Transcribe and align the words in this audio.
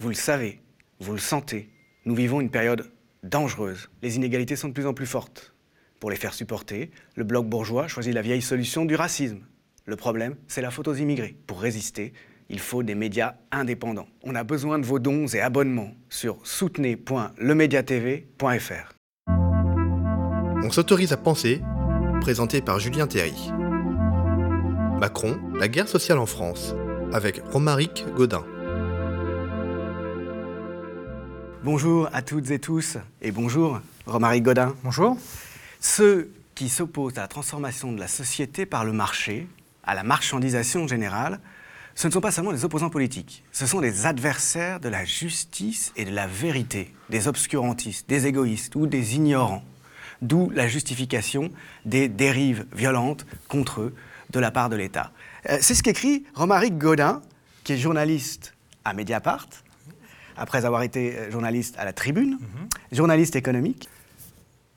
Vous 0.00 0.08
le 0.08 0.14
savez, 0.14 0.60
vous 0.98 1.12
le 1.12 1.18
sentez, 1.18 1.68
nous 2.06 2.14
vivons 2.14 2.40
une 2.40 2.48
période 2.48 2.90
dangereuse. 3.22 3.90
Les 4.00 4.16
inégalités 4.16 4.56
sont 4.56 4.68
de 4.68 4.72
plus 4.72 4.86
en 4.86 4.94
plus 4.94 5.04
fortes. 5.04 5.52
Pour 5.98 6.10
les 6.10 6.16
faire 6.16 6.32
supporter, 6.32 6.90
le 7.16 7.24
bloc 7.24 7.46
bourgeois 7.46 7.86
choisit 7.86 8.14
la 8.14 8.22
vieille 8.22 8.40
solution 8.40 8.86
du 8.86 8.94
racisme. 8.94 9.40
Le 9.84 9.96
problème, 9.96 10.36
c'est 10.48 10.62
la 10.62 10.70
faute 10.70 10.88
aux 10.88 10.94
immigrés. 10.94 11.36
Pour 11.46 11.60
résister, 11.60 12.14
il 12.48 12.60
faut 12.60 12.82
des 12.82 12.94
médias 12.94 13.34
indépendants. 13.52 14.08
On 14.22 14.34
a 14.34 14.42
besoin 14.42 14.78
de 14.78 14.86
vos 14.86 14.98
dons 14.98 15.26
et 15.26 15.42
abonnements 15.42 15.92
sur 16.08 16.38
soutenez.lemediatv.fr. 16.44 18.94
On 20.64 20.70
s'autorise 20.70 21.12
à 21.12 21.18
penser, 21.18 21.60
présenté 22.22 22.62
par 22.62 22.80
Julien 22.80 23.06
Théry. 23.06 23.50
Macron, 24.98 25.38
la 25.58 25.68
guerre 25.68 25.88
sociale 25.88 26.16
en 26.16 26.24
France, 26.24 26.74
avec 27.12 27.42
Romaric 27.52 28.06
Godin. 28.16 28.46
Bonjour 31.62 32.08
à 32.14 32.22
toutes 32.22 32.50
et 32.50 32.58
tous, 32.58 32.96
et 33.20 33.32
bonjour 33.32 33.80
Romaric 34.06 34.42
Godin. 34.42 34.74
Bonjour. 34.82 35.18
Ceux 35.78 36.32
qui 36.54 36.70
s'opposent 36.70 37.18
à 37.18 37.20
la 37.20 37.28
transformation 37.28 37.92
de 37.92 38.00
la 38.00 38.08
société 38.08 38.64
par 38.64 38.86
le 38.86 38.92
marché, 38.92 39.46
à 39.84 39.94
la 39.94 40.02
marchandisation 40.02 40.88
générale, 40.88 41.38
ce 41.94 42.06
ne 42.06 42.12
sont 42.14 42.22
pas 42.22 42.30
seulement 42.30 42.54
des 42.54 42.64
opposants 42.64 42.88
politiques, 42.88 43.44
ce 43.52 43.66
sont 43.66 43.82
des 43.82 44.06
adversaires 44.06 44.80
de 44.80 44.88
la 44.88 45.04
justice 45.04 45.92
et 45.96 46.06
de 46.06 46.14
la 46.14 46.26
vérité, 46.26 46.94
des 47.10 47.28
obscurantistes, 47.28 48.08
des 48.08 48.26
égoïstes 48.26 48.74
ou 48.74 48.86
des 48.86 49.16
ignorants. 49.16 49.64
D'où 50.22 50.48
la 50.54 50.66
justification 50.66 51.50
des 51.84 52.08
dérives 52.08 52.64
violentes 52.72 53.26
contre 53.48 53.82
eux 53.82 53.94
de 54.30 54.40
la 54.40 54.50
part 54.50 54.70
de 54.70 54.76
l'État. 54.76 55.12
Euh, 55.50 55.58
c'est 55.60 55.74
ce 55.74 55.82
qu'écrit 55.82 56.24
Romaric 56.34 56.78
Godin, 56.78 57.20
qui 57.64 57.74
est 57.74 57.78
journaliste 57.78 58.54
à 58.86 58.94
Mediapart, 58.94 59.48
après 60.36 60.64
avoir 60.64 60.82
été 60.82 61.16
euh, 61.16 61.30
journaliste 61.30 61.76
à 61.78 61.84
la 61.84 61.92
Tribune, 61.92 62.38
journaliste 62.92 63.36
économique, 63.36 63.88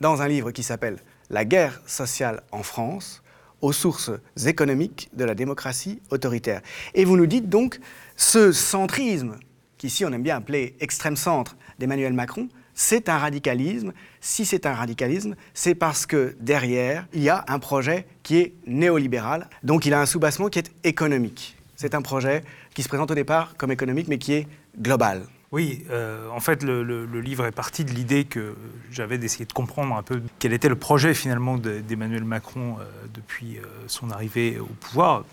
dans 0.01 0.21
un 0.21 0.27
livre 0.27 0.51
qui 0.51 0.63
s'appelle 0.63 0.97
La 1.29 1.45
guerre 1.45 1.81
sociale 1.85 2.43
en 2.51 2.63
France, 2.63 3.23
aux 3.61 3.71
sources 3.71 4.11
économiques 4.45 5.09
de 5.13 5.23
la 5.23 5.35
démocratie 5.35 6.01
autoritaire. 6.11 6.61
Et 6.93 7.05
vous 7.05 7.15
nous 7.15 7.25
dites 7.25 7.47
donc, 7.49 7.79
ce 8.17 8.51
centrisme, 8.51 9.37
qu'ici 9.77 10.03
on 10.03 10.11
aime 10.11 10.23
bien 10.23 10.37
appeler 10.37 10.75
extrême 10.81 11.15
centre 11.15 11.55
d'Emmanuel 11.79 12.13
Macron, 12.13 12.49
c'est 12.73 13.07
un 13.07 13.17
radicalisme. 13.17 13.93
Si 14.19 14.45
c'est 14.45 14.65
un 14.65 14.73
radicalisme, 14.73 15.35
c'est 15.53 15.75
parce 15.75 16.05
que 16.05 16.35
derrière, 16.39 17.07
il 17.13 17.23
y 17.23 17.29
a 17.29 17.45
un 17.47 17.59
projet 17.59 18.05
qui 18.23 18.37
est 18.37 18.53
néolibéral. 18.65 19.49
Donc 19.63 19.85
il 19.85 19.93
a 19.93 20.01
un 20.01 20.05
soubassement 20.05 20.49
qui 20.49 20.59
est 20.59 20.71
économique. 20.83 21.55
C'est 21.75 21.95
un 21.95 22.01
projet 22.01 22.43
qui 22.73 22.83
se 22.83 22.87
présente 22.87 23.11
au 23.11 23.15
départ 23.15 23.55
comme 23.57 23.71
économique, 23.71 24.07
mais 24.07 24.17
qui 24.17 24.33
est 24.33 24.47
global. 24.79 25.23
Oui, 25.53 25.85
euh, 25.91 26.27
en 26.31 26.39
fait, 26.39 26.63
le, 26.63 27.03
livre 27.21 27.45
est 27.45 27.51
parti 27.51 27.85
de 27.85 27.91
l'idée 27.91 28.25
que 28.25 28.55
j'avais 28.89 29.19
d'essayer 29.19 29.45
de 29.45 29.53
comprendre 29.53 29.95
un 29.95 30.01
peu 30.01 30.19
quel 30.39 30.51
était 30.51 30.67
le 30.67 30.75
projet 30.75 31.13
finalement 31.13 31.57
de- 31.57 31.79
d'Emmanuel 31.79 32.23
Macron 32.23 32.77
euh, 32.79 32.85
depuis 33.13 33.59
euh, 33.59 33.61
son 33.85 34.09
arrivée 34.09 34.57
au 34.59 34.65
pouvoir. 34.65 35.23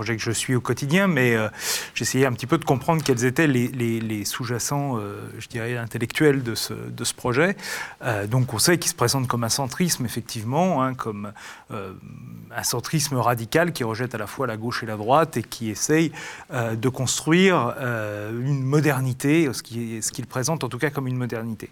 Projet 0.00 0.16
que 0.16 0.22
je 0.22 0.30
suis 0.30 0.54
au 0.54 0.62
quotidien, 0.62 1.08
mais 1.08 1.34
euh, 1.34 1.50
j'essayais 1.94 2.24
un 2.24 2.32
petit 2.32 2.46
peu 2.46 2.56
de 2.56 2.64
comprendre 2.64 3.02
quels 3.04 3.26
étaient 3.26 3.46
les, 3.46 4.24
sous-jacents, 4.24 4.96
euh, 4.96 5.28
je 5.38 5.46
dirais, 5.46 5.76
intellectuels 5.76 6.42
de 6.42 6.54
ce, 6.54 7.12
projet. 7.14 7.54
Euh, 8.02 8.26
donc 8.26 8.54
on 8.54 8.58
sait 8.58 8.78
qu'il 8.78 8.90
se 8.90 8.94
présente 8.94 9.28
comme 9.28 9.44
un 9.44 9.50
centrisme, 9.50 10.06
effectivement, 10.06 10.82
hein, 10.82 10.94
comme 10.94 11.34
un 11.70 12.62
centrisme 12.62 13.16
radical 13.16 13.74
qui 13.74 13.84
rejette 13.84 14.14
à 14.14 14.18
la 14.18 14.26
fois 14.26 14.46
la 14.46 14.56
gauche 14.56 14.82
et 14.82 14.86
la 14.86 14.96
droite 14.96 15.36
et 15.36 15.42
qui 15.42 15.68
essaye 15.68 16.12
de 16.50 16.88
construire 16.88 17.74
une 17.80 18.62
modernité, 18.62 19.52
ce 19.52 19.62
qui- 19.62 20.00
ce 20.00 20.12
qu'il 20.12 20.26
présente 20.26 20.64
en 20.64 20.70
tout 20.70 20.78
cas 20.78 20.88
comme 20.88 21.08
une 21.08 21.16
modernité. 21.18 21.68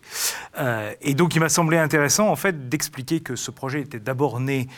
Et 1.00 1.14
donc 1.14 1.34
il 1.34 1.40
m'a 1.40 1.48
semblé 1.48 1.78
intéressant 1.78 2.28
en 2.28 2.36
fait 2.36 2.68
d'expliquer 2.68 3.20
que 3.20 3.36
ce 3.36 3.50
projet 3.50 3.80
était 3.80 4.00
d'abord 4.00 4.38
né 4.38 4.68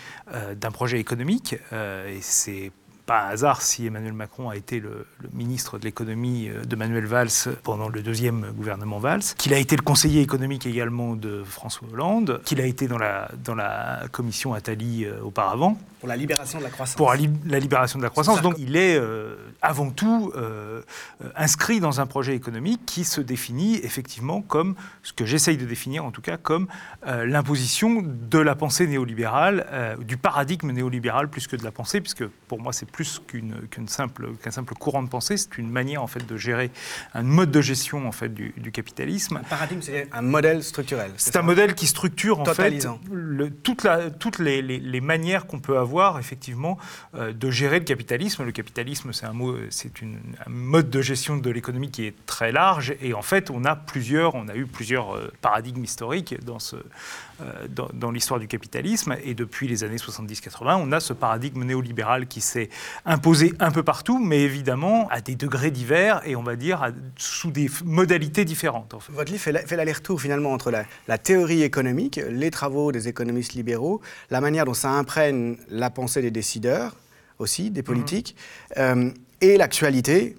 d'un 0.55 0.71
projet 0.71 1.01
économique, 1.01 1.57
et 1.73 2.21
c'est 2.21 2.71
pas 3.11 3.27
un 3.27 3.31
hasard 3.31 3.61
si 3.61 3.87
Emmanuel 3.87 4.13
Macron 4.13 4.51
a 4.51 4.57
été 4.57 4.79
le, 4.79 5.05
le 5.21 5.29
ministre 5.33 5.79
de 5.81 5.85
l'économie 5.85 6.49
euh, 6.49 6.65
de 6.65 6.77
Manuel 6.77 7.07
Valls 7.07 7.29
pendant 7.65 7.89
le 7.89 8.03
deuxième 8.03 8.53
gouvernement 8.53 9.01
Valls, 9.01 9.23
qu'il 9.37 9.53
a 9.53 9.59
été 9.59 9.75
le 9.75 9.83
conseiller 9.83 10.21
économique 10.23 10.65
également 10.65 11.17
de 11.17 11.43
François 11.45 11.89
Hollande, 11.93 12.41
qu'il 12.45 12.61
a 12.61 12.67
été 12.67 12.87
dans 12.87 12.99
la, 12.99 13.29
dans 13.43 13.57
la 13.57 14.05
commission 14.13 14.55
Attali 14.55 15.05
euh, 15.07 15.21
auparavant, 15.23 15.77
Pour 15.99 16.09
la 16.09 16.15
libération 16.17 16.59
de 16.61 16.65
la 16.65 16.71
croissance. 16.71 16.97
pour 16.97 17.11
la, 17.11 17.17
li- 17.17 17.31
la 17.47 17.59
libération 17.59 17.99
de 17.99 18.05
la 18.05 18.11
croissance. 18.11 18.43
Donc 18.43 18.55
il 18.59 18.77
est 18.77 18.97
euh, 18.97 19.35
avant 19.61 19.91
tout 19.91 20.33
euh, 20.37 20.83
inscrit 21.35 21.81
dans 21.81 22.01
un 22.01 22.07
projet 22.07 22.37
économique 22.37 22.81
qui 22.87 23.03
se 23.05 23.21
définit 23.21 23.77
effectivement 23.83 24.41
comme 24.41 24.77
ce 25.03 25.13
que 25.13 25.27
j'essaye 25.27 25.57
de 25.57 25.65
définir 25.67 26.05
en 26.05 26.13
tout 26.13 26.23
cas 26.23 26.37
comme 26.37 26.69
euh, 27.09 27.27
l'imposition 27.27 28.03
de 28.05 28.39
la 28.39 28.55
pensée 28.55 28.87
néolibérale, 28.87 29.67
du 30.01 30.17
paradigme 30.17 30.71
néolibéral 30.71 31.29
plus 31.29 31.47
que 31.49 31.57
de 31.57 31.65
la 31.65 31.73
pensée, 31.73 32.01
puisque 32.01 32.27
pour 32.49 32.61
moi 32.61 32.73
c'est 32.73 32.87
plus 32.91 33.00
qu'une 33.27 33.55
qu'une 33.71 33.89
simple, 33.89 34.29
qu'un 34.43 34.51
simple 34.51 34.75
courant 34.75 35.03
de 35.03 35.09
pensée, 35.09 35.37
c'est 35.37 35.59
une 35.59 35.71
manière 35.71 36.03
en 36.03 36.07
fait 36.07 36.27
de 36.27 36.37
gérer 36.37 36.71
un 37.15 37.23
mode 37.23 37.51
de 37.51 37.61
gestion 37.61 38.07
en 38.07 38.13
fait 38.13 38.29
du, 38.33 38.53
du 38.57 38.73
capitalisme. 38.73 39.39
Un 39.39 39.41
paradigme, 39.49 39.81
c'est 39.83 40.09
un 40.13 40.23
modèle 40.23 40.63
structurel. 40.63 41.13
C'est 41.17 41.37
un 41.37 41.43
modèle 41.43 41.75
qui 41.75 41.87
structure 41.87 42.41
en 42.41 42.45
fait 42.45 42.51
Totalisant. 42.55 43.01
le- 43.11 43.51
toute 43.51 43.83
la- 43.85 44.11
toutes 44.11 44.39
les, 44.39 44.63
les- 44.63 44.79
les 44.79 45.01
manières 45.01 45.47
qu'on 45.47 45.61
peut 45.61 45.79
avoir 45.79 46.19
effectivement 46.19 46.79
euh, 47.15 47.33
de 47.33 47.51
gérer 47.51 47.79
le 47.79 47.85
capitalisme. 47.85 48.45
Le 48.45 48.53
capitalisme, 48.53 49.13
c'est 49.13 49.27
un 49.27 49.33
mot, 49.33 49.57
c'est 49.71 49.91
un 50.03 50.51
mode 50.51 50.91
de 50.91 51.03
gestion 51.03 51.37
de 51.37 51.51
l'économie 51.51 51.91
qui 51.91 52.05
est 52.07 52.15
très 52.27 52.53
large 52.53 52.95
et 53.01 53.15
en 53.15 53.23
fait, 53.23 53.51
on 53.51 53.65
a 53.65 53.77
plusieurs, 53.77 54.35
on 54.35 54.49
a 54.49 54.55
eu 54.55 54.67
plusieurs 54.67 55.15
euh, 55.17 55.33
paradigmes 55.41 55.85
historiques 55.85 56.43
dans 56.45 56.59
ce, 56.59 56.77
euh, 56.77 57.67
dans, 57.69 57.89
dans 57.93 58.11
l'histoire 58.11 58.39
du 58.41 58.47
capitalisme 58.49 59.17
et 59.25 59.35
depuis 59.35 59.69
les 59.69 59.85
années 59.85 59.97
70-80, 59.97 60.77
on 60.81 60.93
a 60.93 61.01
ce 61.01 61.13
paradigme 61.13 61.65
néolibéral 61.65 62.27
qui 62.27 62.41
s'est 62.41 62.69
imposé 63.05 63.55
un 63.61 63.71
peu 63.71 63.83
partout, 63.83 64.19
mais 64.19 64.41
évidemment 64.43 65.09
à 65.09 65.21
des 65.21 65.35
degrés 65.37 65.71
divers 65.71 66.21
et 66.27 66.37
on 66.37 66.43
va 66.43 66.57
dire 66.57 66.83
à- 66.83 66.91
sous 67.17 67.51
des 67.51 67.71
modalités 67.85 68.45
différentes. 68.45 68.95
En 68.95 69.01
fait. 69.01 69.13
Votre 69.13 69.31
livre 69.33 69.43
fait 69.43 69.53
la- 69.53 69.67
fait 69.67 69.77
l'aller-retour 69.77 70.21
finalement 70.21 70.53
entre 70.53 70.71
la, 70.71 70.85
la 71.09 71.19
théorie 71.19 71.63
économique, 71.63 72.21
les 72.31 72.51
travaux 72.51 72.93
des 72.93 73.09
économistes 73.09 73.55
libéraux, 73.55 74.01
la 74.31 74.41
manière 74.41 74.65
dont 74.65 74.75
ça 74.75 74.91
imprègne 74.91 75.57
la 75.69 75.91
pensée 75.91 76.23
des 76.23 76.31
décideurs 76.31 76.97
aussi, 77.39 77.71
des 77.71 77.83
politiques, 77.83 78.37
euh, 78.77 79.11
et 79.41 79.57
l'actualité, 79.57 80.37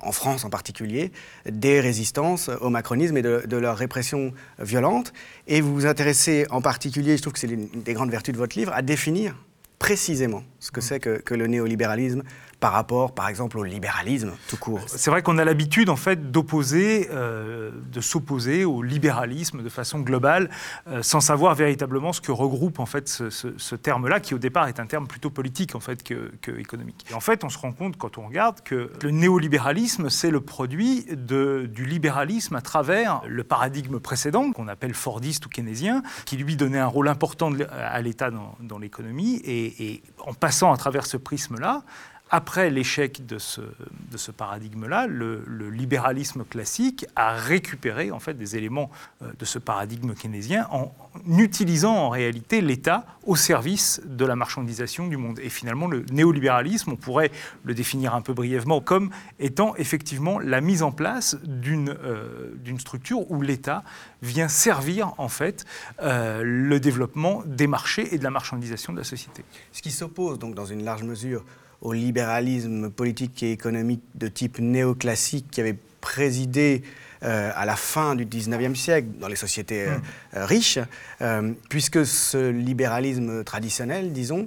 en 0.00 0.12
France 0.12 0.44
en 0.44 0.50
particulier, 0.50 1.12
des 1.50 1.80
résistances 1.80 2.48
au 2.60 2.70
macronisme 2.70 3.16
et 3.16 3.22
de, 3.22 3.42
de 3.46 3.56
leur 3.56 3.76
répression 3.76 4.32
violente. 4.58 5.12
Et 5.48 5.60
vous 5.60 5.74
vous 5.74 5.86
intéressez 5.86 6.46
en 6.50 6.62
particulier, 6.62 7.16
je 7.16 7.22
trouve 7.22 7.32
que 7.34 7.38
c'est 7.40 7.48
une 7.48 7.68
des 7.82 7.92
grandes 7.94 8.10
vertus 8.10 8.32
de 8.32 8.38
votre 8.38 8.56
livre, 8.56 8.72
à 8.72 8.80
définir 8.82 9.34
précisément 9.78 10.42
ce 10.60 10.70
que 10.70 10.80
c'est 10.80 11.00
que, 11.00 11.18
que 11.18 11.34
le 11.34 11.46
néolibéralisme 11.46 12.22
par 12.60 12.72
rapport, 12.72 13.14
par 13.14 13.28
exemple, 13.28 13.56
au 13.58 13.64
libéralisme 13.64 14.32
tout 14.48 14.56
court. 14.56 14.80
C'est 14.86 15.10
vrai 15.10 15.22
qu'on 15.22 15.38
a 15.38 15.44
l'habitude 15.44 15.88
en 15.90 15.96
fait 15.96 16.32
d'opposer, 16.32 17.08
euh, 17.12 17.70
de 17.92 18.00
s'opposer 18.00 18.64
au 18.64 18.82
libéralisme 18.82 19.62
de 19.62 19.68
façon 19.68 20.00
globale, 20.00 20.50
euh, 20.88 21.02
sans 21.02 21.20
savoir 21.20 21.54
véritablement 21.54 22.12
ce 22.12 22.20
que 22.20 22.32
regroupe 22.32 22.80
en 22.80 22.86
fait 22.86 23.08
ce, 23.08 23.74
terme-là, 23.76 24.18
qui 24.18 24.34
au 24.34 24.38
départ 24.38 24.66
est 24.66 24.80
un 24.80 24.86
terme 24.86 25.06
plutôt 25.06 25.30
politique 25.30 25.76
en 25.76 25.80
fait 25.80 26.02
que, 26.02 26.32
que 26.42 26.50
économique. 26.58 27.06
Et 27.10 27.14
en 27.14 27.20
fait, 27.20 27.44
on 27.44 27.48
se 27.48 27.58
rend 27.58 27.72
compte 27.72 27.96
quand 27.96 28.18
on 28.18 28.26
regarde 28.26 28.60
que 28.62 28.90
le 29.02 29.10
néolibéralisme, 29.10 30.10
c'est 30.10 30.30
le 30.30 30.40
produit 30.40 31.06
du 31.12 31.84
libéralisme 31.84 32.56
à 32.56 32.60
travers 32.60 33.20
le 33.26 33.44
paradigme 33.44 34.00
précédent 34.00 34.50
qu'on 34.50 34.68
appelle 34.68 34.94
fordiste 34.94 35.46
ou 35.46 35.48
keynésien, 35.48 36.02
qui 36.24 36.36
lui 36.36 36.56
donnait 36.56 36.78
un 36.78 36.86
rôle 36.86 37.08
important 37.08 37.52
à 37.70 38.00
l'État 38.00 38.30
dans, 38.30 38.78
l'économie, 38.78 39.40
et 39.44 40.02
en 40.18 40.34
passant 40.34 40.72
à 40.72 40.76
travers 40.76 41.06
ce 41.06 41.16
prisme-là. 41.16 41.82
Après 42.30 42.68
l'échec 42.68 43.24
de 43.24 43.38
ce, 43.38 43.60
de 43.60 44.16
ce 44.16 44.30
paradigme-là, 44.30 45.06
le, 45.06 45.42
libéralisme 45.70 46.44
classique 46.44 47.06
a 47.16 47.34
récupéré 47.34 48.10
en 48.10 48.18
fait 48.18 48.34
des 48.34 48.56
éléments 48.56 48.90
euh, 49.22 49.30
de 49.38 49.44
ce 49.44 49.58
paradigme 49.58 50.14
keynésien 50.14 50.66
en 50.70 50.92
utilisant 51.26 51.94
en 51.94 52.08
réalité 52.08 52.60
l'État 52.60 53.06
au 53.24 53.36
service 53.36 54.00
de 54.04 54.24
la 54.24 54.36
marchandisation 54.36 55.06
du 55.06 55.16
monde. 55.16 55.38
Et 55.40 55.48
finalement, 55.48 55.86
le 55.86 56.04
néolibéralisme, 56.10 56.92
on 56.92 56.96
pourrait 56.96 57.30
le 57.64 57.74
définir 57.74 58.14
un 58.14 58.20
peu 58.20 58.32
brièvement 58.34 58.80
comme 58.80 59.10
étant 59.38 59.74
effectivement 59.76 60.38
la 60.38 60.60
mise 60.60 60.82
en 60.82 60.92
place 60.92 61.36
d'une 61.44 61.90
euh, 61.90 62.54
structure 62.78 63.30
où 63.30 63.40
l'État 63.42 63.82
vient 64.22 64.48
servir 64.48 65.12
en 65.18 65.28
fait 65.28 65.64
euh, 66.02 66.42
le 66.44 66.80
développement 66.80 67.42
des 67.46 67.66
marchés 67.66 68.14
et 68.14 68.18
de 68.18 68.24
la 68.24 68.30
marchandisation 68.30 68.92
de 68.92 68.98
la 68.98 69.04
société. 69.04 69.44
Ce 69.72 69.82
qui 69.82 69.90
s'oppose 69.90 70.38
donc 70.38 70.54
dans 70.54 70.66
une 70.66 70.84
large 70.84 71.02
mesure 71.02 71.44
au 71.82 71.92
libéralisme 71.92 72.90
politique 72.90 73.42
et 73.42 73.52
économique 73.52 74.02
de 74.14 74.28
type 74.28 74.58
néoclassique 74.58 75.46
qui 75.50 75.60
avait 75.60 75.76
présidé 76.00 76.82
euh, 77.24 77.50
à 77.54 77.66
la 77.66 77.74
fin 77.74 78.14
du 78.14 78.24
19e 78.24 78.74
siècle 78.76 79.08
dans 79.20 79.26
les 79.28 79.34
sociétés 79.36 79.86
euh, 79.86 79.96
euh, 80.36 80.44
riches, 80.46 80.78
euh, 81.20 81.52
puisque 81.68 82.06
ce 82.06 82.50
libéralisme 82.50 83.42
traditionnel, 83.42 84.12
disons, 84.12 84.46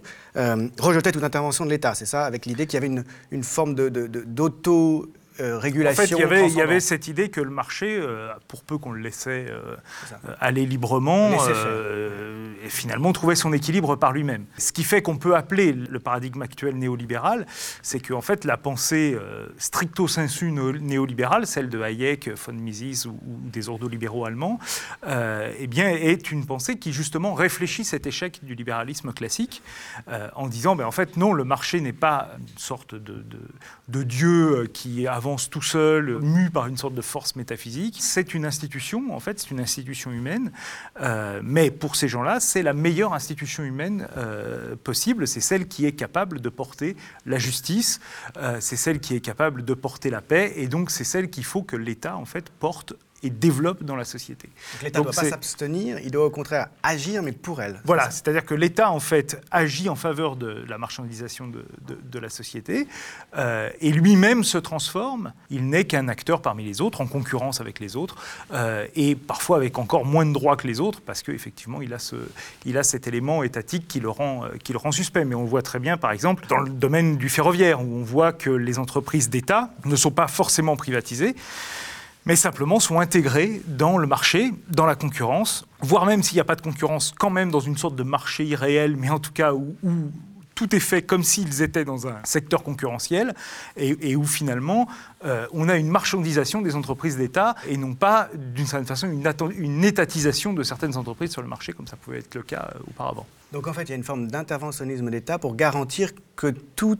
rejetait 0.79 1.11
toute 1.11 1.23
intervention 1.23 1.65
de 1.65 1.69
l'État. 1.69 1.93
C'est 1.95 2.05
ça, 2.05 2.25
avec 2.25 2.45
l'idée 2.45 2.65
qu'il 2.67 2.75
y 2.75 2.77
avait 2.77 2.87
une, 2.87 3.03
une 3.31 3.43
forme 3.43 3.75
de- 3.75 3.89
de- 3.89 4.07
de- 4.07 4.21
d'auto- 4.23 5.11
euh, 5.41 5.57
régulation. 5.57 6.03
En 6.03 6.07
fait, 6.07 6.15
il 6.15 6.19
y, 6.19 6.23
avait, 6.23 6.47
il 6.47 6.55
y 6.55 6.61
avait 6.61 6.79
cette 6.79 7.07
idée 7.07 7.29
que 7.29 7.41
le 7.41 7.49
marché, 7.49 7.97
euh, 7.99 8.29
pour 8.47 8.63
peu 8.63 8.77
qu'on 8.77 8.91
le 8.91 9.01
laissait 9.01 9.47
euh, 9.49 9.75
aller 10.39 10.65
librement, 10.65 11.31
et 12.63 12.69
finalement 12.69 13.11
trouvait 13.11 13.35
son 13.35 13.51
équilibre 13.51 13.95
par 13.95 14.11
lui-même. 14.11 14.45
Ce 14.57 14.71
qui 14.71 14.83
fait 14.83 15.01
qu'on 15.01 15.17
peut 15.17 15.35
appeler 15.35 15.73
le 15.73 15.99
paradigme 15.99 16.43
actuel 16.43 16.75
néolibéral, 16.77 17.47
c'est 17.81 17.99
qu'en 17.99 18.21
fait 18.21 18.45
la 18.45 18.57
pensée 18.57 19.17
stricto 19.57 20.07
sensu 20.07 20.51
néolibérale, 20.51 21.47
celle 21.47 21.69
de 21.69 21.81
Hayek, 21.81 22.29
von 22.29 22.53
Mises 22.53 23.07
ou, 23.07 23.19
des 23.51 23.69
ordolibéraux 23.69 24.25
allemands, 24.25 24.59
eh 25.07 25.67
bien, 25.67 25.89
est 25.89 26.31
une 26.31 26.45
pensée 26.45 26.77
qui 26.77 26.93
justement 26.93 27.33
réfléchit 27.33 27.83
cet 27.83 28.05
échec 28.05 28.43
du 28.43 28.53
libéralisme 28.53 29.11
classique 29.11 29.63
en 30.35 30.47
disant, 30.47 30.75
ben, 30.75 30.85
en 30.85 30.91
fait, 30.91 31.17
non, 31.17 31.33
le 31.33 31.43
marché 31.43 31.81
n'est 31.81 31.93
pas 31.93 32.29
une 32.39 32.57
sorte 32.57 32.93
de, 32.93 33.25
de 33.87 34.03
Dieu 34.03 34.69
qui 34.71 35.07
avance 35.07 35.30
tout 35.37 35.61
seul, 35.61 36.19
mu 36.21 36.49
par 36.49 36.67
une 36.67 36.77
sorte 36.77 36.93
de 36.93 37.01
force 37.01 37.35
métaphysique. 37.35 37.97
C'est 37.99 38.33
une 38.33 38.45
institution, 38.45 39.15
en 39.15 39.19
fait, 39.19 39.39
c'est 39.39 39.51
une 39.51 39.59
institution 39.59 40.11
humaine, 40.11 40.51
euh, 40.99 41.41
mais 41.43 41.71
pour 41.71 41.95
ces 41.95 42.07
gens-là, 42.07 42.39
c'est 42.39 42.63
la 42.63 42.73
meilleure 42.73 43.13
institution 43.13 43.63
humaine 43.63 44.07
euh, 44.17 44.75
possible. 44.83 45.27
C'est 45.27 45.41
celle 45.41 45.67
qui 45.67 45.85
est 45.85 45.93
capable 45.93 46.41
de 46.41 46.49
porter 46.49 46.95
la 47.25 47.37
justice, 47.37 47.99
euh, 48.37 48.57
c'est 48.59 48.75
celle 48.75 48.99
qui 48.99 49.15
est 49.15 49.21
capable 49.21 49.63
de 49.63 49.73
porter 49.73 50.09
la 50.09 50.21
paix, 50.21 50.53
et 50.55 50.67
donc 50.67 50.91
c'est 50.91 51.03
celle 51.03 51.29
qu'il 51.29 51.45
faut 51.45 51.63
que 51.63 51.75
l'État, 51.75 52.17
en 52.17 52.25
fait, 52.25 52.49
porte 52.49 52.93
et 53.23 53.29
développe 53.29 53.83
dans 53.83 53.95
la 53.95 54.05
société. 54.05 54.49
L'État 54.81 54.99
ne 54.99 55.03
doit 55.03 55.13
pas 55.13 55.29
s'abstenir, 55.29 55.99
il 55.99 56.11
doit 56.11 56.25
au 56.25 56.29
contraire 56.29 56.67
agir, 56.83 57.21
mais 57.21 57.31
pour 57.31 57.61
elle. 57.61 57.79
Voilà, 57.85 58.09
c'est-à-dire 58.09 58.45
que 58.45 58.55
l'État, 58.55 58.91
en 58.91 58.99
fait, 58.99 59.39
agit 59.51 59.89
en 59.89 59.95
faveur 59.95 60.35
de 60.35 60.63
la 60.67 60.77
marchandisation 60.77 61.47
de, 61.47 61.65
de, 61.87 62.19
la 62.19 62.29
société, 62.29 62.87
euh, 63.37 63.69
et 63.79 63.91
lui-même 63.91 64.43
se 64.43 64.57
transforme. 64.57 65.33
Il 65.49 65.69
n'est 65.69 65.85
qu'un 65.85 66.07
acteur 66.07 66.41
parmi 66.41 66.63
les 66.63 66.81
autres, 66.81 67.01
en 67.01 67.07
concurrence 67.07 67.61
avec 67.61 67.79
les 67.79 67.95
autres, 67.95 68.15
euh, 68.53 68.87
et 68.95 69.15
parfois 69.15 69.57
avec 69.57 69.77
encore 69.77 70.05
moins 70.05 70.25
de 70.25 70.33
droits 70.33 70.57
que 70.57 70.67
les 70.67 70.79
autres, 70.79 71.01
parce 71.01 71.21
qu'effectivement, 71.21 71.81
il, 71.81 71.93
a 71.93 71.99
ce, 71.99 72.15
il 72.65 72.77
a 72.77 72.83
cet 72.83 73.07
élément 73.07 73.43
étatique 73.43 73.87
qui 73.87 73.99
le, 73.99 74.09
rend, 74.09 74.45
euh, 74.45 74.49
qui 74.63 74.71
le 74.71 74.79
rend 74.79 74.91
suspect. 74.91 75.25
Mais 75.25 75.35
on 75.35 75.45
voit 75.45 75.61
très 75.61 75.79
bien, 75.79 75.97
par 75.97 76.11
exemple, 76.11 76.45
dans 76.47 76.59
le 76.59 76.69
domaine 76.69 77.17
du 77.17 77.29
ferroviaire, 77.29 77.81
où 77.81 77.97
on 77.97 78.03
voit 78.03 78.33
que 78.33 78.49
les 78.49 78.79
entreprises 78.79 79.29
d'État 79.29 79.71
ne 79.85 79.95
sont 79.95 80.11
pas 80.11 80.27
forcément 80.27 80.75
privatisées 80.75 81.35
mais 82.25 82.35
simplement 82.35 82.79
sont 82.79 82.99
intégrés 82.99 83.61
dans 83.67 83.97
le 83.97 84.07
marché, 84.07 84.53
dans 84.69 84.85
la 84.85 84.95
concurrence, 84.95 85.65
voire 85.79 86.05
même 86.05 86.23
s'il 86.23 86.35
n'y 86.35 86.41
a 86.41 86.45
pas 86.45 86.55
de 86.55 86.61
concurrence, 86.61 87.13
quand 87.17 87.29
même 87.29 87.51
dans 87.51 87.59
une 87.59 87.77
sorte 87.77 87.95
de 87.95 88.03
marché 88.03 88.45
irréel, 88.45 88.95
mais 88.97 89.09
en 89.09 89.19
tout 89.19 89.31
cas 89.31 89.53
où, 89.53 89.75
tout 90.61 90.75
est 90.75 90.79
fait 90.79 91.01
comme 91.01 91.23
s'ils 91.23 91.63
étaient 91.63 91.85
dans 91.85 92.07
un 92.07 92.19
secteur 92.23 92.61
concurrentiel 92.61 93.33
et, 93.77 94.15
où 94.15 94.25
finalement 94.25 94.87
euh, 95.25 95.47
on 95.53 95.69
a 95.69 95.77
une 95.77 95.87
marchandisation 95.87 96.61
des 96.61 96.75
entreprises 96.75 97.17
d'État 97.17 97.55
et 97.67 97.77
non 97.77 97.95
pas 97.95 98.29
d'une 98.35 98.67
certaine 98.67 98.85
façon 98.85 99.07
une, 99.09 99.83
étatisation 99.83 100.53
de 100.53 100.61
certaines 100.61 100.97
entreprises 100.97 101.31
sur 101.31 101.41
le 101.41 101.47
marché 101.47 101.73
comme 101.73 101.87
ça 101.87 101.95
pouvait 101.95 102.19
être 102.19 102.35
le 102.35 102.43
cas 102.43 102.69
euh, 102.75 102.79
auparavant. 102.87 103.25
Donc 103.51 103.65
en 103.65 103.73
fait 103.73 103.83
il 103.83 103.89
y 103.89 103.93
a 103.93 103.95
une 103.95 104.03
forme 104.03 104.27
d'interventionnisme 104.27 105.09
d'État 105.09 105.39
pour 105.39 105.55
garantir 105.55 106.11
que 106.35 106.53
tout 106.75 106.99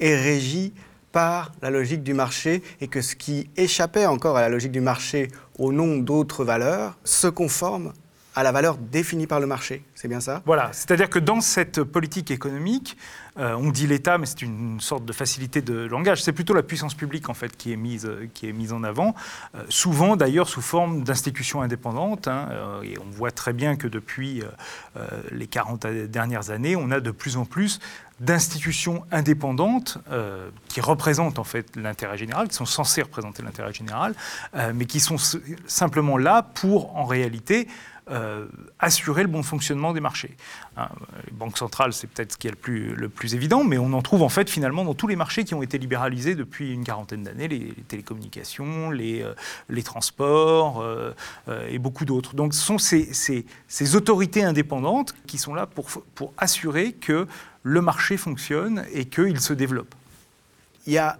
est 0.00 0.16
régi 0.16 0.72
par 1.16 1.50
la 1.62 1.70
logique 1.70 2.02
du 2.02 2.12
marché 2.12 2.62
et 2.82 2.88
que 2.88 3.00
ce 3.00 3.16
qui 3.16 3.48
échappait 3.56 4.04
encore 4.04 4.36
à 4.36 4.42
la 4.42 4.50
logique 4.50 4.70
du 4.70 4.82
marché 4.82 5.28
au 5.58 5.72
nom 5.72 5.96
d'autres 5.96 6.44
valeurs 6.44 6.98
se 7.04 7.26
conforme 7.26 7.94
à 8.34 8.42
la 8.42 8.52
valeur 8.52 8.76
définie 8.76 9.26
par 9.26 9.40
le 9.40 9.46
marché. 9.46 9.82
C'est 9.94 10.08
bien 10.08 10.20
ça? 10.20 10.42
Voilà, 10.44 10.68
c'est-à-dire 10.74 11.08
que 11.08 11.18
dans 11.18 11.40
cette 11.40 11.82
politique 11.82 12.30
économique, 12.30 12.98
euh, 13.38 13.54
on 13.54 13.70
dit 13.70 13.86
l'État, 13.86 14.18
mais 14.18 14.26
c'est 14.26 14.42
une 14.42 14.78
sorte 14.78 15.06
de 15.06 15.12
facilité 15.14 15.62
de 15.62 15.86
langage. 15.86 16.22
C'est 16.22 16.32
plutôt 16.32 16.52
la 16.52 16.62
puissance 16.62 16.94
publique 16.94 17.30
en 17.30 17.34
fait 17.34 17.56
qui 17.56 17.72
est 17.72 17.76
mise, 17.76 18.10
qui 18.34 18.46
est 18.46 18.52
mise 18.52 18.74
en 18.74 18.84
avant, 18.84 19.14
euh, 19.54 19.62
souvent 19.70 20.16
d'ailleurs 20.16 20.50
sous 20.50 20.60
forme 20.60 21.02
d'institutions 21.02 21.62
indépendantes. 21.62 22.28
Hein, 22.28 22.48
euh, 22.50 22.82
et 22.82 22.98
on 22.98 23.08
voit 23.10 23.30
très 23.30 23.54
bien 23.54 23.76
que 23.76 23.88
depuis 23.88 24.42
les 25.32 25.46
40 25.46 25.86
dernières 25.86 26.50
années, 26.50 26.76
on 26.76 26.90
a 26.90 27.00
de 27.00 27.10
plus 27.10 27.38
en 27.38 27.46
plus 27.46 27.80
d'institutions 28.20 29.04
indépendantes 29.10 29.98
qui 30.68 30.80
représentent 30.80 31.38
en 31.38 31.44
fait 31.44 31.76
l'intérêt 31.76 32.16
général, 32.16 32.48
qui 32.48 32.54
sont 32.54 32.64
censées 32.64 33.02
représenter 33.02 33.42
l'intérêt 33.42 33.72
général, 33.72 34.14
mais 34.74 34.86
qui 34.86 35.00
sont 35.00 35.16
simplement 35.66 36.16
là 36.16 36.42
pour 36.42 36.96
en 36.96 37.04
réalité 37.04 37.68
euh, 38.08 38.46
assurer 38.78 39.22
le 39.22 39.28
bon 39.28 39.42
fonctionnement 39.42 39.92
des 39.92 39.98
marchés. 39.98 40.36
Hein, 40.76 40.88
les 41.26 41.32
banques 41.32 41.58
centrales, 41.58 41.92
c'est 41.92 42.06
peut-être 42.06 42.34
ce 42.34 42.38
qui 42.38 42.46
est 42.46 42.50
le 42.50 42.56
plus, 42.56 42.94
le 42.94 43.08
plus 43.08 43.34
évident, 43.34 43.64
mais 43.64 43.78
on 43.78 43.92
en 43.94 44.00
trouve 44.00 44.22
en 44.22 44.28
fait 44.28 44.48
finalement 44.48 44.84
dans 44.84 44.94
tous 44.94 45.08
les 45.08 45.16
marchés 45.16 45.42
qui 45.42 45.54
ont 45.54 45.62
été 45.62 45.76
libéralisés 45.76 46.36
depuis 46.36 46.72
une 46.72 46.84
quarantaine 46.84 47.24
d'années, 47.24 47.48
les, 47.48 47.74
télécommunications, 47.88 48.92
les, 48.92 49.22
euh, 49.22 49.82
transports 49.82 50.80
euh, 50.80 51.14
et 51.68 51.80
beaucoup 51.80 52.04
d'autres. 52.04 52.36
Donc 52.36 52.54
ce 52.54 52.60
sont 52.60 52.78
ces, 52.78 53.96
autorités 53.96 54.44
indépendantes 54.44 55.12
qui 55.26 55.36
sont 55.36 55.54
là 55.54 55.66
pour 55.66 56.32
assurer 56.38 56.92
que 56.92 57.26
le 57.66 57.80
marché 57.80 58.16
fonctionne 58.16 58.86
et 58.92 59.06
qu'il 59.06 59.40
se 59.40 59.52
développe. 59.52 59.92
Il 60.86 60.92
y 60.92 60.98
a 60.98 61.18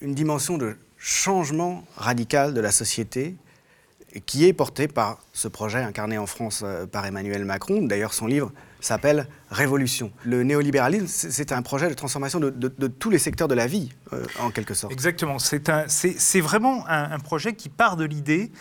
une 0.00 0.14
dimension 0.14 0.56
de 0.56 0.76
changement 0.98 1.84
radical 1.96 2.54
de 2.54 2.60
la 2.60 2.70
société 2.70 3.34
qui 4.24 4.46
est 4.46 4.52
porté 4.52 4.86
par 4.86 5.18
ce 5.32 5.48
projet 5.48 5.80
incarné 5.82 6.16
en 6.16 6.26
France 6.26 6.62
euh, 6.64 6.86
par 6.86 7.04
Emmanuel 7.04 7.44
Macron. 7.44 7.82
D'ailleurs, 7.82 8.14
son 8.14 8.28
livre 8.28 8.52
s'appelle 8.80 9.26
Révolution. 9.50 10.12
Le 10.22 10.44
néolibéralisme, 10.44 11.08
c'est 11.08 11.50
un 11.50 11.62
projet 11.62 11.88
de 11.88 11.94
transformation 11.94 12.38
de, 12.38 12.86
tous 12.86 13.10
les 13.10 13.18
secteurs 13.18 13.48
de 13.48 13.54
la 13.54 13.66
vie, 13.66 13.90
euh, 14.12 14.24
en 14.38 14.50
quelque 14.50 14.74
sorte. 14.74 14.92
Exactement. 14.92 15.38
C'est 15.40 16.40
vraiment 16.40 16.84
un, 16.86 17.18
projet 17.18 17.54
qui 17.54 17.68
part 17.68 17.96
de 17.96 18.04
l'idée 18.04 18.52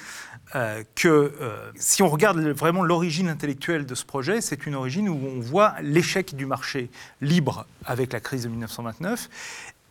euh, 0.56 0.84
que 0.96 1.34
si 1.76 2.04
on 2.04 2.10
regarde 2.10 2.40
vraiment 2.40 2.84
l'origine 2.84 3.30
intellectuelle 3.30 3.86
de 3.86 3.96
ce 3.96 4.06
projet, 4.06 4.42
c'est 4.42 4.66
une 4.66 4.76
origine 4.76 5.10
où 5.10 5.20
on 5.36 5.40
voit 5.40 5.76
l'échec 5.82 6.36
du 6.36 6.46
marché 6.46 6.90
libre 7.22 7.66
avec 7.86 8.14
la 8.14 8.20
crise 8.20 8.44
de 8.44 8.50
1929 8.50 9.30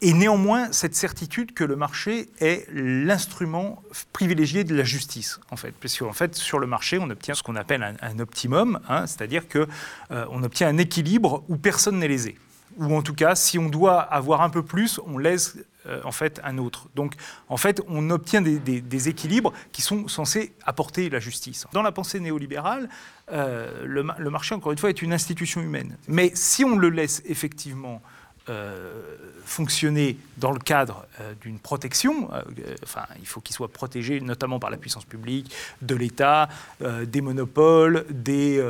et 0.03 0.12
néanmoins 0.12 0.73
cette 0.73 0.97
certitude 0.97 1.55
que 1.55 1.62
le 1.62 1.76
marché 1.76 2.29
est 2.41 2.67
l'instrument 2.73 3.82
privilégié 4.12 4.64
de 4.64 4.75
la 4.75 4.82
justice, 4.82 5.38
en 5.50 5.56
fait. 5.56 5.73
Parce 5.81 5.97
qu'en 5.97 6.12
fait, 6.12 6.35
sur 6.35 6.59
le 6.59 6.67
marché, 6.67 6.99
on 6.99 7.08
obtient 7.08 7.35
ce 7.35 7.43
qu'on 7.44 7.55
appelle 7.55 7.97
un, 8.00 8.19
optimum, 8.19 8.81
hein, 8.88 9.06
c'est-à-dire 9.06 9.49
qu'on 9.49 9.67
euh, 10.11 10.26
on 10.31 10.43
obtient 10.43 10.67
un 10.67 10.76
équilibre 10.79 11.44
où 11.49 11.56
personne 11.56 12.00
n'est 12.00 12.08
lésé. 12.08 12.37
Ou 12.79 12.97
en 12.97 13.03
tout 13.03 13.15
cas, 13.15 13.37
si 13.37 13.58
on 13.61 13.69
doit 13.69 14.00
avoir 14.00 14.41
un 14.41 14.50
peu 14.50 14.65
plus, 14.65 14.99
on 15.06 15.19
laisse 15.19 15.56
euh, 15.87 16.00
en 16.05 16.12
fait 16.12 16.40
un 16.44 16.58
autre. 16.58 16.88
Donc 16.94 17.14
en 17.49 17.56
fait, 17.56 17.81
on 17.88 18.11
obtient 18.11 18.40
des, 18.40 19.08
équilibres 19.08 19.52
qui 19.73 19.82
sont 19.82 20.06
censés 20.08 20.52
apporter 20.64 21.10
la 21.10 21.19
justice. 21.19 21.67
Dans 21.72 21.82
la 21.82 21.93
pensée 21.93 22.20
néolibérale, 22.20 22.89
euh, 23.32 23.84
le, 23.84 24.06
le, 24.19 24.31
marché, 24.31 24.55
encore 24.55 24.72
une 24.72 24.79
fois, 24.79 24.91
est 24.91 25.03
une 25.03 25.12
institution 25.12 25.60
humaine. 25.60 25.96
Mais 26.06 26.31
si 26.34 26.65
on 26.65 26.77
le 26.77 26.89
laisse 26.89 27.22
effectivement 27.27 28.01
euh, 28.49 29.17
fonctionner 29.44 30.17
dans 30.37 30.51
le 30.51 30.58
cadre 30.58 31.06
euh, 31.20 31.32
d'une 31.41 31.61
protection. 31.61 32.29
Euh, 32.32 32.43
enfin, 32.82 33.03
il 33.20 33.27
faut 33.27 33.41
qu'il 33.41 33.55
soit 33.55 33.69
protégé 33.69 34.20
notamment 34.20 34.58
par 34.58 34.70
la 34.70 34.77
puissance 34.77 35.05
publique, 35.05 35.55
de 35.81 35.94
l'État, 35.94 36.49
des 36.81 37.20
monopoles, 37.20 38.05
des 38.11 38.63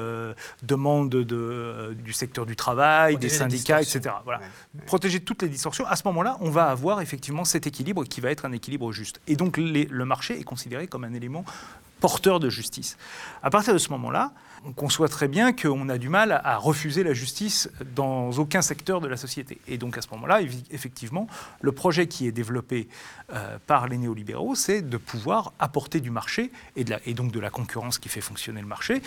demandes 0.63 1.11
de, 1.11 1.97
du 2.05 2.13
secteur 2.13 2.47
du 2.47 2.57
travail, 2.57 3.17
des 3.17 3.29
syndicats, 3.29 3.81
etc. 3.81 4.15
Voilà. 4.25 4.41
Protéger 4.87 5.21
toutes 5.21 5.43
les 5.43 5.49
distorsions. 5.49 5.87
À 5.87 5.97
ce 5.97 6.03
moment-là, 6.07 6.37
on 6.41 6.51
va 6.51 6.65
avoir 6.65 7.01
effectivement 7.01 7.45
cet 7.45 7.67
équilibre 7.67 8.05
qui 8.05 8.21
va 8.21 8.31
être 8.31 8.45
un 8.45 8.53
équilibre 8.53 8.93
juste. 8.93 9.21
Et 9.27 9.37
donc 9.37 9.57
le 9.57 10.05
marché 10.05 10.39
est 10.39 10.45
considéré 10.45 10.87
comme 10.87 11.05
un 11.05 11.15
élément 11.15 11.45
porteur 12.01 12.41
de 12.41 12.51
justice. 12.51 12.99
À 13.43 13.51
partir 13.51 13.73
de 13.73 13.79
ce 13.79 13.89
moment-là, 13.91 14.33
on 14.65 14.73
conçoit 14.73 15.09
très 15.09 15.29
bien 15.29 15.53
qu'on 15.53 15.89
a 15.89 15.99
du 15.99 16.09
mal 16.09 16.41
à 16.45 16.57
refuser 16.57 17.03
la 17.03 17.13
justice 17.13 17.71
dans 17.95 18.31
aucun 18.33 18.63
secteur 18.63 19.01
de 19.01 19.09
la 19.09 19.17
société. 19.17 19.59
Et 19.67 19.79
donc 19.79 19.99
à 19.99 20.03
ce 20.03 20.09
moment-là, 20.11 20.41
effectivement, 20.71 21.27
le 21.61 21.73
projet 21.73 22.07
qui 22.07 22.27
est 22.27 22.33
développé 22.33 22.89
euh, 23.33 23.59
par 23.67 23.89
les 23.89 23.99
néolibéraux, 23.99 24.55
c'est 24.55 24.83
de 24.83 24.97
pouvoir 24.97 25.53
apporter 25.59 26.01
du 26.01 26.11
marché 26.11 26.53
et, 26.77 26.85
donc 27.15 27.33
de 27.33 27.41
la 27.41 27.51
concurrence 27.51 27.99
qui 27.99 28.09
fait 28.09 28.21
fonctionner 28.21 28.61
le 28.61 28.67
marché 28.67 29.03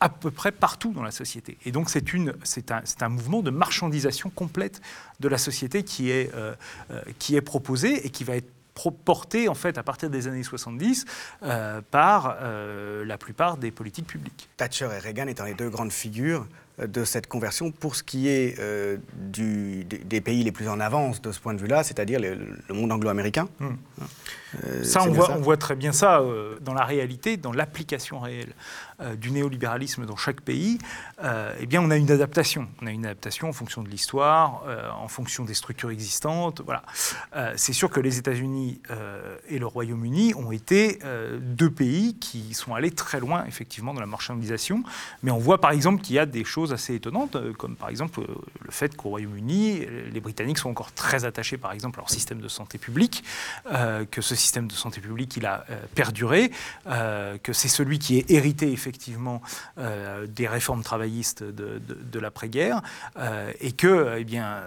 à 0.00 0.08
peu 0.08 0.30
près 0.30 0.52
partout 0.52 0.92
dans 0.92 1.02
la 1.02 1.10
société. 1.10 1.58
Et 1.64 1.72
donc 1.72 1.90
c'est 1.90 3.02
un 3.02 3.08
mouvement 3.08 3.42
de 3.42 3.50
marchandisation 3.50 4.30
complète 4.30 4.80
de 5.20 5.28
la 5.28 5.38
société 5.38 5.84
qui 5.84 6.10
est, 6.10 6.32
euh, 6.34 6.54
euh, 6.90 7.00
qui 7.18 7.36
est 7.36 7.40
proposé 7.40 8.06
et 8.06 8.10
qui 8.10 8.24
va 8.24 8.36
être 8.36 8.50
porté 8.74 9.48
en 9.48 9.54
fait 9.54 9.78
à 9.78 9.82
partir 9.82 10.10
des 10.10 10.28
années 10.28 10.42
70 10.42 11.04
euh, 11.42 11.80
par 11.90 12.38
euh, 12.40 13.04
la 13.04 13.18
plupart 13.18 13.56
des 13.56 13.70
politiques 13.70 14.06
publiques. 14.06 14.48
Thatcher 14.56 14.88
et 14.96 14.98
Reagan 14.98 15.26
étant 15.26 15.44
les 15.44 15.54
deux 15.54 15.68
grandes 15.70 15.92
figures 15.92 16.46
de 16.86 17.04
cette 17.04 17.26
conversion 17.26 17.70
pour 17.70 17.96
ce 17.96 18.02
qui 18.02 18.28
est 18.28 18.58
euh, 18.58 18.96
du, 19.14 19.84
des 19.84 20.20
pays 20.20 20.42
les 20.44 20.52
plus 20.52 20.68
en 20.68 20.80
avance 20.80 21.20
de 21.22 21.32
ce 21.32 21.40
point 21.40 21.54
de 21.54 21.60
vue-là, 21.60 21.82
c'est-à-dire 21.82 22.20
le, 22.20 22.74
monde 22.74 22.92
anglo-américain. 22.92 23.48
Hmm. 23.60 23.70
Euh, 24.64 24.84
ça, 24.84 25.02
on 25.02 25.12
voit, 25.12 25.30
on 25.30 25.40
voit, 25.40 25.56
très 25.56 25.74
bien 25.74 25.92
ça 25.92 26.20
euh, 26.20 26.58
dans 26.60 26.74
la 26.74 26.84
réalité, 26.84 27.36
dans 27.36 27.52
l'application 27.52 28.20
réelle 28.20 28.54
du 29.16 29.32
néolibéralisme 29.32 30.06
dans 30.06 30.14
chaque 30.14 30.42
pays. 30.42 30.78
eh 31.60 31.66
bien, 31.66 31.82
on 31.82 31.90
a 31.90 31.96
une 31.96 32.12
adaptation. 32.12 32.68
On 32.80 32.86
a 32.86 32.92
une 32.92 33.04
adaptation 33.04 33.48
en 33.48 33.52
fonction 33.52 33.82
de 33.82 33.88
l'histoire, 33.88 34.62
en 34.96 35.08
fonction 35.08 35.44
des 35.44 35.54
structures 35.54 35.90
existantes. 35.90 36.62
Voilà. 36.64 36.84
C'est 37.56 37.72
sûr 37.72 37.90
que 37.90 37.98
les 37.98 38.18
États-Unis 38.18 38.80
et 39.48 39.58
le 39.58 39.66
Royaume-Uni 39.66 40.34
ont 40.36 40.52
été 40.52 41.00
deux 41.40 41.70
pays 41.70 42.14
qui 42.14 42.54
sont 42.54 42.76
allés 42.76 42.92
très 42.92 43.18
loin, 43.18 43.44
effectivement, 43.48 43.92
dans 43.92 44.00
la 44.00 44.06
marchandisation. 44.06 44.84
Mais 45.24 45.32
on 45.32 45.38
voit, 45.38 45.60
par 45.60 45.72
exemple, 45.72 46.00
qu'il 46.00 46.14
y 46.14 46.20
a 46.20 46.26
des 46.26 46.44
choses 46.44 46.71
assez 46.72 46.94
étonnantes, 46.94 47.36
euh, 47.36 47.52
comme 47.52 47.76
par 47.76 47.88
exemple 47.88 48.20
euh, 48.20 48.26
le 48.60 48.70
fait 48.70 48.96
qu'au 48.96 49.10
Royaume-Uni, 49.10 49.86
les 50.12 50.20
Britanniques 50.20 50.58
sont 50.58 50.70
encore 50.70 50.92
très 50.92 51.24
attachés, 51.24 51.58
par 51.58 51.72
exemple, 51.72 51.98
à 51.98 52.02
leur 52.02 52.10
système 52.10 52.40
de 52.40 52.48
santé 52.48 52.78
publique, 52.78 53.24
euh, 53.72 54.04
que 54.04 54.20
ce 54.20 54.34
système 54.34 54.66
de 54.66 54.72
santé 54.72 55.00
publique, 55.00 55.36
il 55.36 55.46
a 55.46 55.64
perduré, 55.94 56.50
que 57.42 57.52
c'est 57.52 57.68
celui 57.68 57.98
qui 57.98 58.18
est 58.18 58.30
hérité, 58.30 58.72
effectivement, 58.72 59.42
des 59.76 60.48
réformes 60.48 60.82
travaillistes 60.82 61.42
de, 61.42 61.80
de, 61.80 62.18
l'après-guerre, 62.18 62.82
et 63.60 63.72
que, 63.72 64.16
eh 64.18 64.24
bien, 64.24 64.62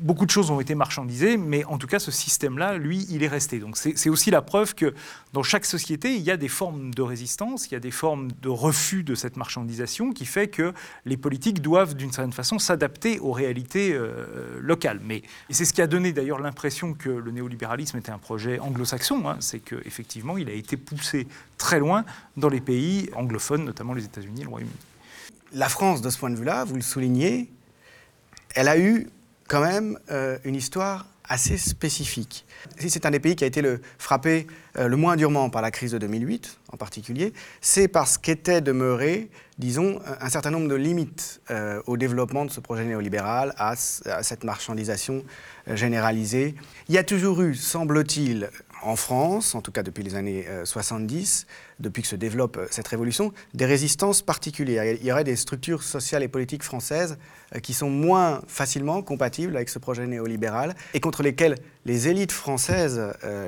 beaucoup 0.00 0.26
de 0.26 0.30
choses 0.30 0.50
ont 0.50 0.60
été 0.60 0.74
marchandisées, 0.74 1.36
mais 1.36 1.64
en 1.64 1.78
tout 1.78 1.86
cas, 1.86 1.98
ce 1.98 2.10
système-là, 2.10 2.78
lui, 2.78 3.06
il 3.10 3.22
est 3.22 3.28
resté. 3.28 3.58
Donc 3.58 3.76
c'est 3.76 4.08
aussi 4.08 4.30
la 4.30 4.42
preuve 4.42 4.74
que 4.74 4.94
dans 5.32 5.42
chaque 5.42 5.64
société, 5.64 6.14
il 6.14 6.22
y 6.22 6.30
a 6.30 6.36
des 6.36 6.48
formes 6.48 6.94
de 6.94 7.02
résistance, 7.02 7.66
il 7.68 7.72
y 7.72 7.76
a 7.76 7.80
des 7.80 7.90
formes 7.90 8.28
de 8.42 8.48
refus 8.48 9.02
de 9.02 9.14
cette 9.14 9.36
marchandisation 9.36 10.12
qui 10.12 10.24
fait 10.24 10.48
que 10.48 10.72
les 11.04 11.16
politiques 11.16 11.37
doivent 11.38 11.94
d'une 11.94 12.12
certaine 12.12 12.32
façon 12.32 12.58
s'adapter 12.58 13.18
aux 13.20 13.32
réalités 13.32 13.92
euh, 13.92 14.58
locales. 14.60 15.00
Mais 15.02 15.22
c'est 15.50 15.64
ce 15.64 15.72
qui 15.72 15.82
a 15.82 15.86
donné 15.86 16.12
d'ailleurs 16.12 16.38
l'impression 16.38 16.94
que 16.94 17.08
le 17.08 17.30
néolibéralisme 17.30 17.98
était 17.98 18.10
un 18.10 18.18
projet 18.18 18.58
anglo-saxon, 18.58 19.28
hein, 19.28 19.36
c'est 19.40 19.60
qu'effectivement 19.60 20.36
il 20.38 20.48
a 20.48 20.52
été 20.52 20.76
poussé 20.76 21.26
très 21.56 21.78
loin 21.78 22.04
dans 22.36 22.48
les 22.48 22.60
pays 22.60 23.10
anglophones, 23.14 23.64
notamment 23.64 23.94
les 23.94 24.04
États-Unis 24.04 24.40
et 24.40 24.44
le 24.44 24.50
Royaume-Uni. 24.50 24.78
La 25.54 25.68
France, 25.68 26.02
de 26.02 26.10
ce 26.10 26.18
point 26.18 26.30
de 26.30 26.36
vue-là, 26.36 26.64
vous 26.64 26.74
le 26.74 26.82
soulignez, 26.82 27.50
elle 28.54 28.68
a 28.68 28.78
eu 28.78 29.08
quand 29.48 29.62
même 29.62 29.98
euh, 30.10 30.38
une 30.44 30.54
histoire 30.54 31.06
assez 31.28 31.58
spécifique. 31.58 32.46
Si 32.78 32.90
c'est 32.90 33.06
un 33.06 33.10
des 33.10 33.20
pays 33.20 33.36
qui 33.36 33.44
a 33.44 33.46
été 33.46 33.62
le, 33.62 33.80
frappé 33.98 34.46
euh, 34.78 34.88
le 34.88 34.96
moins 34.96 35.16
durement 35.16 35.50
par 35.50 35.62
la 35.62 35.70
crise 35.70 35.92
de 35.92 35.98
2008 35.98 36.58
en 36.72 36.76
particulier, 36.76 37.32
c'est 37.60 37.88
parce 37.88 38.18
qu'était 38.18 38.60
demeuré, 38.60 39.30
disons, 39.58 40.00
un 40.20 40.28
certain 40.28 40.50
nombre 40.50 40.68
de 40.68 40.74
limites 40.74 41.40
euh, 41.50 41.80
au 41.86 41.96
développement 41.96 42.44
de 42.44 42.50
ce 42.50 42.60
projet 42.60 42.84
néolibéral, 42.84 43.54
à, 43.58 43.72
à 44.06 44.22
cette 44.22 44.44
marchandisation 44.44 45.24
généralisée. 45.66 46.54
Il 46.88 46.94
y 46.94 46.98
a 46.98 47.04
toujours 47.04 47.42
eu, 47.42 47.54
semble-t-il, 47.54 48.50
en 48.82 48.96
France, 48.96 49.54
en 49.54 49.60
tout 49.60 49.72
cas 49.72 49.82
depuis 49.82 50.02
les 50.02 50.14
années 50.14 50.46
70, 50.64 51.46
euh, 51.48 51.52
depuis 51.80 52.02
que 52.02 52.08
se 52.08 52.16
développe 52.16 52.56
euh, 52.56 52.66
cette 52.70 52.88
révolution, 52.88 53.32
des 53.54 53.66
résistances 53.66 54.22
particulières. 54.22 54.84
Il 54.84 55.04
y 55.04 55.12
aurait 55.12 55.24
des 55.24 55.36
structures 55.36 55.82
sociales 55.82 56.22
et 56.22 56.28
politiques 56.28 56.62
françaises 56.62 57.18
euh, 57.54 57.60
qui 57.60 57.74
sont 57.74 57.90
moins 57.90 58.42
facilement 58.46 59.02
compatibles 59.02 59.56
avec 59.56 59.68
ce 59.68 59.78
projet 59.78 60.06
néolibéral 60.06 60.74
et 60.94 61.00
contre 61.00 61.22
lesquelles 61.22 61.56
les 61.84 62.08
élites 62.08 62.32
françaises 62.32 63.00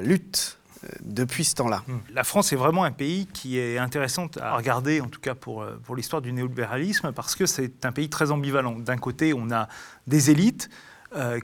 luttent 0.02 0.58
depuis 1.02 1.44
ce 1.44 1.54
temps-là. 1.56 1.82
Hmm. 1.86 1.98
La 2.14 2.24
France 2.24 2.52
est 2.52 2.56
vraiment 2.56 2.84
un 2.84 2.90
pays 2.90 3.26
qui 3.26 3.58
est 3.58 3.76
intéressant 3.76 4.28
à 4.40 4.56
regarder, 4.56 5.00
en 5.00 5.08
tout 5.08 5.20
cas 5.20 5.34
pour, 5.34 5.66
pour 5.84 5.94
l'histoire 5.94 6.22
du 6.22 6.32
néolibéralisme, 6.32 7.12
parce 7.12 7.34
que 7.34 7.44
c'est 7.44 7.84
un 7.84 7.92
pays 7.92 8.08
très 8.08 8.30
ambivalent. 8.30 8.78
D'un 8.78 8.96
côté, 8.96 9.34
on 9.34 9.50
a 9.50 9.68
des 10.06 10.30
élites 10.30 10.70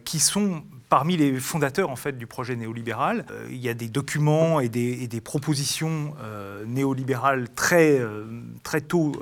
qui 0.04 0.20
sont 0.20 0.62
parmi 0.88 1.16
les 1.16 1.40
fondateurs 1.40 1.90
en 1.90 1.96
fait 1.96 2.16
du 2.16 2.26
projet 2.26 2.56
néolibéral. 2.56 3.24
Euh, 3.30 3.46
il 3.50 3.58
y 3.58 3.68
a 3.68 3.74
des 3.74 3.88
documents 3.88 4.60
et 4.60 4.68
des, 4.68 5.20
propositions 5.20 6.14
euh, 6.22 6.64
néolibérales 6.66 7.48
très, 7.50 7.98
euh, 7.98 8.24
très 8.62 8.80
tôt 8.80 9.12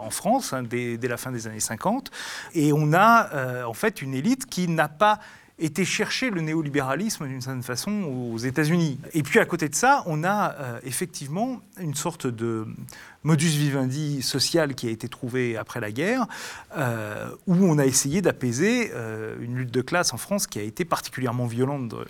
en 0.00 0.10
France, 0.10 0.52
hein, 0.52 0.62
dès, 0.62 0.96
la 1.02 1.16
fin 1.16 1.32
des 1.32 1.46
années 1.46 1.60
50. 1.60 2.10
Et 2.54 2.72
on 2.72 2.92
a 2.92 3.64
en 3.66 3.74
fait 3.74 4.02
une 4.02 4.14
élite 4.14 4.46
qui 4.46 4.68
n'a 4.68 4.88
pas 4.88 5.18
été 5.58 5.84
chercher 5.84 6.30
le 6.30 6.40
néolibéralisme 6.40 7.26
d'une 7.26 7.40
certaine 7.40 7.62
façon 7.62 8.02
aux 8.02 8.38
États-Unis. 8.38 8.98
Et 9.12 9.22
puis 9.22 9.38
à 9.38 9.44
côté 9.44 9.68
de 9.68 9.74
ça, 9.74 10.02
on 10.06 10.24
a 10.24 10.54
effectivement 10.84 11.60
une 11.80 11.94
sorte 11.94 12.26
de 12.26 12.66
modus 13.24 13.56
vivendi 13.56 14.22
social 14.22 14.74
qui 14.74 14.88
a 14.88 14.90
été 14.90 15.08
trouvé 15.08 15.56
après 15.56 15.80
la 15.80 15.92
guerre, 15.92 16.26
euh, 16.76 17.30
où 17.46 17.54
on 17.54 17.78
a 17.78 17.86
essayé 17.86 18.22
d'apaiser 18.22 18.90
euh, 18.94 19.36
une 19.40 19.56
lutte 19.56 19.70
de 19.70 19.80
classe 19.80 20.12
en 20.12 20.16
France 20.16 20.46
qui 20.46 20.58
a 20.58 20.62
été 20.62 20.84
particulièrement 20.84 21.46
violente 21.46 21.94
euh, 21.94 22.04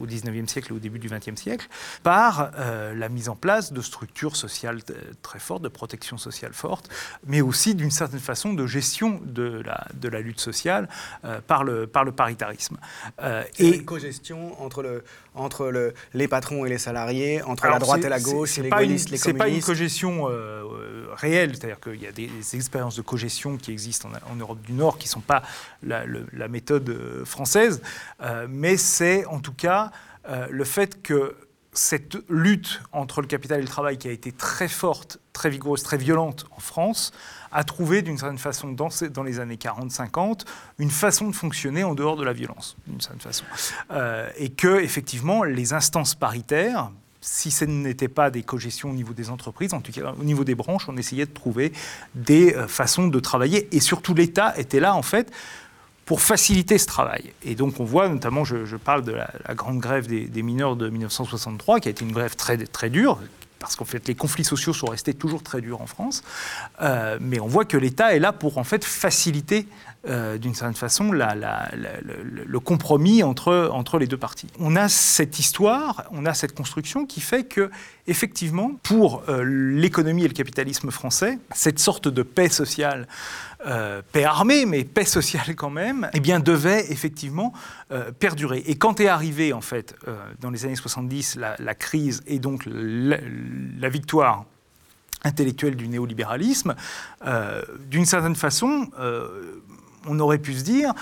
au 0.00 0.06
XIXe 0.06 0.50
siècle 0.50 0.72
et 0.72 0.76
au 0.76 0.78
début 0.78 0.98
du 0.98 1.08
XXe 1.08 1.40
siècle, 1.40 1.68
par 2.02 2.52
la 2.94 3.08
mise 3.08 3.28
en 3.28 3.36
place 3.36 3.72
de 3.72 3.80
structures 3.80 4.36
sociales 4.36 4.80
très 5.22 5.38
fortes, 5.38 5.62
de 5.62 5.68
protection 5.68 6.18
sociale 6.18 6.52
forte, 6.52 6.88
mais 7.26 7.40
aussi 7.40 7.74
d'une 7.74 7.90
certaine 7.90 8.20
façon 8.20 8.52
de 8.52 8.66
gestion 8.66 9.20
de 9.24 9.62
la, 9.64 9.86
de 9.94 10.08
la 10.08 10.20
lutte 10.20 10.40
sociale 10.40 10.88
par, 11.46 11.64
le, 11.64 11.86
par 11.86 12.04
le 12.04 12.12
paritarisme. 12.12 12.76
et 13.58 13.76
une 13.76 13.84
co-gestion 13.84 14.60
entre, 14.62 14.82
le, 14.82 15.04
entre 15.34 15.68
le, 15.68 15.94
les 16.14 16.28
patrons 16.28 16.64
et 16.64 16.68
les 16.68 16.78
salariés, 16.78 17.42
entre 17.42 17.66
la 17.66 17.78
droite 17.78 18.04
et 18.04 18.08
la 18.08 18.20
gauche, 18.20 18.56
les 18.58 18.68
gaullistes, 18.68 19.10
les 19.10 19.18
communistes. 19.18 19.24
C'est 19.24 19.34
pas 19.34 19.48
une 19.48 19.62
co-gestion 19.62 20.28
euh, 20.52 21.06
réel, 21.14 21.56
c'est-à-dire 21.56 21.80
qu'il 21.80 22.00
y 22.00 22.06
a 22.06 22.12
des, 22.12 22.30
expériences 22.54 22.96
de 22.96 23.02
cogestion 23.02 23.56
qui 23.56 23.72
existent 23.72 24.08
en, 24.30 24.36
Europe 24.36 24.60
du 24.62 24.72
Nord 24.72 24.98
qui 24.98 25.06
ne 25.06 25.12
sont 25.12 25.20
pas 25.20 25.42
la, 25.82 26.04
méthode 26.48 26.88
euh, 26.88 27.24
française, 27.24 27.82
euh, 28.20 28.46
mais 28.48 28.76
c'est 28.76 29.24
en 29.26 29.40
tout 29.40 29.54
cas 29.54 29.90
le 30.50 30.62
fait 30.62 31.02
que 31.02 31.36
cette 31.72 32.16
lutte 32.28 32.80
entre 32.92 33.22
le 33.22 33.26
capital 33.26 33.58
et 33.58 33.62
le 33.62 33.68
travail 33.68 33.98
qui 33.98 34.06
a 34.06 34.12
été 34.12 34.30
très 34.30 34.68
forte, 34.68 35.18
très 35.32 35.50
vigoureuse, 35.50 35.82
très 35.82 35.96
violente 35.96 36.46
en 36.56 36.60
France, 36.60 37.10
a 37.50 37.64
trouvé 37.64 38.02
d'une 38.02 38.18
certaine 38.18 38.38
façon 38.38 38.70
dans 38.70 39.22
les 39.24 39.40
années 39.40 39.56
40-50 39.56 40.44
une 40.78 40.90
façon 40.90 41.28
de 41.28 41.34
fonctionner 41.34 41.82
en 41.82 41.96
dehors 41.96 42.16
de 42.16 42.22
la 42.22 42.32
violence, 42.32 42.76
d'une 42.86 43.00
certaine 43.00 43.20
façon. 43.20 43.44
et 44.36 44.50
que 44.50 44.80
effectivement 44.80 45.42
les 45.42 45.72
instances 45.72 46.14
paritaires, 46.14 46.92
si 47.22 47.52
ce 47.52 47.64
n'était 47.64 48.08
pas 48.08 48.30
des 48.30 48.42
cogestions 48.42 48.90
au 48.90 48.94
niveau 48.94 49.14
des 49.14 49.30
entreprises, 49.30 49.72
en 49.72 49.80
tout 49.80 49.92
cas 49.92 50.12
au 50.18 50.24
niveau 50.24 50.44
des 50.44 50.56
branches, 50.56 50.88
on 50.88 50.96
essayait 50.96 51.24
de 51.24 51.32
trouver 51.32 51.72
des 52.14 52.54
euh, 52.54 52.66
façons 52.66 53.06
de 53.06 53.20
travailler. 53.20 53.68
Et 53.74 53.80
surtout, 53.80 54.12
l'État 54.12 54.58
était 54.58 54.80
là, 54.80 54.94
en 54.94 55.02
fait, 55.02 55.32
pour 56.04 56.20
faciliter 56.20 56.78
ce 56.78 56.86
travail. 56.86 57.32
Et 57.44 57.54
donc 57.54 57.78
on 57.78 57.84
voit, 57.84 58.08
notamment, 58.08 58.44
je, 58.44 58.76
parle 58.76 59.04
de 59.04 59.12
la, 59.12 59.30
grande 59.54 59.78
grève 59.78 60.08
des, 60.08 60.42
mineurs 60.42 60.76
de 60.76 60.88
1963, 60.88 61.80
qui 61.80 61.88
a 61.88 61.90
été 61.92 62.04
une 62.04 62.12
grève 62.12 62.34
très, 62.34 62.58
très 62.58 62.90
dure, 62.90 63.20
parce 63.60 63.76
qu'en 63.76 63.84
fait 63.84 64.08
les 64.08 64.16
conflits 64.16 64.42
sociaux 64.42 64.72
sont 64.72 64.88
restés 64.88 65.14
toujours 65.14 65.44
très 65.44 65.60
durs 65.60 65.80
en 65.80 65.86
France, 65.86 66.24
euh, 66.80 67.18
mais 67.20 67.38
on 67.38 67.46
voit 67.46 67.64
que 67.64 67.76
l'État 67.76 68.16
est 68.16 68.18
là 68.18 68.32
pour 68.32 68.58
en 68.58 68.64
fait 68.64 68.84
faciliter 68.84 69.68
euh, 70.08 70.36
d'une 70.36 70.52
certaine 70.52 70.74
façon 70.74 71.12
le, 71.12 72.58
compromis 72.58 73.22
entre, 73.22 73.70
entre 73.72 74.00
les 74.00 74.08
deux 74.08 74.16
parties. 74.16 74.48
On 74.58 74.74
a 74.74 74.88
cette 74.88 75.38
histoire, 75.38 76.06
on 76.10 76.26
a 76.26 76.34
cette 76.34 76.56
construction 76.56 77.06
qui 77.06 77.20
fait 77.20 77.44
que, 77.44 77.70
effectivement, 78.08 78.72
pour 78.82 79.22
euh, 79.28 79.44
l'économie 79.44 80.24
et 80.24 80.28
le 80.28 80.34
capitalisme 80.34 80.90
français, 80.90 81.38
cette 81.54 81.78
sorte 81.78 82.08
de 82.08 82.24
paix 82.24 82.48
sociale, 82.48 83.06
euh, 83.64 84.02
paix 84.10 84.24
armée, 84.24 84.66
mais 84.66 84.82
paix 84.82 85.04
sociale 85.04 85.54
quand 85.54 85.70
même, 85.70 86.10
eh 86.14 86.18
bien, 86.18 86.40
devait 86.40 86.90
effectivement 86.90 87.52
perdurer. 88.18 88.64
Et 88.66 88.74
quand 88.74 88.98
est 88.98 89.06
arrivée, 89.06 89.52
en 89.52 89.60
fait, 89.60 89.94
dans 90.40 90.50
les 90.50 90.64
années 90.64 90.74
70, 90.74 91.36
la, 91.36 91.74
crise 91.76 92.24
et 92.26 92.40
donc 92.40 92.64
la, 92.66 93.88
victoire 93.88 94.46
intellectuelle 95.22 95.76
du 95.76 95.86
néolibéralisme, 95.86 96.74
d'une 97.88 98.06
certaine 98.06 98.34
façon, 98.34 98.88
on 100.08 100.18
aurait 100.20 100.38
pu 100.38 100.54
se 100.54 100.64
dire 100.64 100.92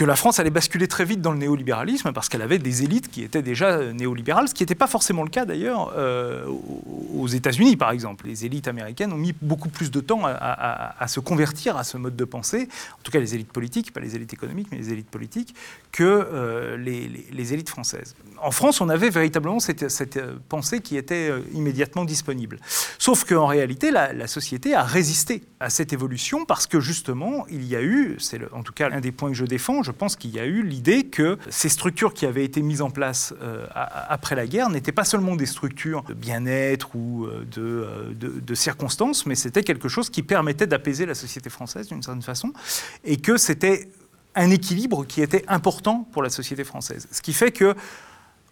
que 0.00 0.06
la 0.06 0.16
France 0.16 0.40
allait 0.40 0.48
basculer 0.48 0.88
très 0.88 1.04
vite 1.04 1.20
dans 1.20 1.30
le 1.30 1.36
néolibéralisme 1.36 2.10
parce 2.14 2.30
qu'elle 2.30 2.40
avait 2.40 2.58
des 2.58 2.84
élites 2.84 3.10
qui 3.10 3.22
étaient 3.22 3.42
déjà 3.42 3.92
néolibérales, 3.92 4.48
ce 4.48 4.54
qui 4.54 4.62
n'était 4.62 4.74
pas 4.74 4.86
forcément 4.86 5.24
le 5.24 5.28
cas 5.28 5.44
d'ailleurs 5.44 5.92
euh, 5.94 6.46
aux 7.14 7.26
États-Unis 7.26 7.76
par 7.76 7.90
exemple. 7.90 8.26
Les 8.26 8.46
élites 8.46 8.66
américaines 8.66 9.12
ont 9.12 9.18
mis 9.18 9.34
beaucoup 9.42 9.68
plus 9.68 9.90
de 9.90 10.00
temps 10.00 10.22
à, 10.24 11.06
se 11.06 11.20
convertir 11.20 11.76
à 11.76 11.84
ce 11.84 11.98
mode 11.98 12.16
de 12.16 12.24
pensée, 12.24 12.66
en 12.98 13.02
tout 13.02 13.12
cas 13.12 13.20
les 13.20 13.34
élites 13.34 13.52
politiques, 13.52 13.92
pas 13.92 14.00
les 14.00 14.16
élites 14.16 14.32
économiques, 14.32 14.68
mais 14.72 14.78
les 14.78 14.90
élites 14.90 15.10
politiques, 15.10 15.54
que 15.92 16.02
euh, 16.02 16.78
les, 16.78 17.52
élites 17.52 17.68
françaises. 17.68 18.16
En 18.40 18.52
France, 18.52 18.80
on 18.80 18.88
avait 18.88 19.10
véritablement 19.10 19.60
cette, 19.60 19.82
euh, 20.16 20.36
pensée 20.48 20.80
qui 20.80 20.96
était 20.96 21.30
immédiatement 21.52 22.06
disponible. 22.06 22.58
Sauf 22.98 23.24
qu'en 23.24 23.46
réalité, 23.46 23.90
la, 23.90 24.26
société 24.28 24.74
a 24.74 24.82
résisté 24.82 25.42
à 25.58 25.68
cette 25.68 25.92
évolution 25.92 26.46
parce 26.46 26.66
que 26.66 26.80
justement, 26.80 27.46
il 27.50 27.66
y 27.66 27.76
a 27.76 27.82
eu, 27.82 28.16
c'est 28.18 28.40
en 28.52 28.62
tout 28.62 28.72
cas 28.72 28.88
un 28.90 29.00
des 29.00 29.12
points 29.12 29.28
que 29.28 29.36
je 29.36 29.44
défends, 29.44 29.82
pense 29.90 30.16
qu'il 30.16 30.30
y 30.30 30.38
a 30.38 30.46
eu 30.46 30.62
l'idée 30.62 31.04
que 31.04 31.38
ces 31.48 31.68
structures 31.68 32.14
qui 32.14 32.26
avaient 32.26 32.44
été 32.44 32.62
mises 32.62 32.82
en 32.82 32.90
place 32.90 33.34
euh, 33.42 33.66
après 33.74 34.34
la 34.34 34.46
guerre 34.46 34.70
n'étaient 34.70 34.92
pas 34.92 35.04
seulement 35.04 35.36
des 35.36 35.46
structures 35.46 36.02
de 36.02 36.14
bien-être 36.14 36.94
ou 36.94 37.26
euh, 37.26 37.44
de, 37.50 38.40
de, 38.40 38.54
circonstances, 38.54 39.26
mais 39.26 39.34
c'était 39.34 39.62
quelque 39.62 39.88
chose 39.88 40.10
qui 40.10 40.22
permettait 40.22 40.66
d'apaiser 40.66 41.06
la 41.06 41.14
société 41.14 41.50
française 41.50 41.88
d'une 41.88 42.02
certaine 42.02 42.22
façon, 42.22 42.52
et 43.04 43.16
que 43.16 43.36
c'était 43.36 43.88
un 44.34 44.50
équilibre 44.50 45.04
qui 45.04 45.22
était 45.22 45.44
important 45.48 46.08
pour 46.12 46.22
la 46.22 46.30
société 46.30 46.64
française. 46.64 47.08
Ce 47.10 47.22
qui 47.22 47.32
fait 47.32 47.50
que 47.50 47.74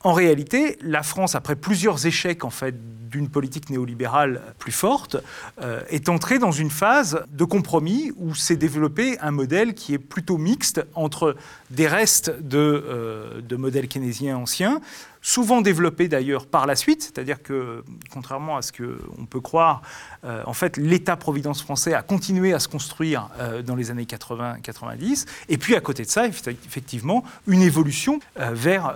en 0.04 0.12
réalité, 0.12 0.78
la 0.80 1.02
France, 1.02 1.34
après 1.34 1.56
plusieurs 1.56 2.06
échecs 2.06 2.44
en 2.44 2.50
fait 2.50 2.74
d'une 3.08 3.28
politique 3.28 3.70
néolibérale 3.70 4.42
plus 4.58 4.72
forte, 4.72 5.16
euh, 5.60 5.80
est 5.88 6.08
entrée 6.08 6.38
dans 6.38 6.52
une 6.52 6.70
phase 6.70 7.24
de 7.32 7.44
compromis 7.44 8.12
où 8.16 8.34
s'est 8.34 8.56
développé 8.56 9.18
un 9.20 9.30
modèle 9.30 9.74
qui 9.74 9.94
est 9.94 9.98
plutôt 9.98 10.36
mixte 10.36 10.84
entre 10.94 11.36
des 11.70 11.88
restes 11.88 12.30
de, 12.40 12.58
euh, 12.58 13.40
de 13.40 13.56
modèles 13.56 13.88
keynésiens 13.88 14.36
anciens, 14.36 14.80
souvent 15.22 15.60
développé 15.60 16.08
d'ailleurs 16.08 16.46
par 16.46 16.66
la 16.66 16.76
suite, 16.76 17.02
c'est-à-dire 17.02 17.42
que, 17.42 17.84
contrairement 18.10 18.56
à 18.56 18.62
ce 18.62 18.72
qu'on 18.72 19.26
peut 19.26 19.40
croire, 19.40 19.82
euh, 20.24 20.42
en 20.46 20.52
fait, 20.52 20.76
l'État-providence 20.76 21.62
français 21.62 21.94
a 21.94 22.02
continué 22.02 22.52
à 22.52 22.58
se 22.58 22.68
construire 22.68 23.28
euh, 23.38 23.62
dans 23.62 23.74
les 23.74 23.90
années 23.90 24.04
80-90, 24.04 25.26
et 25.48 25.58
puis 25.58 25.74
à 25.74 25.80
côté 25.80 26.04
de 26.04 26.08
ça, 26.08 26.26
effectivement, 26.26 27.24
une 27.46 27.62
évolution 27.62 28.20
euh, 28.38 28.50
vers 28.52 28.94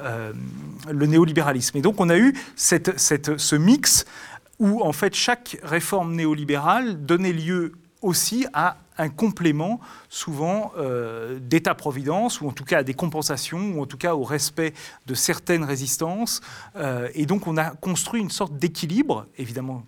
le 0.91 1.07
néolibéralisme. 1.07 1.77
Et 1.79 1.83
donc 1.83 2.01
on 2.01 2.09
a 2.09 2.17
eu 2.17 2.35
ce 2.57 3.57
mix 3.57 4.05
où, 4.59 4.83
en 4.83 4.93
fait, 4.93 5.15
chaque 5.15 5.59
réforme 5.63 6.15
néolibérale 6.15 7.05
donnait 7.05 7.33
lieu 7.33 7.73
aussi 8.01 8.47
à 8.53 8.77
un 9.03 9.09
complément 9.09 9.81
souvent 10.09 10.73
euh, 10.79 11.39
d'État-providence, 11.41 12.41
ou 12.41 12.49
en 12.49 12.53
tout 12.53 12.65
cas 12.65 12.79
à 12.79 12.83
des 12.83 12.95
compensations, 12.95 13.75
ou 13.75 13.83
en 13.83 13.87
tout 13.87 13.99
cas 13.99 14.15
au 14.15 14.23
respect 14.23 14.73
de 15.07 15.15
certaines 15.15 15.65
résistances. 15.65 16.41
Euh, 16.77 17.09
et 17.15 17.27
donc 17.27 17.47
on 17.47 17.57
a 17.57 17.71
construit 17.71 18.21
une 18.21 18.31
sorte 18.31 18.57
d'équilibre, 18.57 19.27
évidemment 19.39 19.85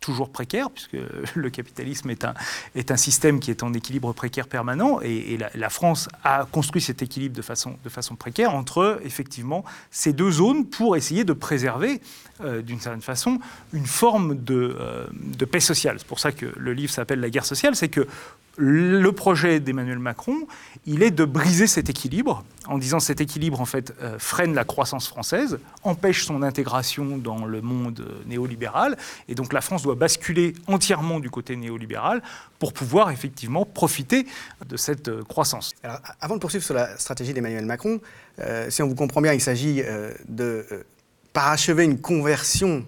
toujours 0.00 0.30
précaire, 0.30 0.70
puisque 0.70 0.96
le 1.34 1.50
capitalisme 1.50 2.10
est 2.10 2.24
un, 2.24 2.34
est 2.74 2.90
un 2.90 2.96
système 2.96 3.40
qui 3.40 3.50
est 3.50 3.62
en 3.62 3.74
équilibre 3.74 4.12
précaire 4.12 4.46
permanent, 4.46 5.00
et, 5.02 5.38
la, 5.54 5.70
France 5.70 6.08
a 6.24 6.46
construit 6.50 6.80
cet 6.80 7.02
équilibre 7.02 7.36
de 7.36 7.42
façon, 7.42 7.76
de 7.84 7.88
façon 7.88 8.16
précaire 8.16 8.54
entre, 8.54 9.00
effectivement, 9.04 9.64
ces 9.90 10.12
deux 10.12 10.30
zones 10.30 10.64
pour 10.64 10.96
essayer 10.96 11.24
de 11.24 11.32
préserver, 11.32 12.00
euh, 12.42 12.62
d'une 12.62 12.80
certaine 12.80 13.02
façon, 13.02 13.38
une 13.72 13.86
forme 13.86 14.42
de, 14.42 14.76
de 15.12 15.44
paix 15.44 15.60
sociale. 15.60 15.96
C'est 15.98 16.06
pour 16.06 16.20
ça 16.20 16.32
que 16.32 16.46
le 16.56 16.72
livre 16.72 16.92
s'appelle 16.92 17.20
La 17.20 17.30
guerre 17.30 17.44
sociale, 17.44 17.76
c'est 17.76 17.88
que 17.88 18.06
le 18.58 19.12
projet 19.12 19.60
d'Emmanuel 19.60 20.00
Macron, 20.00 20.46
il 20.84 21.04
est 21.04 21.12
de 21.12 21.24
briser 21.24 21.68
cet 21.68 21.88
équilibre, 21.88 22.44
en 22.66 22.76
disant 22.76 22.98
cet 22.98 23.20
équilibre 23.20 23.60
en 23.60 23.64
fait 23.64 23.94
euh, 24.02 24.18
freine 24.18 24.52
la 24.52 24.64
croissance 24.64 25.06
française, 25.06 25.60
empêche 25.84 26.24
son 26.24 26.42
intégration 26.42 27.18
dans 27.18 27.44
le 27.44 27.62
monde 27.62 28.04
néolibéral, 28.26 28.98
et 29.28 29.36
donc 29.36 29.52
la 29.52 29.60
France 29.60 29.82
doit 29.82 29.94
basculer 29.94 30.54
entièrement 30.66 31.20
du 31.20 31.30
côté 31.30 31.54
néolibéral 31.54 32.20
pour 32.58 32.72
pouvoir 32.72 33.10
effectivement 33.10 33.64
profiter 33.64 34.26
de 34.68 34.76
cette 34.76 35.06
euh, 35.06 35.22
croissance. 35.22 35.74
Alors, 35.84 36.00
avant 36.20 36.34
de 36.34 36.40
poursuivre 36.40 36.64
sur 36.64 36.74
la 36.74 36.98
stratégie 36.98 37.32
d'Emmanuel 37.32 37.64
Macron, 37.64 38.00
euh, 38.40 38.70
si 38.70 38.82
on 38.82 38.88
vous 38.88 38.96
comprend 38.96 39.20
bien, 39.20 39.34
il 39.34 39.40
s'agit 39.40 39.82
de 40.28 40.66
parachever 41.32 41.84
une 41.84 42.00
conversion 42.00 42.84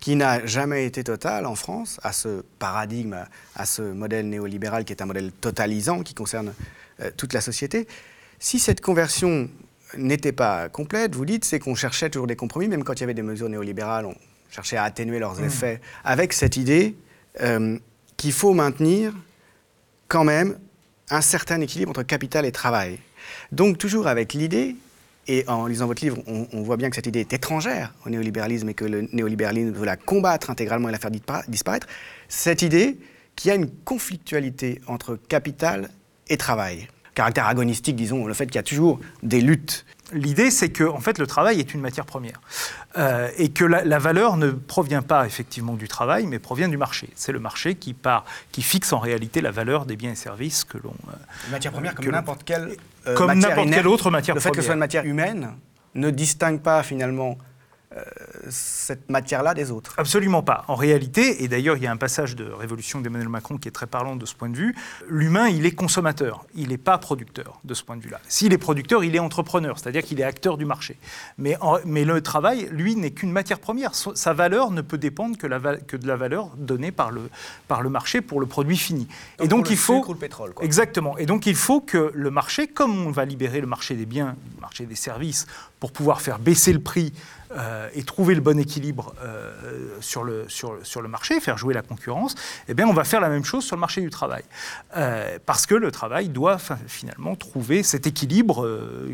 qui 0.00 0.16
n'a 0.16 0.44
jamais 0.46 0.86
été 0.86 1.02
total 1.04 1.46
en 1.46 1.54
France, 1.54 1.98
à 2.02 2.12
ce 2.12 2.42
paradigme, 2.58 3.16
à 3.54 3.66
ce 3.66 3.82
modèle 3.82 4.28
néolibéral 4.28 4.84
qui 4.84 4.92
est 4.92 5.02
un 5.02 5.06
modèle 5.06 5.32
totalisant 5.32 6.02
qui 6.02 6.14
concerne 6.14 6.52
euh, 7.00 7.10
toute 7.16 7.32
la 7.32 7.40
société. 7.40 7.86
Si 8.38 8.58
cette 8.58 8.80
conversion 8.80 9.48
n'était 9.96 10.32
pas 10.32 10.68
complète, 10.68 11.14
vous 11.14 11.24
dites, 11.24 11.44
c'est 11.44 11.58
qu'on 11.58 11.74
cherchait 11.74 12.10
toujours 12.10 12.26
des 12.26 12.36
compromis, 12.36 12.68
même 12.68 12.84
quand 12.84 12.94
il 12.94 13.00
y 13.00 13.04
avait 13.04 13.14
des 13.14 13.22
mesures 13.22 13.48
néolibérales, 13.48 14.06
on 14.06 14.16
cherchait 14.50 14.76
à 14.76 14.84
atténuer 14.84 15.18
leurs 15.18 15.40
mmh. 15.40 15.44
effets, 15.44 15.80
avec 16.04 16.32
cette 16.32 16.56
idée 16.56 16.96
euh, 17.40 17.78
qu'il 18.16 18.32
faut 18.32 18.52
maintenir 18.52 19.14
quand 20.08 20.24
même 20.24 20.58
un 21.10 21.20
certain 21.20 21.60
équilibre 21.60 21.90
entre 21.90 22.02
capital 22.02 22.44
et 22.44 22.52
travail. 22.52 22.98
Donc 23.52 23.78
toujours 23.78 24.06
avec 24.06 24.34
l'idée 24.34 24.76
et 25.28 25.44
en 25.48 25.66
lisant 25.66 25.86
votre 25.86 26.02
livre, 26.02 26.18
on, 26.26 26.62
voit 26.62 26.76
bien 26.76 26.88
que 26.88 26.96
cette 26.96 27.06
idée 27.06 27.20
est 27.20 27.32
étrangère 27.32 27.92
au 28.04 28.10
néolibéralisme 28.10 28.68
et 28.68 28.74
que 28.74 28.84
le 28.84 29.08
néolibéralisme 29.12 29.72
veut 29.72 29.84
la 29.84 29.96
combattre 29.96 30.50
intégralement 30.50 30.88
et 30.88 30.92
la 30.92 30.98
faire 30.98 31.10
disparaître. 31.10 31.86
Cette 32.28 32.62
idée 32.62 32.98
qui 33.34 33.50
a 33.50 33.54
une 33.54 33.68
conflictualité 33.68 34.80
entre 34.86 35.16
capital 35.16 35.90
et 36.28 36.36
travail. 36.36 36.88
Caractère 37.14 37.46
agonistique, 37.46 37.96
disons, 37.96 38.26
le 38.26 38.34
fait 38.34 38.46
qu'il 38.46 38.56
y 38.56 38.58
a 38.58 38.62
toujours 38.62 39.00
des 39.22 39.40
luttes 39.40 39.84
L'idée, 40.12 40.50
c'est 40.50 40.70
que 40.70 40.84
en 40.84 41.00
fait, 41.00 41.18
le 41.18 41.26
travail 41.26 41.58
est 41.58 41.74
une 41.74 41.80
matière 41.80 42.06
première 42.06 42.40
euh, 42.96 43.28
et 43.38 43.48
que 43.48 43.64
la, 43.64 43.98
valeur 43.98 44.36
ne 44.36 44.50
provient 44.50 45.02
pas 45.02 45.26
effectivement 45.26 45.74
du 45.74 45.88
travail, 45.88 46.26
mais 46.26 46.38
provient 46.38 46.68
du 46.68 46.76
marché. 46.76 47.08
C'est 47.16 47.32
le 47.32 47.40
marché 47.40 47.74
qui, 47.74 47.92
part, 47.92 48.24
qui 48.52 48.62
fixe 48.62 48.92
en 48.92 49.00
réalité 49.00 49.40
la 49.40 49.50
valeur 49.50 49.84
des 49.84 49.96
biens 49.96 50.12
et 50.12 50.16
services 50.16 50.64
que 50.64 50.78
l'on. 50.78 50.94
Euh, 51.08 51.50
matière 51.50 51.72
première 51.72 51.94
comme 51.94 52.06
n'importe 52.06 52.44
quelle. 52.44 52.76
Euh, 53.06 53.14
comme 53.14 53.34
n'importe 53.34 53.70
quelle 53.70 53.88
autre 53.88 54.10
matière 54.10 54.36
première. 54.36 54.50
Le 54.52 54.54
fait 54.54 54.56
que 54.56 54.62
ce 54.62 54.66
soit 54.66 54.74
une 54.74 54.80
matière 54.80 55.04
humaine 55.04 55.54
ne 55.96 56.10
distingue 56.10 56.60
pas 56.60 56.82
finalement 56.84 57.32
euh, 57.32 57.55
cette 58.48 59.10
matière-là 59.10 59.54
des 59.54 59.70
autres 59.70 59.94
Absolument 59.96 60.42
pas. 60.42 60.64
En 60.68 60.74
réalité, 60.74 61.42
et 61.42 61.48
d'ailleurs 61.48 61.76
il 61.76 61.82
y 61.82 61.86
a 61.86 61.92
un 61.92 61.96
passage 61.96 62.36
de 62.36 62.44
Révolution 62.44 63.00
d'Emmanuel 63.00 63.28
Macron 63.28 63.56
qui 63.58 63.68
est 63.68 63.72
très 63.72 63.86
parlant 63.86 64.16
de 64.16 64.26
ce 64.26 64.34
point 64.34 64.48
de 64.48 64.56
vue, 64.56 64.74
l'humain 65.08 65.48
il 65.48 65.66
est 65.66 65.72
consommateur, 65.72 66.46
il 66.54 66.68
n'est 66.68 66.78
pas 66.78 66.98
producteur 66.98 67.60
de 67.64 67.74
ce 67.74 67.82
point 67.82 67.96
de 67.96 68.02
vue-là. 68.02 68.20
S'il 68.28 68.52
est 68.52 68.58
producteur, 68.58 69.04
il 69.04 69.14
est 69.14 69.18
entrepreneur, 69.18 69.78
c'est-à-dire 69.78 70.02
qu'il 70.02 70.20
est 70.20 70.24
acteur 70.24 70.56
du 70.56 70.64
marché. 70.64 70.96
Mais, 71.38 71.56
mais 71.84 72.04
le 72.04 72.20
travail, 72.20 72.68
lui, 72.70 72.96
n'est 72.96 73.10
qu'une 73.10 73.32
matière 73.32 73.58
première. 73.58 73.94
Sa 73.94 74.32
valeur 74.32 74.70
ne 74.70 74.80
peut 74.80 74.98
dépendre 74.98 75.36
que, 75.36 75.46
la, 75.46 75.58
que, 75.76 75.96
de 75.96 76.06
la 76.06 76.16
valeur 76.16 76.50
donnée 76.56 76.92
par 76.92 77.10
le, 77.10 77.22
par 77.68 77.82
le 77.82 77.90
marché 77.90 78.20
pour 78.20 78.40
le 78.40 78.46
produit 78.46 78.76
fini. 78.76 79.08
et 79.40 79.48
donc 79.48 79.70
il 79.70 79.76
faut... 79.76 80.04
le 80.08 80.18
pétrole. 80.18 80.52
Exactement. 80.60 81.18
Et 81.18 81.26
donc 81.26 81.46
il 81.46 81.56
faut 81.56 81.80
que 81.80 82.10
le 82.14 82.30
marché, 82.30 82.66
comme 82.66 83.06
on 83.06 83.10
va 83.10 83.24
libérer 83.24 83.60
le 83.60 83.66
marché 83.66 83.94
des 83.94 84.06
biens, 84.06 84.36
le 84.56 84.60
marché 84.60 84.86
des 84.86 84.94
services, 84.94 85.46
pour 85.80 85.92
pouvoir 85.92 86.20
faire 86.20 86.38
baisser 86.38 86.72
le 86.72 86.80
prix 86.80 87.12
euh, 87.52 87.88
et 87.94 88.02
trouver 88.02 88.34
le 88.34 88.40
bon 88.40 88.58
équilibre 88.58 89.14
euh, 89.22 89.52
sur, 90.00 90.24
le, 90.24 91.08
marché, 91.08 91.40
faire 91.40 91.56
jouer 91.56 91.74
la 91.74 91.82
concurrence, 91.82 92.34
eh 92.68 92.74
bien, 92.74 92.86
on 92.86 92.92
va 92.92 93.04
faire 93.04 93.20
la 93.20 93.28
même 93.28 93.44
chose 93.44 93.64
sur 93.64 93.76
le 93.76 93.80
marché 93.80 94.00
du 94.00 94.10
travail. 94.10 94.42
Euh, 94.96 95.38
parce 95.46 95.66
que 95.66 95.74
le 95.74 95.90
travail 95.90 96.28
doit 96.28 96.58
finalement 96.86 97.36
trouver 97.36 97.82
cet 97.82 98.06
équilibre 98.06 98.68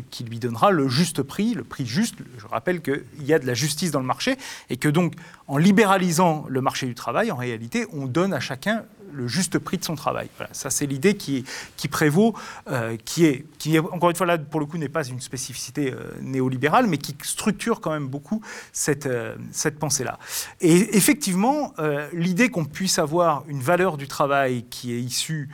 qui 0.09 0.23
lui 0.23 0.39
donnera 0.39 0.71
le 0.71 0.87
juste 0.87 1.21
prix, 1.21 1.53
le 1.53 1.63
prix 1.63 1.85
juste. 1.85 2.15
Je 2.37 2.47
rappelle 2.47 2.81
qu'il 2.81 3.03
y 3.21 3.33
a 3.33 3.39
de 3.39 3.45
la 3.45 3.53
justice 3.53 3.91
dans 3.91 3.99
le 3.99 4.05
marché 4.05 4.37
et 4.69 4.77
que 4.77 4.89
donc, 4.89 5.13
en 5.47 5.57
libéralisant 5.57 6.45
le 6.47 6.61
marché 6.61 6.87
du 6.87 6.95
travail, 6.95 7.31
en 7.31 7.35
réalité, 7.35 7.85
on 7.93 8.05
donne 8.05 8.33
à 8.33 8.39
chacun 8.39 8.83
le 9.13 9.27
juste 9.27 9.59
prix 9.59 9.77
de 9.77 9.83
son 9.83 9.95
travail. 9.95 10.29
Ça 10.51 10.69
c'est 10.69 10.85
l'idée 10.85 11.15
qui, 11.15 11.43
prévaut, 11.89 12.35
euh, 12.69 12.97
qui, 13.03 13.25
est, 13.25 13.79
encore 13.91 14.09
une 14.09 14.15
fois 14.15 14.25
là 14.25 14.37
pour 14.37 14.59
le 14.59 14.65
coup 14.65 14.77
n'est 14.77 14.89
pas 14.89 15.05
une 15.05 15.21
spécificité 15.21 15.91
euh, 15.91 16.11
néolibérale, 16.21 16.87
mais 16.87 16.97
qui 16.97 17.15
structure 17.23 17.81
quand 17.81 17.91
même 17.91 18.07
beaucoup 18.07 18.41
cette, 18.71 19.05
euh, 19.05 19.35
cette 19.51 19.79
pensée-là. 19.79 20.19
Et 20.61 20.97
effectivement, 20.97 21.73
l'idée 22.13 22.49
qu'on 22.49 22.65
puisse 22.65 22.99
avoir 22.99 23.43
une 23.47 23.61
valeur 23.61 23.97
du 23.97 24.07
travail 24.07 24.65
qui 24.69 24.93
est 24.93 25.01
issue 25.01 25.49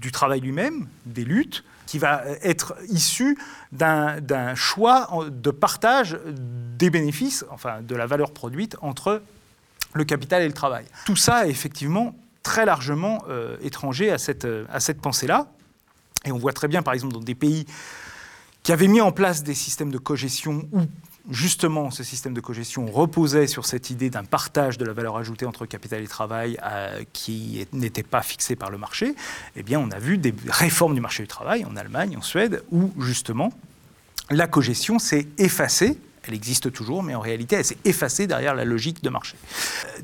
du 0.00 0.12
travail 0.12 0.40
lui-même, 0.40 0.86
des 1.04 1.24
luttes, 1.24 1.64
qui 1.86 1.98
va 1.98 2.22
être 2.42 2.76
issue 2.88 3.36
d'un 3.72 4.54
choix 4.54 5.26
de 5.30 5.50
partage 5.50 6.18
des 6.78 6.88
bénéfices, 6.88 7.44
enfin 7.50 7.82
de 7.82 7.94
la 7.94 8.06
valeur 8.06 8.32
produite 8.32 8.76
entre 8.80 9.22
le 9.92 10.04
capital 10.04 10.42
et 10.42 10.46
le 10.46 10.52
travail. 10.52 10.84
Tout 11.04 11.16
ça, 11.16 11.46
effectivement, 11.46 12.14
très 12.42 12.64
largement 12.64 13.22
euh, 13.28 13.56
étranger 13.62 14.10
à 14.10 14.18
cette, 14.18 14.44
euh, 14.44 14.64
à 14.70 14.80
cette 14.80 15.00
pensée-là. 15.00 15.48
Et 16.24 16.32
on 16.32 16.38
voit 16.38 16.52
très 16.52 16.68
bien, 16.68 16.82
par 16.82 16.94
exemple, 16.94 17.14
dans 17.14 17.20
des 17.20 17.34
pays 17.34 17.66
qui 18.62 18.72
avaient 18.72 18.88
mis 18.88 19.00
en 19.00 19.12
place 19.12 19.42
des 19.42 19.54
systèmes 19.54 19.90
de 19.90 19.98
cogestion 19.98 20.68
où 20.72 20.82
justement 21.30 21.90
ce 21.90 22.02
système 22.02 22.34
de 22.34 22.40
cogestion 22.40 22.86
reposait 22.86 23.46
sur 23.46 23.66
cette 23.66 23.90
idée 23.90 24.10
d'un 24.10 24.24
partage 24.24 24.78
de 24.78 24.84
la 24.84 24.92
valeur 24.92 25.16
ajoutée 25.16 25.46
entre 25.46 25.66
capital 25.66 26.02
et 26.02 26.08
travail 26.08 26.58
euh, 26.62 27.02
qui 27.12 27.66
n'était 27.72 28.02
pas 28.02 28.22
fixé 28.22 28.56
par 28.56 28.70
le 28.70 28.78
marché, 28.78 29.14
eh 29.56 29.62
bien 29.62 29.78
on 29.78 29.90
a 29.90 29.98
vu 29.98 30.18
des 30.18 30.34
réformes 30.48 30.94
du 30.94 31.00
marché 31.00 31.22
du 31.22 31.28
travail 31.28 31.64
en 31.64 31.76
Allemagne, 31.76 32.16
en 32.16 32.22
Suède, 32.22 32.62
où 32.70 32.90
justement 33.00 33.52
la 34.30 34.46
cogestion 34.46 34.98
s'est 34.98 35.26
effacée 35.38 35.98
elle 36.26 36.34
existe 36.34 36.72
toujours, 36.72 37.02
mais 37.02 37.14
en 37.14 37.20
réalité, 37.20 37.56
elle 37.56 37.64
s'est 37.64 37.78
effacée 37.84 38.26
derrière 38.26 38.54
la 38.54 38.64
logique 38.64 39.02
de 39.02 39.10
marché. 39.10 39.36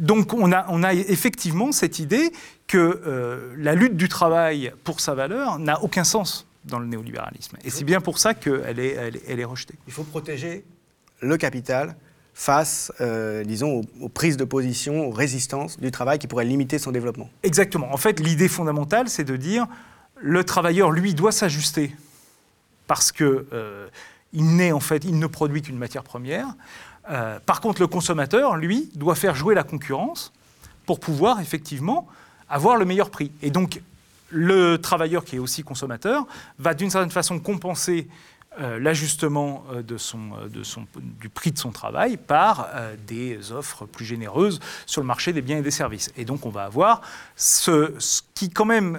Donc 0.00 0.33
on 0.33 0.52
a, 0.52 0.66
on 0.68 0.83
a 0.83 0.94
effectivement 0.94 1.72
cette 1.72 1.98
idée 1.98 2.33
que 2.66 3.02
euh, 3.07 3.55
la 3.57 3.74
lutte 3.74 3.96
du 3.96 4.09
travail 4.09 4.72
pour 4.85 5.00
sa 5.00 5.14
valeur 5.14 5.59
n'a 5.59 5.83
aucun 5.83 6.05
sens 6.05 6.46
dans 6.64 6.79
le 6.79 6.87
néolibéralisme. 6.87 7.57
Et 7.64 7.70
c'est 7.70 7.85
bien 7.85 8.00
pour 8.00 8.18
ça 8.18 8.35
qu'elle 8.35 8.81
est, 8.81 9.20
elle, 9.26 9.40
est 9.40 9.44
rejetée. 9.44 9.74
Il 9.87 9.92
faut 9.92 10.02
protéger 10.02 10.64
le 11.20 11.37
capital 11.37 11.96
face, 12.35 12.92
euh, 13.00 13.44
disons, 13.44 13.83
aux, 14.00 14.09
prises 14.09 14.37
de 14.37 14.44
position, 14.44 15.07
aux 15.07 15.11
résistances 15.11 15.79
du 15.79 15.90
travail 15.90 16.18
qui 16.18 16.26
pourraient 16.26 16.44
limiter 16.44 16.79
son 16.79 16.90
développement. 16.92 17.31
Exactement. 17.44 17.92
En 17.92 17.96
fait, 17.96 18.20
l'idée 18.20 18.48
fondamentale, 18.48 19.09
c'est 19.09 19.24
de 19.24 19.37
dire 19.37 19.66
le 20.20 20.44
travailleur, 20.44 20.90
lui, 20.90 21.14
doit 21.14 21.33
s'ajuster 21.33 21.94
parce 22.87 23.12
que 23.12 23.46
il 24.32 24.56
ne 24.56 25.26
produit 25.26 25.62
qu'une 25.62 25.78
matière 25.78 26.02
première. 26.02 26.48
par 27.46 27.60
contre, 27.60 27.80
le 27.80 27.86
consommateur, 27.86 28.56
lui, 28.56 28.90
doit 28.94 29.14
faire 29.14 29.34
jouer 29.34 29.54
la 29.54 29.62
concurrence 29.62 30.32
pour 30.84 31.00
pouvoir 31.00 31.40
effectivement 31.40 32.06
avoir 32.48 32.76
le 32.76 32.84
meilleur 32.84 33.10
prix. 33.10 33.32
Et 33.42 33.50
donc, 33.50 33.80
le 34.30 34.76
travailleur 34.76 35.24
qui 35.24 35.36
est 35.36 35.38
aussi 35.38 35.62
consommateur 35.62 36.26
va 36.58 36.74
d'une 36.74 36.90
certaine 36.90 37.10
façon 37.10 37.38
compenser 37.38 38.08
euh, 38.58 38.78
l'ajustement 38.78 39.64
euh, 39.70 39.82
euh, 39.82 40.48
du 41.20 41.28
prix 41.28 41.52
de 41.52 41.58
son 41.58 41.72
travail 41.72 42.16
par 42.16 42.70
des 43.06 43.52
offres 43.52 43.84
plus 43.84 44.04
généreuses 44.04 44.60
sur 44.86 45.02
le 45.02 45.06
marché 45.06 45.32
des 45.32 45.42
biens 45.42 45.58
et 45.58 45.62
des 45.62 45.70
services. 45.70 46.10
Et 46.16 46.24
donc 46.24 46.46
on 46.46 46.50
va 46.50 46.64
avoir 46.64 47.02
ce 47.36 47.92
qui 48.34 48.50
quand 48.50 48.64
même 48.64 48.98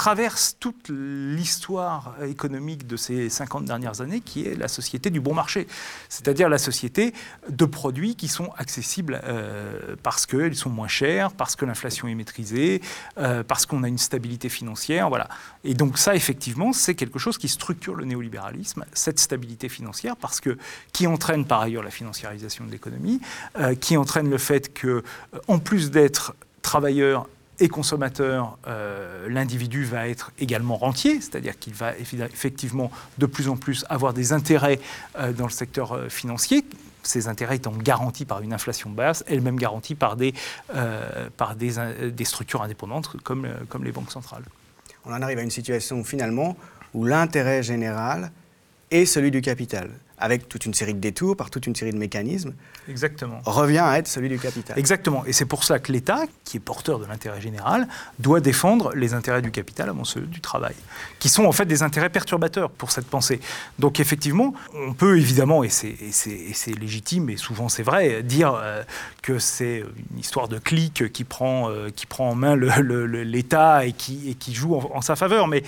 traverse 0.00 0.56
toute 0.58 0.88
l'histoire 0.88 2.14
économique 2.26 2.86
de 2.86 2.96
ces 2.96 3.28
50 3.28 3.66
dernières 3.66 4.00
années, 4.00 4.22
qui 4.22 4.46
est 4.46 4.54
la 4.54 4.66
société 4.66 5.10
du 5.10 5.20
bon 5.20 5.34
marché, 5.34 5.66
c'est-à-dire 6.08 6.48
la 6.48 6.56
société 6.56 7.12
de 7.50 7.66
produits 7.66 8.16
qui 8.16 8.26
sont 8.26 8.48
accessibles 8.56 9.20
euh, 9.24 9.96
parce 10.02 10.24
qu'ils 10.24 10.56
sont 10.56 10.70
moins 10.70 10.88
chers, 10.88 11.32
parce 11.32 11.54
que 11.54 11.66
l'inflation 11.66 12.08
est 12.08 12.14
maîtrisée, 12.14 12.80
euh, 13.18 13.42
parce 13.42 13.66
qu'on 13.66 13.82
a 13.82 13.88
une 13.88 13.98
stabilité 13.98 14.48
financière, 14.48 15.10
voilà. 15.10 15.28
Et 15.64 15.74
donc 15.74 15.98
ça, 15.98 16.14
effectivement, 16.14 16.72
c'est 16.72 16.94
quelque 16.94 17.18
chose 17.18 17.36
qui 17.36 17.48
structure 17.48 17.94
le 17.94 18.06
néolibéralisme, 18.06 18.86
cette 18.94 19.20
stabilité 19.20 19.68
financière, 19.68 20.16
parce 20.16 20.40
que 20.40 20.56
qui 20.94 21.06
entraîne 21.08 21.44
par 21.44 21.60
ailleurs 21.60 21.82
la 21.82 21.90
financiarisation 21.90 22.64
de 22.64 22.70
l'économie, 22.70 23.20
euh, 23.58 23.74
qui 23.74 23.98
entraîne 23.98 24.30
le 24.30 24.38
fait 24.38 24.72
que, 24.72 25.02
en 25.46 25.58
plus 25.58 25.90
d'être 25.90 26.34
travailleur 26.62 27.26
et 27.60 27.68
consommateur, 27.68 28.58
euh, 28.66 29.28
l'individu 29.28 29.84
va 29.84 30.08
être 30.08 30.32
également 30.38 30.76
rentier, 30.76 31.20
c'est-à-dire 31.20 31.58
qu'il 31.58 31.74
va 31.74 31.92
effectivement 31.96 32.90
de 33.18 33.26
plus 33.26 33.48
en 33.48 33.56
plus 33.56 33.84
avoir 33.90 34.14
des 34.14 34.32
intérêts 34.32 34.80
euh, 35.18 35.32
dans 35.32 35.44
le 35.44 35.52
secteur 35.52 35.92
euh, 35.92 36.08
financier, 36.08 36.64
ces 37.02 37.28
intérêts 37.28 37.56
étant 37.56 37.72
garantis 37.72 38.24
par 38.24 38.40
une 38.40 38.54
inflation 38.54 38.90
basse, 38.90 39.22
elle-même 39.26 39.56
garantie 39.56 39.94
par 39.94 40.16
des, 40.16 40.34
par 41.38 41.56
des, 41.56 41.72
des, 42.10 42.24
structures 42.26 42.60
indépendantes 42.60 43.16
comme, 43.22 43.48
comme 43.70 43.84
les 43.84 43.92
banques 43.92 44.10
centrales. 44.10 44.44
On 45.06 45.12
en 45.14 45.22
arrive 45.22 45.38
à 45.38 45.42
une 45.42 45.50
situation 45.50 46.04
finalement 46.04 46.58
où 46.92 47.06
l'intérêt 47.06 47.62
général 47.62 48.32
est 48.90 49.06
celui 49.06 49.30
du 49.30 49.40
capital 49.40 49.88
avec 50.20 50.48
toute 50.48 50.66
une 50.66 50.74
série 50.74 50.94
de 50.94 51.00
détours, 51.00 51.36
par 51.36 51.50
toute 51.50 51.66
une 51.66 51.74
série 51.74 51.92
de 51.92 51.98
mécanismes, 51.98 52.52
Exactement. 52.88 53.40
revient 53.44 53.78
à 53.78 53.98
être 53.98 54.08
celui 54.08 54.28
du 54.28 54.38
capital. 54.38 54.78
Exactement. 54.78 55.24
Et 55.26 55.32
c'est 55.32 55.46
pour 55.46 55.64
ça 55.64 55.78
que 55.78 55.90
l'État, 55.92 56.24
qui 56.44 56.58
est 56.58 56.60
porteur 56.60 56.98
de 56.98 57.06
l'intérêt 57.06 57.40
général, 57.40 57.88
doit 58.18 58.40
défendre 58.40 58.92
les 58.94 59.14
intérêts 59.14 59.42
du 59.42 59.50
capital 59.50 59.88
avant 59.88 60.04
ceux 60.04 60.20
du 60.22 60.40
travail, 60.40 60.74
qui 61.18 61.28
sont 61.28 61.44
en 61.44 61.52
fait 61.52 61.64
des 61.66 61.82
intérêts 61.82 62.10
perturbateurs 62.10 62.70
pour 62.70 62.90
cette 62.90 63.06
pensée. 63.06 63.40
Donc 63.78 64.00
effectivement, 64.00 64.54
on 64.74 64.92
peut 64.92 65.18
évidemment, 65.18 65.64
et 65.64 65.68
c'est 65.70 66.78
légitime, 66.78 67.30
et 67.30 67.36
souvent 67.36 67.68
c'est 67.68 67.82
vrai, 67.82 68.22
dire 68.22 68.54
euh, 68.54 68.82
que 69.22 69.38
c'est 69.38 69.84
une 70.12 70.18
histoire 70.18 70.48
de 70.48 70.58
clic 70.58 71.12
qui 71.12 71.24
prend, 71.24 71.70
euh, 71.70 71.88
qui 71.94 72.06
prend 72.06 72.30
en 72.30 72.34
main 72.34 72.56
l'État 72.56 73.86
et 73.86 73.92
qui, 73.92 74.30
et 74.30 74.34
qui 74.34 74.54
joue 74.54 74.74
en, 74.76 74.90
en 74.94 75.00
sa 75.00 75.16
faveur. 75.16 75.48
Mais 75.48 75.62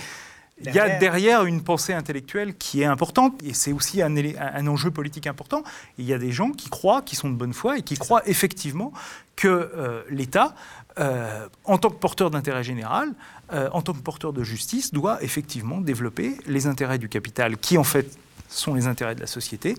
il 0.61 0.73
y 0.73 0.79
a 0.79 0.97
derrière 0.99 1.45
une 1.45 1.63
pensée 1.63 1.93
intellectuelle 1.93 2.55
qui 2.55 2.81
est 2.81 2.85
importante, 2.85 3.41
et 3.43 3.53
c'est 3.53 3.73
aussi 3.73 4.01
un, 4.01 4.15
un, 4.15 4.67
enjeu 4.67 4.91
politique 4.91 5.27
important. 5.27 5.63
Il 5.97 6.05
y 6.05 6.13
a 6.13 6.19
des 6.19 6.31
gens 6.31 6.51
qui 6.51 6.69
croient, 6.69 7.01
qui 7.01 7.15
sont 7.15 7.29
de 7.29 7.35
bonne 7.35 7.53
foi, 7.53 7.79
et 7.79 7.81
qui 7.81 7.95
croient 7.95 8.21
effectivement 8.27 8.93
que 9.35 9.47
euh, 9.47 10.03
l'État, 10.09 10.55
euh, 10.99 11.47
en 11.65 11.77
tant 11.77 11.89
que 11.89 11.95
porteur 11.95 12.29
d'intérêt 12.29 12.63
général, 12.63 13.13
euh, 13.51 13.69
en 13.73 13.81
tant 13.81 13.93
que 13.93 14.01
porteur 14.01 14.31
de 14.31 14.43
justice, 14.43 14.93
doit 14.93 15.21
effectivement 15.23 15.81
développer 15.81 16.37
les 16.45 16.67
intérêts 16.67 16.99
du 16.99 17.09
capital, 17.09 17.57
qui 17.57 17.77
en 17.77 17.83
fait 17.83 18.15
sont 18.47 18.75
les 18.75 18.85
intérêts 18.85 19.15
de 19.15 19.21
la 19.21 19.27
société, 19.27 19.75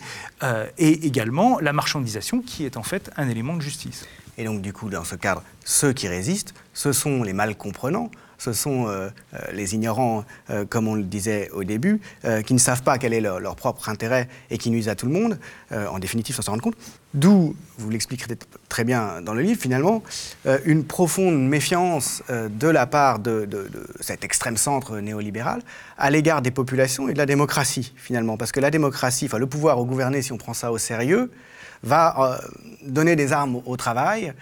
et 0.79 1.07
également 1.07 1.61
la 1.61 1.73
marchandisation, 1.73 2.43
qui 2.43 2.65
est 2.65 2.77
en 2.77 2.83
fait 2.83 3.09
un 3.17 3.29
élément 3.29 3.55
de 3.55 3.61
justice. 3.61 4.05
Et 4.37 4.45
donc, 4.45 4.63
du 4.63 4.73
coup, 4.73 4.91
dans 4.91 5.05
ce 5.05 5.15
cadre, 5.15 5.45
ceux 5.65 5.93
qui 5.93 6.09
résistent, 6.09 6.55
ce 6.73 6.93
sont 6.93 7.23
les 7.23 7.33
mal 7.33 7.57
comprenants, 7.57 8.11
ce 8.39 8.53
sont 8.53 8.87
euh, 8.87 9.09
euh, 9.35 9.39
les 9.53 9.75
ignorants, 9.75 10.25
euh, 10.51 10.65
comme 10.65 10.89
on 10.89 10.95
le 10.95 11.03
disait 11.03 11.51
au 11.53 11.65
début, 11.65 12.01
qui 12.47 12.55
ne 12.55 12.59
savent 12.59 12.83
pas 12.83 12.99
quel 12.99 13.13
est 13.13 13.21
leur, 13.21 13.57
propre 13.57 13.89
intérêt 13.89 14.29
et 14.51 14.59
qui 14.59 14.71
nuisent 14.71 14.89
à 14.89 14.95
tout 14.95 15.07
le 15.07 15.13
monde, 15.13 15.39
en 15.73 15.99
définitive 15.99 16.35
sans 16.35 16.43
s'en 16.43 16.53
rendre 16.53 16.63
compte. 16.63 16.77
D'où, 17.13 17.55
vous 17.79 17.91
l'expliquerez 17.91 18.37
très 18.69 18.85
bien 18.85 19.21
dans 19.23 19.35
le 19.35 19.43
livre, 19.43 19.61
finalement, 19.61 20.03
une 20.65 20.85
profonde 20.85 21.47
méfiance 21.47 22.23
de 22.29 22.69
la 22.69 22.87
part 22.87 23.19
de, 23.19 23.49
cet 24.01 24.25
extrême 24.25 24.57
centre 24.57 24.99
néolibéral 24.99 25.63
à 25.99 26.11
l'égard 26.11 26.43
des 26.43 26.51
populations 26.51 27.09
et 27.09 27.13
de 27.13 27.19
la 27.19 27.27
démocratie, 27.27 27.93
finalement. 27.97 28.37
Parce 28.37 28.53
que 28.53 28.61
la 28.61 28.71
démocratie, 28.71 29.27
enfin 29.27 29.39
le 29.39 29.47
pouvoir 29.47 29.79
au 29.79 29.85
gouverner, 29.85 30.23
si 30.23 30.33
on 30.33 30.39
prend 30.39 30.55
ça 30.55 30.73
au 30.73 30.79
sérieux, 30.79 31.31
va 31.83 32.41
donner 32.83 33.17
des 33.17 33.33
armes 33.33 33.61
au, 33.65 33.77
travail, 33.77 34.33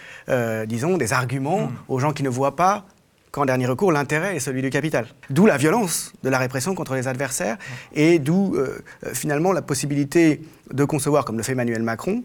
disons, 0.66 0.96
des 0.96 1.12
arguments 1.12 1.66
hmm. 1.66 1.72
aux 1.88 1.98
gens 1.98 2.12
qui 2.12 2.22
ne 2.22 2.30
voient 2.30 2.56
pas 2.56 2.86
qu'en 3.32 3.46
dernier 3.46 3.66
recours, 3.66 3.90
l'intérêt 3.90 4.36
est 4.36 4.40
celui 4.40 4.62
du 4.62 4.70
capital. 4.70 5.06
D'où 5.30 5.46
la 5.46 5.56
violence 5.56 6.12
de 6.22 6.28
la 6.28 6.38
répression 6.38 6.74
contre 6.74 6.94
les 6.94 7.08
adversaires 7.08 7.56
et 7.94 8.18
d'où 8.18 8.54
euh, 8.54 8.78
euh, 9.06 9.14
finalement 9.14 9.52
la 9.52 9.62
possibilité 9.62 10.42
de 10.70 10.84
concevoir, 10.84 11.24
comme 11.24 11.38
le 11.38 11.42
fait 11.42 11.52
Emmanuel 11.52 11.82
Macron, 11.82 12.22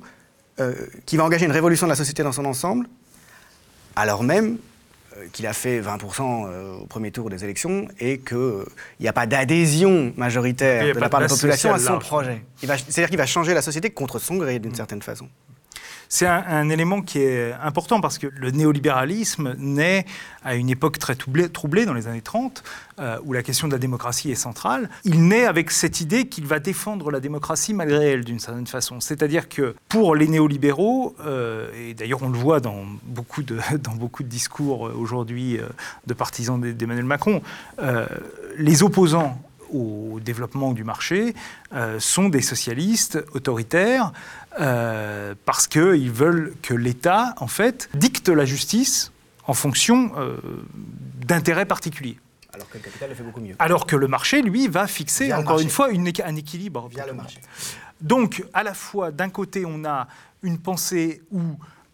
euh, 0.60 0.74
qui 1.06 1.16
va 1.16 1.24
engager 1.24 1.46
une 1.46 1.52
révolution 1.54 1.88
de 1.88 1.92
la 1.92 1.96
société 1.96 2.24
dans 2.24 2.34
son 2.34 2.46
ensemble, 2.46 2.88
alors 3.96 4.22
même 4.22 4.58
qu'il 5.32 5.48
a 5.48 5.54
fait 5.54 5.82
20% 5.82 6.82
au 6.82 6.86
premier 6.86 7.10
tour 7.10 7.32
des 7.32 7.44
élections 7.44 7.88
et 8.00 8.20
qu'il 8.20 8.66
n'y 9.00 9.08
a 9.08 9.14
pas 9.14 9.26
d'adhésion 9.26 10.14
majoritaire 10.16 10.94
de 10.94 11.00
la 11.00 11.10
part 11.10 11.22
de 11.22 11.26
la 11.26 11.30
population 11.30 11.74
à 11.74 11.80
son 11.80 11.98
projet. 11.98 12.44
C'est-à-dire 12.62 13.10
qu'il 13.10 13.18
va 13.18 13.26
changer 13.26 13.56
la 13.56 13.64
société 13.64 13.90
contre 13.90 14.20
son 14.20 14.36
gré, 14.36 14.60
d'une 14.60 14.76
certaine 14.76 15.02
façon. 15.02 15.28
C'est 16.10 16.28
un, 16.28 16.70
élément 16.70 17.02
qui 17.02 17.20
est 17.20 17.54
important 17.62 18.02
parce 18.02 18.18
que 18.18 18.28
le 18.28 18.52
néolibéralisme 18.52 19.56
naît 19.58 20.06
à 20.44 20.56
une 20.56 20.70
époque 20.70 21.00
très 21.00 21.16
troublée, 21.16 21.86
dans 21.86 21.94
les 21.94 22.08
années 22.08 22.22
30, 22.22 22.64
euh, 23.00 23.18
où 23.26 23.34
la 23.34 23.44
question 23.44 23.68
de 23.68 23.74
la 23.74 23.80
démocratie 23.80 24.32
est 24.32 24.36
centrale. 24.36 24.90
Il 25.04 25.28
naît 25.28 25.46
avec 25.46 25.72
cette 25.72 26.00
idée 26.00 26.28
qu'il 26.28 26.46
va 26.46 26.60
défendre 26.60 27.12
la 27.12 27.20
démocratie 27.20 27.74
malgré 27.74 28.12
elle, 28.12 28.24
d'une 28.24 28.40
certaine 28.40 28.68
façon. 28.68 29.02
C'est-à-dire 29.02 29.50
que 29.50 29.76
pour 29.90 30.16
les 30.16 30.28
néolibéraux, 30.28 31.16
euh, 31.26 31.70
et 31.76 31.94
d'ailleurs 31.94 32.24
on 32.24 32.30
le 32.30 32.38
voit 32.38 32.60
dans 32.60 32.86
beaucoup 33.04 33.44
de, 33.44 33.60
dans 33.84 33.96
beaucoup 33.96 34.24
de 34.24 34.30
discours 34.30 34.82
aujourd'hui 34.82 35.58
euh, 35.58 35.68
de 36.08 36.14
partisans 36.14 36.60
d'Emmanuel 36.60 37.06
Macron, 37.06 37.42
les 38.58 38.84
opposants 38.84 39.40
au 39.72 40.20
développement 40.24 40.74
du 40.74 40.84
marché 40.84 41.34
sont 42.00 42.30
des 42.30 42.42
socialistes 42.42 43.20
autoritaires 43.34 44.12
euh, 44.60 45.36
parce 45.46 45.68
qu'ils 45.68 46.12
veulent 46.12 46.56
que 46.62 46.74
l'État, 46.74 47.36
en 47.38 47.48
fait, 47.48 47.90
dicte 47.94 48.30
la 48.30 48.46
justice 48.46 49.12
en 49.46 49.54
fonction 49.54 50.12
euh, 50.18 50.38
d'intérêts 51.26 51.66
particuliers. 51.66 52.18
Alors 52.54 52.68
que 52.70 52.78
le 52.78 52.84
capital 52.84 53.10
le 53.10 53.16
fait 53.16 53.24
beaucoup 53.24 53.42
mieux. 53.42 53.56
Alors 53.60 53.86
que 53.86 53.96
le 53.96 54.08
marché, 54.08 54.42
lui, 54.42 54.68
va 54.68 54.88
fixer, 54.88 55.32
encore 55.32 55.60
une 55.60 55.70
fois, 55.70 55.90
une, 55.90 56.12
un 56.24 56.36
équilibre. 56.36 56.88
Via 56.90 57.06
le 57.06 57.14
marché. 57.14 57.40
Donc, 58.02 58.44
à 58.54 58.64
la 58.64 58.74
fois, 58.74 59.12
d'un 59.12 59.30
côté, 59.30 59.64
on 59.66 59.86
a 59.86 60.08
une 60.42 60.58
pensée 60.58 61.22
où 61.32 61.42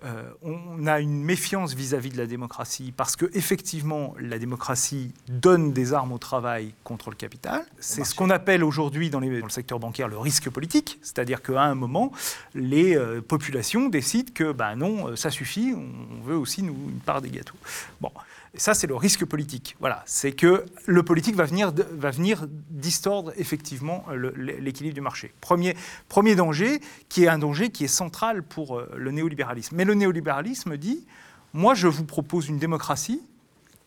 euh, 0.06 0.30
on 0.42 0.86
a 0.86 1.00
une 1.00 1.24
méfiance 1.24 1.74
vis-à-vis 1.74 2.10
de 2.10 2.18
la 2.18 2.26
démocratie 2.26 2.94
parce 2.96 3.16
que 3.16 3.26
effectivement 3.34 4.14
la 4.20 4.38
démocratie 4.38 5.14
donne 5.30 5.72
des 5.72 5.94
armes 5.94 6.12
au 6.12 6.18
travail 6.18 6.74
contre 6.84 7.10
le 7.10 7.16
capital. 7.16 7.64
C'est 7.80 8.04
ce 8.04 8.14
qu'on 8.14 8.30
appelle 8.30 8.64
aujourd'hui 8.64 9.10
dans, 9.10 9.22
le 9.22 9.50
secteur 9.50 9.80
bancaire 9.80 10.10
le 10.10 10.18
risque 10.18 10.50
politique, 10.50 11.00
c'est-à-dire 11.02 11.42
qu'à 11.42 11.62
un 11.62 11.76
moment 11.76 12.12
les 12.54 12.98
euh, 12.98 13.22
populations 13.22 13.88
décident 13.88 14.32
que 14.34 14.52
ben 14.52 14.76
non 14.76 15.10
euh, 15.10 15.16
ça 15.16 15.30
suffit, 15.30 15.74
on 15.74 16.24
veut 16.24 16.38
aussi 16.38 16.64
nous 16.64 16.76
une 16.90 17.00
part 17.00 17.22
des 17.22 17.30
gâteaux. 17.30 17.58
Bon. 18.02 18.12
Et 18.56 18.60
ça, 18.60 18.76
c'est 18.76 18.86
le 18.86 18.96
risque 18.96 19.26
politique. 19.26 19.76
Voilà, 19.80 20.04
c'est 20.06 20.32
que 20.32 20.66
le 20.86 21.04
politique 21.04 21.36
va 21.36 21.46
venir, 21.46 21.74
va 21.92 22.12
venir 22.12 22.46
distordre 22.70 23.34
effectivement 23.38 24.06
l'équilibre 24.36 24.94
du 24.94 25.02
marché. 25.02 25.34
Premier, 25.42 25.76
premier 26.08 26.36
danger, 26.36 26.80
qui 27.10 27.24
est 27.24 27.28
un 27.28 27.40
danger 27.40 27.72
qui 27.72 27.86
est 27.86 27.88
central 27.88 28.44
pour 28.44 28.78
euh, 28.78 28.92
le 28.96 29.12
néolibéralisme. 29.12 29.76
Mais 29.76 29.86
le 29.86 29.96
néolibéralisme 29.96 30.78
dit, 30.78 31.06
moi, 31.54 31.74
je 31.74 31.88
vous 31.88 32.06
propose 32.06 32.48
une 32.48 32.60
démocratie 32.60 33.22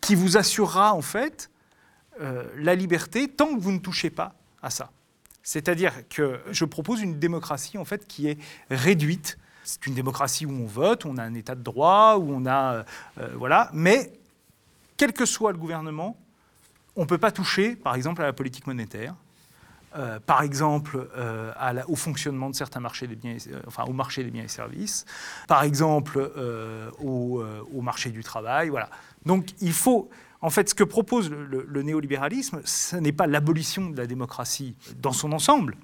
qui 0.01 0.17
vous 0.17 0.37
assurera 0.37 0.95
en 0.95 1.03
fait 1.03 1.51
euh, 2.21 2.45
la 2.57 2.75
liberté 2.75 3.29
tant 3.29 3.55
que 3.55 3.61
vous 3.61 3.73
ne 3.73 3.79
touchez 3.79 4.11
pas 4.11 4.35
à 4.63 4.71
ça. 4.71 4.91
C'est-à-dire 5.45 5.93
que 6.09 6.41
je 6.51 6.65
propose 6.65 7.03
une 7.03 7.21
démocratie 7.21 7.79
en 7.79 7.85
fait 7.85 8.05
qui 8.09 8.27
est 8.27 8.39
réduite. 8.69 9.39
C'est 9.63 9.87
une 9.87 9.95
démocratie 9.95 10.45
où 10.45 10.51
on 10.51 10.67
vote, 10.67 11.05
où 11.05 11.09
on 11.09 11.19
a 11.19 11.23
un 11.23 11.35
état 11.35 11.55
de 11.55 11.63
droit, 11.63 12.17
où 12.17 12.33
on 12.33 12.47
a 12.47 12.85
euh, 13.19 13.29
voilà, 13.37 13.71
mais 13.73 14.13
quel 14.97 15.13
que 15.13 15.25
soit 15.25 15.53
le 15.53 15.59
gouvernement, 15.59 16.17
on 16.97 17.03
ne 17.03 17.07
peut 17.07 17.19
pas 17.19 17.31
toucher, 17.31 17.77
par 17.77 17.95
exemple, 17.95 18.23
à 18.23 18.27
la 18.27 18.33
politique 18.33 18.67
monétaire. 18.67 19.15
euh, 19.97 20.21
par 20.21 20.43
exemple 20.43 21.09
euh, 21.17 21.53
au 21.89 21.97
fonctionnement 21.97 22.51
de 22.51 22.55
certains 22.55 22.81
marchés 22.81 23.07
des 23.07 23.17
biens, 23.17 23.37
enfin 23.67 23.85
au 23.85 23.93
marché 23.93 24.25
des 24.25 24.31
biens 24.31 24.45
et 24.45 24.49
services, 24.49 25.07
par 25.49 25.63
exemple 25.63 26.19
au, 26.99 27.43
marché 27.81 28.11
du 28.11 28.23
travail, 28.23 28.69
voilà. 28.69 28.91
Donc 29.25 29.51
il 29.61 29.73
faut, 29.73 30.11
en 30.43 30.51
fait, 30.51 30.69
ce 30.69 30.75
que 30.75 30.85
propose 30.85 31.31
le, 31.31 31.83
néolibéralisme, 31.83 32.61
ce 32.65 32.97
n'est 32.97 33.13
pas 33.13 33.27
l'abolition 33.27 33.91
de 33.91 33.97
la 33.97 34.07
démocratie 34.07 34.77
dans 35.01 35.13
son 35.13 35.33
ensemble, 35.33 35.77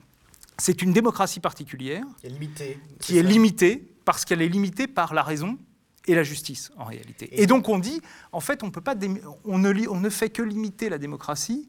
c'est 0.59 0.83
une 0.83 0.92
démocratie 0.92 1.40
particulière 1.40 2.05
qui 2.20 2.27
est 2.27 2.31
limitée, 2.31 2.81
qui 3.01 3.18
est 3.18 3.22
limitée 3.22 3.88
parce 4.05 4.25
qu'elle 4.25 4.42
est 4.42 4.48
limitée 4.48 4.87
par 4.87 5.14
la 5.14 5.22
raison 5.22 5.59
et 6.06 6.14
la 6.14 6.22
justice 6.22 6.70
en 6.76 6.84
réalité. 6.84 7.28
Et, 7.40 7.46
donc 7.46 7.68
on 7.68 7.78
dit, 7.78 8.00
en 8.32 8.40
fait, 8.40 8.62
on, 8.62 8.70
peut 8.70 8.80
pas 8.80 8.96
on, 9.44 9.58
ne, 9.58 9.88
on 9.88 10.00
ne 10.00 10.10
fait 10.10 10.30
que 10.30 10.42
limiter 10.42 10.88
la 10.88 10.98
démocratie 10.98 11.68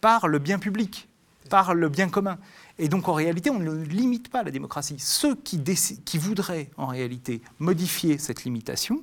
par 0.00 0.28
le 0.28 0.38
bien 0.38 0.58
public, 0.58 1.08
par 1.50 1.74
le 1.74 1.88
bien 1.88 2.08
commun. 2.08 2.38
Et 2.78 2.88
donc 2.88 3.08
en 3.08 3.14
réalité, 3.14 3.50
on 3.50 3.58
ne 3.58 3.84
limite 3.84 4.30
pas 4.30 4.42
la 4.42 4.50
démocratie. 4.50 4.96
Ceux 4.98 5.34
qui, 5.34 5.60
qui 6.04 6.18
voudraient 6.18 6.70
en 6.76 6.86
réalité 6.86 7.42
modifier 7.58 8.18
cette 8.18 8.44
limitation 8.44 9.02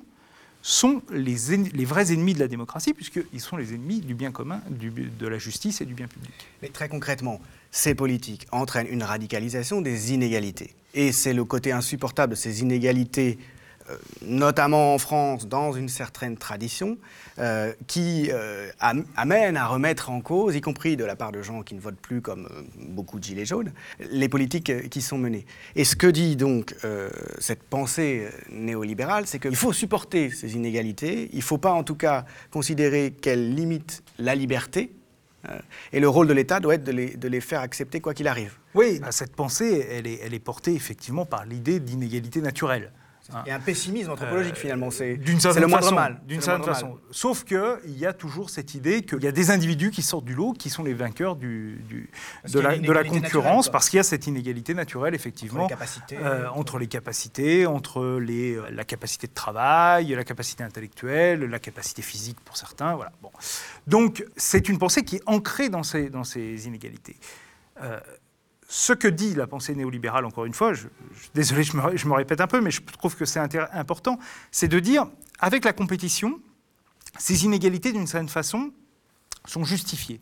sont 0.62 1.00
les, 1.12 1.36
les, 1.72 1.84
vrais 1.84 2.12
ennemis 2.12 2.34
de 2.34 2.40
la 2.40 2.48
démocratie, 2.48 2.92
puisqu'ils 2.92 3.40
sont 3.40 3.56
les 3.56 3.72
ennemis 3.72 4.00
du 4.00 4.14
bien 4.14 4.32
commun, 4.32 4.60
du, 4.68 4.90
de 4.90 5.26
la 5.28 5.38
justice 5.38 5.80
et 5.80 5.84
du 5.84 5.94
bien 5.94 6.08
public. 6.08 6.32
Mais 6.60 6.68
très 6.68 6.88
concrètement, 6.88 7.40
ces 7.70 7.94
politiques 7.94 8.48
entraînent 8.50 8.88
une 8.88 9.04
radicalisation 9.04 9.80
des 9.80 10.12
inégalités. 10.12 10.74
Et 10.92 11.12
c'est 11.12 11.34
le 11.34 11.44
côté 11.44 11.70
insupportable 11.70 12.32
de 12.32 12.36
ces 12.36 12.62
inégalités 12.62 13.38
notamment 14.22 14.94
en 14.94 14.98
France, 14.98 15.46
dans 15.46 15.72
une 15.72 15.88
certaine 15.88 16.36
tradition, 16.36 16.98
euh, 17.38 17.72
qui 17.86 18.30
euh, 18.32 18.70
amène 19.16 19.56
à 19.56 19.66
remettre 19.66 20.10
en 20.10 20.20
cause, 20.20 20.56
y 20.56 20.60
compris 20.60 20.96
de 20.96 21.04
la 21.04 21.16
part 21.16 21.32
de 21.32 21.42
gens 21.42 21.62
qui 21.62 21.74
ne 21.74 21.80
votent 21.80 22.00
plus 22.00 22.20
comme 22.20 22.48
beaucoup 22.76 23.18
de 23.18 23.24
gilets 23.24 23.44
jaunes, 23.44 23.72
les 24.10 24.28
politiques 24.28 24.88
qui 24.88 25.02
sont 25.02 25.18
menées. 25.18 25.46
Et 25.74 25.84
ce 25.84 25.96
que 25.96 26.06
dit 26.06 26.36
donc 26.36 26.74
cette 27.38 27.62
pensée 27.62 28.28
néolibérale, 28.50 29.26
c'est 29.26 29.38
qu'il 29.38 29.56
faut 29.56 29.72
supporter 29.72 30.30
ces 30.30 30.54
inégalités, 30.54 31.28
il 31.32 31.38
ne 31.38 31.42
faut 31.42 31.58
pas 31.58 31.72
en 31.72 31.82
tout 31.82 31.94
cas 31.94 32.24
considérer 32.50 33.12
qu'elles 33.20 33.54
limitent 33.54 34.02
la 34.18 34.34
liberté, 34.34 34.92
et 35.92 36.00
le 36.00 36.08
rôle 36.08 36.26
de 36.26 36.32
l'État 36.32 36.60
doit 36.60 36.74
être 36.74 36.84
de 36.84 36.92
les, 36.92 37.16
de 37.16 37.28
les, 37.28 37.40
faire 37.40 37.60
accepter 37.60 38.00
quoi 38.00 38.14
qu'il 38.14 38.28
arrive. 38.28 38.54
Oui, 38.74 39.00
cette 39.10 39.34
pensée, 39.34 39.86
elle 39.90 40.06
est, 40.06 40.20
elle 40.22 40.34
est 40.34 40.40
portée 40.40 40.74
effectivement 40.74 41.24
par 41.24 41.44
l'idée 41.44 41.80
d'inégalité 41.80 42.40
naturelle. 42.40 42.92
Et 43.46 43.52
un 43.52 43.60
pessimisme 43.60 44.10
anthropologique 44.10 44.54
euh, 44.54 44.60
finalement, 44.60 44.90
c'est 44.90 45.16
le 45.16 45.66
moindre 45.66 45.92
mal. 45.92 46.20
D'une 46.26 46.40
certaine 46.40 46.64
façon. 46.64 46.98
Sauf 47.10 47.44
qu'il 47.44 47.98
y 47.98 48.06
a 48.06 48.12
toujours 48.12 48.50
cette 48.50 48.74
idée 48.74 49.02
qu'il 49.02 49.22
y 49.22 49.26
a 49.26 49.32
des 49.32 49.50
individus 49.50 49.90
qui 49.90 50.02
sortent 50.02 50.24
du 50.24 50.34
lot, 50.34 50.52
qui 50.52 50.70
sont 50.70 50.84
les 50.84 50.94
vainqueurs 50.94 51.36
du, 51.36 51.80
de, 52.48 52.60
la, 52.60 52.78
de, 52.78 52.92
la, 52.92 53.04
concurrence, 53.04 53.68
parce 53.68 53.88
qu'il 53.88 53.96
y 53.96 54.00
a 54.00 54.04
cette 54.04 54.26
inégalité 54.26 54.74
naturelle, 54.74 55.14
effectivement, 55.14 55.64
entre 55.64 55.68
les 55.68 55.76
capacités, 55.76 56.18
euh, 56.20 56.50
entre, 56.50 56.78
les 56.78 56.86
capacités, 56.86 57.66
entre 57.66 58.18
les, 58.18 58.56
euh, 58.56 58.70
la 58.70 58.84
capacité 58.84 59.26
de 59.26 59.34
travail, 59.34 60.08
la 60.08 60.24
capacité 60.24 60.62
intellectuelle, 60.64 61.44
la 61.44 61.58
capacité 61.58 62.02
physique 62.02 62.38
pour 62.44 62.56
certains. 62.56 62.94
Voilà. 62.94 63.12
Bon. 63.22 63.30
Donc 63.86 64.24
c'est 64.36 64.68
une 64.68 64.78
pensée 64.78 65.04
qui 65.04 65.16
est 65.16 65.22
ancrée 65.26 65.68
dans 65.68 65.82
ces, 65.82 66.10
dans 66.10 66.24
ces 66.24 66.66
inégalités 66.66 67.16
ce 68.68 68.92
que 68.92 69.08
dit 69.08 69.34
la 69.34 69.46
pensée 69.46 69.74
néolibérale, 69.74 70.24
encore 70.24 70.44
une 70.44 70.54
fois, 70.54 70.72
désolé, 71.34 71.62
je 71.62 71.76
me, 71.76 72.12
répète 72.12 72.40
un 72.40 72.46
peu, 72.46 72.60
mais 72.60 72.70
je 72.70 72.82
trouve 72.82 73.16
que 73.16 73.24
c'est 73.24 73.38
important, 73.38 74.18
c'est 74.50 74.68
de 74.68 74.80
dire, 74.80 75.06
avec 75.38 75.64
la 75.64 75.72
compétition, 75.72 76.40
ces 77.18 77.44
inégalités, 77.44 77.92
d'une 77.92 78.06
certaine 78.06 78.28
façon, 78.28 78.72
sont 79.44 79.64
justifiées. 79.64 80.20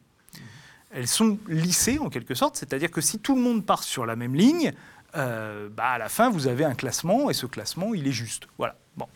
Elles 0.90 1.08
sont 1.08 1.38
lissées, 1.48 1.98
en 1.98 2.10
quelque 2.10 2.34
sorte, 2.34 2.56
c'est-à-dire 2.56 2.90
que 2.90 3.00
si 3.00 3.18
tout 3.18 3.34
le 3.34 3.40
monde 3.40 3.64
part 3.64 3.82
sur 3.82 4.04
la 4.06 4.14
même 4.14 4.34
ligne, 4.34 4.72
euh, 5.16 5.68
bah, 5.70 5.90
à 5.90 5.98
la 5.98 6.08
fin, 6.08 6.30
vous 6.30 6.46
avez 6.46 6.64
un 6.64 6.74
classement, 6.74 7.30
et 7.30 7.34
ce 7.34 7.46
classement, 7.46 7.94
il 7.94 8.06
est 8.06 8.12
juste. 8.12 8.46
Voilà. 8.58 8.76
Bon. 8.96 9.06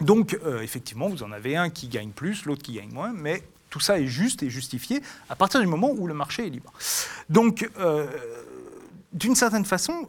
Donc, 0.00 0.38
euh, 0.44 0.60
effectivement, 0.60 1.08
vous 1.08 1.22
en 1.22 1.32
avez 1.32 1.56
un 1.56 1.70
qui 1.70 1.88
gagne 1.88 2.10
plus, 2.10 2.44
l'autre 2.44 2.62
qui 2.62 2.74
gagne 2.74 2.92
moins, 2.92 3.12
mais 3.12 3.42
tout 3.70 3.80
ça 3.80 3.98
est 4.00 4.06
juste 4.06 4.42
et 4.42 4.50
justifié 4.50 5.00
à 5.28 5.36
partir 5.36 5.60
du 5.60 5.66
moment 5.66 5.90
où 5.90 6.06
le 6.06 6.14
marché 6.14 6.46
est 6.46 6.50
libre. 6.50 6.72
Donc, 7.28 7.68
euh, 7.78 8.06
d'une 9.12 9.34
certaine 9.34 9.64
façon, 9.64 10.08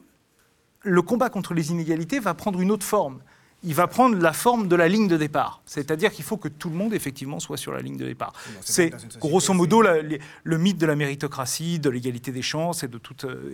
le 0.83 1.01
combat 1.01 1.29
contre 1.29 1.53
les 1.53 1.71
inégalités 1.71 2.19
va 2.19 2.33
prendre 2.33 2.59
une 2.59 2.71
autre 2.71 2.85
forme. 2.85 3.21
Il 3.63 3.75
va 3.75 3.85
prendre 3.85 4.17
la 4.17 4.33
forme 4.33 4.67
de 4.67 4.75
la 4.75 4.87
ligne 4.87 5.07
de 5.07 5.17
départ. 5.17 5.61
C'est-à-dire 5.67 6.11
qu'il 6.11 6.25
faut 6.25 6.37
que 6.37 6.47
tout 6.47 6.69
le 6.69 6.75
monde, 6.75 6.95
effectivement, 6.95 7.39
soit 7.39 7.57
sur 7.57 7.71
la 7.71 7.79
ligne 7.79 7.97
de 7.97 8.05
départ. 8.05 8.33
C'est 8.61 8.91
grosso 9.19 9.53
modo 9.53 9.83
le 9.83 10.57
mythe 10.57 10.79
de 10.79 10.87
la 10.87 10.95
méritocratie, 10.95 11.77
de 11.77 11.89
l'égalité 11.91 12.31
des 12.31 12.41
chances 12.41 12.83
et 12.83 12.87
de, 12.87 12.99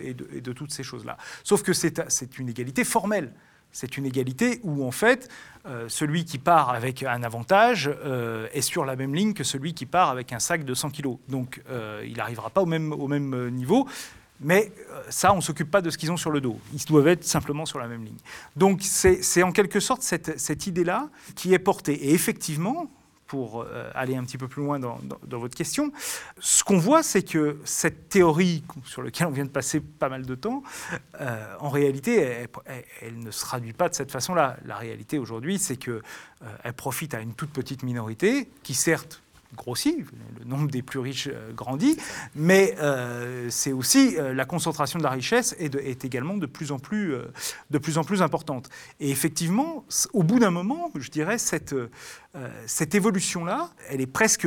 et 0.02 0.14
de, 0.14 0.52
toutes 0.52 0.72
ces 0.72 0.82
choses-là. 0.82 1.18
Sauf 1.44 1.62
que 1.62 1.74
c'est 1.74 2.38
une 2.38 2.48
égalité 2.48 2.84
formelle. 2.84 3.32
C'est 3.70 3.98
une 3.98 4.06
égalité 4.06 4.60
où, 4.62 4.82
en 4.82 4.90
fait, 4.90 5.28
euh, 5.66 5.90
celui 5.90 6.24
qui 6.24 6.38
part 6.38 6.70
avec 6.70 7.02
un 7.02 7.22
avantage 7.22 7.90
euh, 8.02 8.48
est 8.54 8.62
sur 8.62 8.86
la 8.86 8.96
même 8.96 9.14
ligne 9.14 9.34
que 9.34 9.44
celui 9.44 9.74
qui 9.74 9.84
part 9.84 10.08
avec 10.08 10.32
un 10.32 10.38
sac 10.38 10.64
de 10.64 10.72
100 10.72 10.90
kg. 10.90 11.18
Donc, 11.28 11.62
euh, 11.68 12.02
il 12.06 12.16
n'arrivera 12.16 12.48
pas 12.48 12.62
au 12.62 12.66
même, 12.66 12.92
au 12.92 13.08
même 13.08 13.50
niveau. 13.50 13.86
Mais 14.40 14.72
euh, 14.90 15.02
ça, 15.08 15.32
on 15.32 15.36
ne 15.36 15.40
s'occupe 15.40 15.70
pas 15.70 15.80
de 15.80 15.90
ce 15.90 15.98
qu'ils 15.98 16.12
ont 16.12 16.16
sur 16.16 16.30
le 16.30 16.40
dos. 16.40 16.58
Ils 16.72 16.84
doivent 16.84 17.08
être 17.08 17.24
simplement 17.24 17.66
sur 17.66 17.78
la 17.78 17.88
même 17.88 18.04
ligne. 18.04 18.18
Donc 18.56 18.80
c'est 18.82 19.42
en 19.42 19.52
quelque 19.52 19.80
sorte 19.80 20.02
cette, 20.02 20.66
idée-là 20.66 21.08
qui 21.34 21.54
est 21.54 21.58
portée. 21.58 21.94
Et 21.94 22.14
effectivement, 22.14 22.90
pour 23.26 23.62
euh, 23.62 23.90
aller 23.94 24.16
un 24.16 24.24
petit 24.24 24.38
peu 24.38 24.48
plus 24.48 24.62
loin 24.62 24.78
dans, 24.78 24.98
votre 25.30 25.54
question, 25.54 25.92
ce 26.38 26.64
qu'on 26.64 26.78
voit, 26.78 27.02
c'est 27.02 27.22
que 27.22 27.58
cette 27.64 28.08
théorie 28.08 28.64
sur 28.84 29.02
laquelle 29.02 29.26
on 29.26 29.32
vient 29.32 29.44
de 29.44 29.50
passer 29.50 29.80
pas 29.80 30.08
mal 30.08 30.24
de 30.24 30.34
temps, 30.34 30.62
euh, 31.20 31.54
en 31.60 31.68
réalité, 31.68 32.46
elle, 33.02 33.18
ne 33.18 33.30
se 33.30 33.40
traduit 33.40 33.74
pas 33.74 33.90
de 33.90 33.94
cette 33.94 34.10
façon-là. 34.10 34.56
La 34.64 34.76
réalité 34.76 35.18
aujourd'hui, 35.18 35.58
c'est 35.58 35.76
qu'elle 35.76 36.00
elle 36.64 36.72
profite 36.72 37.12
à 37.12 37.20
une 37.20 37.34
toute 37.34 37.50
petite 37.50 37.82
minorité 37.82 38.48
qui, 38.62 38.72
certes, 38.72 39.20
grossit, 39.56 39.96
le 40.38 40.44
nombre 40.44 40.70
des 40.70 40.82
plus 40.82 40.98
riches 40.98 41.28
euh, 41.32 41.52
grandit, 41.52 41.96
mais 42.34 42.74
euh, 42.78 43.48
c'est 43.50 43.72
aussi 43.72 44.16
euh, 44.16 44.34
la 44.34 44.44
concentration 44.44 44.98
de 44.98 45.04
la 45.04 45.10
richesse 45.10 45.56
est, 45.58 46.04
également 46.04 46.36
de 46.36 46.46
plus, 46.46 46.72
en 46.72 46.78
plus, 46.78 47.14
de 47.70 47.78
plus 47.78 47.98
en 47.98 48.04
plus 48.04 48.22
importante. 48.22 48.68
Et 49.00 49.10
effectivement, 49.10 49.84
au 50.12 50.22
bout 50.22 50.38
d'un 50.38 50.50
moment, 50.50 50.90
je 50.94 51.10
dirais, 51.10 51.38
cette, 51.38 51.74
cette 52.66 52.94
évolution-là, 52.94 53.70
elle 53.88 54.00
est 54.00 54.06
presque 54.06 54.46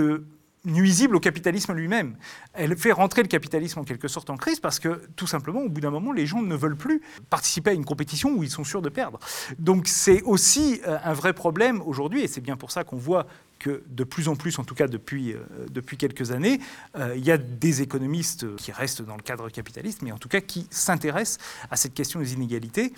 nuisible 0.64 1.16
au 1.16 1.20
capitalisme 1.20 1.74
lui-même. 1.74 2.16
Elle 2.54 2.78
fait 2.78 2.92
rentrer 2.92 3.24
le 3.24 3.28
capitalisme 3.28 3.80
en 3.80 3.84
quelque 3.84 4.08
sorte 4.08 4.30
en 4.30 4.38
crise 4.38 4.60
parce 4.60 4.80
que 4.80 5.02
tout 5.16 5.28
simplement, 5.28 5.62
au 5.62 5.70
bout 5.70 5.82
d'un 5.82 5.92
moment, 5.92 6.14
les 6.14 6.26
gens 6.26 6.42
ne 6.42 6.56
veulent 6.56 6.78
plus 6.78 7.02
participer 7.30 7.72
à 7.72 7.74
une 7.74 7.86
compétition 7.86 8.32
où 8.32 8.44
ils 8.44 8.50
sont 8.50 8.64
sûrs 8.64 8.82
de 8.82 8.90
perdre. 8.90 9.20
Donc 9.60 9.88
c'est 9.88 10.22
aussi 10.22 10.82
un 10.86 11.14
vrai 11.14 11.34
problème 11.34 11.82
aujourd'hui, 11.82 12.22
et 12.22 12.28
c'est 12.28 12.42
bien 12.42 12.58
pour 12.58 12.72
ça 12.72 12.84
qu'on 12.84 12.98
voit 12.98 13.26
que 13.62 13.84
de 13.88 14.04
plus 14.04 14.28
en 14.28 14.36
plus, 14.36 14.58
en 14.58 14.64
tout 14.64 14.74
cas 14.74 14.88
depuis, 14.88 15.34
euh, 15.34 15.40
depuis 15.70 15.96
quelques 15.96 16.32
années, 16.32 16.60
euh, 16.98 17.14
il 17.16 17.24
y 17.24 17.32
a 17.32 17.38
des 17.38 17.84
économistes 17.84 18.56
qui 18.56 18.72
restent 18.72 19.04
dans 19.04 19.16
le 19.16 19.22
cadre 19.22 19.50
capitaliste, 19.50 20.02
mais 20.02 20.12
en 20.12 20.18
tout 20.18 20.30
cas 20.30 20.42
qui 20.42 20.68
s'intéressent 20.72 21.38
à 21.70 21.76
cette 21.76 21.94
question 21.94 22.20
des 22.20 22.34
inégalités 22.34 22.92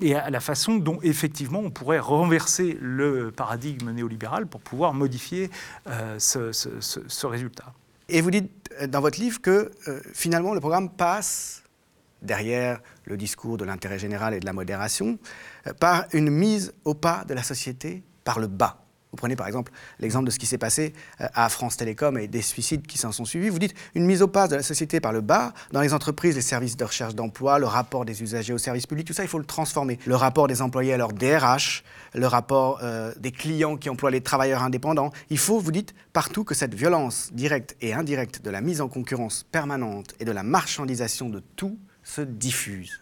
et 0.00 0.14
à 0.14 0.28
la 0.28 0.40
façon 0.40 0.76
dont 0.76 0.98
effectivement 1.02 1.60
on 1.60 1.70
pourrait 1.70 1.98
renverser 1.98 2.76
le 2.80 3.32
paradigme 3.32 3.92
néolibéral 3.92 4.46
pour 4.46 4.60
pouvoir 4.60 4.92
modifier 4.92 5.50
euh, 5.88 6.18
ce, 6.18 7.26
résultat. 7.26 7.72
Et 8.10 8.20
vous 8.20 8.30
dites 8.30 8.70
dans 8.88 9.00
votre 9.00 9.20
livre 9.20 9.40
que 9.40 9.70
finalement 10.12 10.52
le 10.52 10.60
programme 10.60 10.90
passe 10.90 11.62
derrière 12.22 12.80
le 13.04 13.16
discours 13.16 13.56
de 13.56 13.64
l'intérêt 13.64 13.98
général 13.98 14.34
et 14.34 14.40
de 14.40 14.46
la 14.46 14.52
modération, 14.52 15.18
par 15.78 16.04
une 16.12 16.28
mise 16.28 16.74
au 16.84 16.92
pas 16.92 17.24
de 17.26 17.34
la 17.34 17.42
société 17.42 18.02
par 18.24 18.38
le 18.40 18.48
bas. 18.48 18.84
Vous 19.12 19.16
prenez 19.16 19.34
par 19.34 19.48
exemple 19.48 19.72
l'exemple 19.98 20.26
de 20.26 20.30
ce 20.30 20.38
qui 20.38 20.46
s'est 20.46 20.58
passé 20.58 20.92
euh, 21.20 21.26
à 21.34 21.48
France 21.48 21.76
Télécom 21.76 22.16
et 22.16 22.28
des 22.28 22.42
suicides 22.42 22.86
qui 22.86 22.96
s'en 22.96 23.10
sont 23.10 23.24
suivis. 23.24 23.48
Vous 23.48 23.58
dites 23.58 23.74
une 23.94 24.06
mise 24.06 24.22
au 24.22 24.28
pas 24.28 24.46
de 24.46 24.54
la 24.54 24.62
société 24.62 25.00
par 25.00 25.12
le 25.12 25.20
bas, 25.20 25.52
dans 25.72 25.80
les 25.80 25.92
entreprises, 25.92 26.36
les 26.36 26.42
services 26.42 26.76
de 26.76 26.84
recherche 26.84 27.14
d'emploi, 27.14 27.58
le 27.58 27.66
rapport 27.66 28.04
des 28.04 28.22
usagers 28.22 28.52
aux 28.52 28.58
services 28.58 28.86
publics, 28.86 29.06
tout 29.06 29.12
ça, 29.12 29.24
il 29.24 29.28
faut 29.28 29.38
le 29.38 29.44
transformer. 29.44 29.98
Le 30.06 30.14
rapport 30.14 30.46
des 30.46 30.62
employés 30.62 30.92
à 30.92 30.96
leur 30.96 31.12
DRH, 31.12 31.82
le 32.14 32.26
rapport 32.26 32.78
euh, 32.82 33.12
des 33.18 33.32
clients 33.32 33.76
qui 33.76 33.90
emploient 33.90 34.12
les 34.12 34.20
travailleurs 34.20 34.62
indépendants. 34.62 35.10
Il 35.28 35.38
faut, 35.38 35.58
vous 35.58 35.72
dites, 35.72 35.94
partout 36.12 36.44
que 36.44 36.54
cette 36.54 36.74
violence 36.74 37.30
directe 37.32 37.76
et 37.80 37.92
indirecte 37.92 38.42
de 38.42 38.50
la 38.50 38.60
mise 38.60 38.80
en 38.80 38.88
concurrence 38.88 39.44
permanente 39.50 40.14
et 40.20 40.24
de 40.24 40.32
la 40.32 40.44
marchandisation 40.44 41.28
de 41.28 41.42
tout 41.56 41.78
se 42.04 42.20
diffuse. 42.20 43.00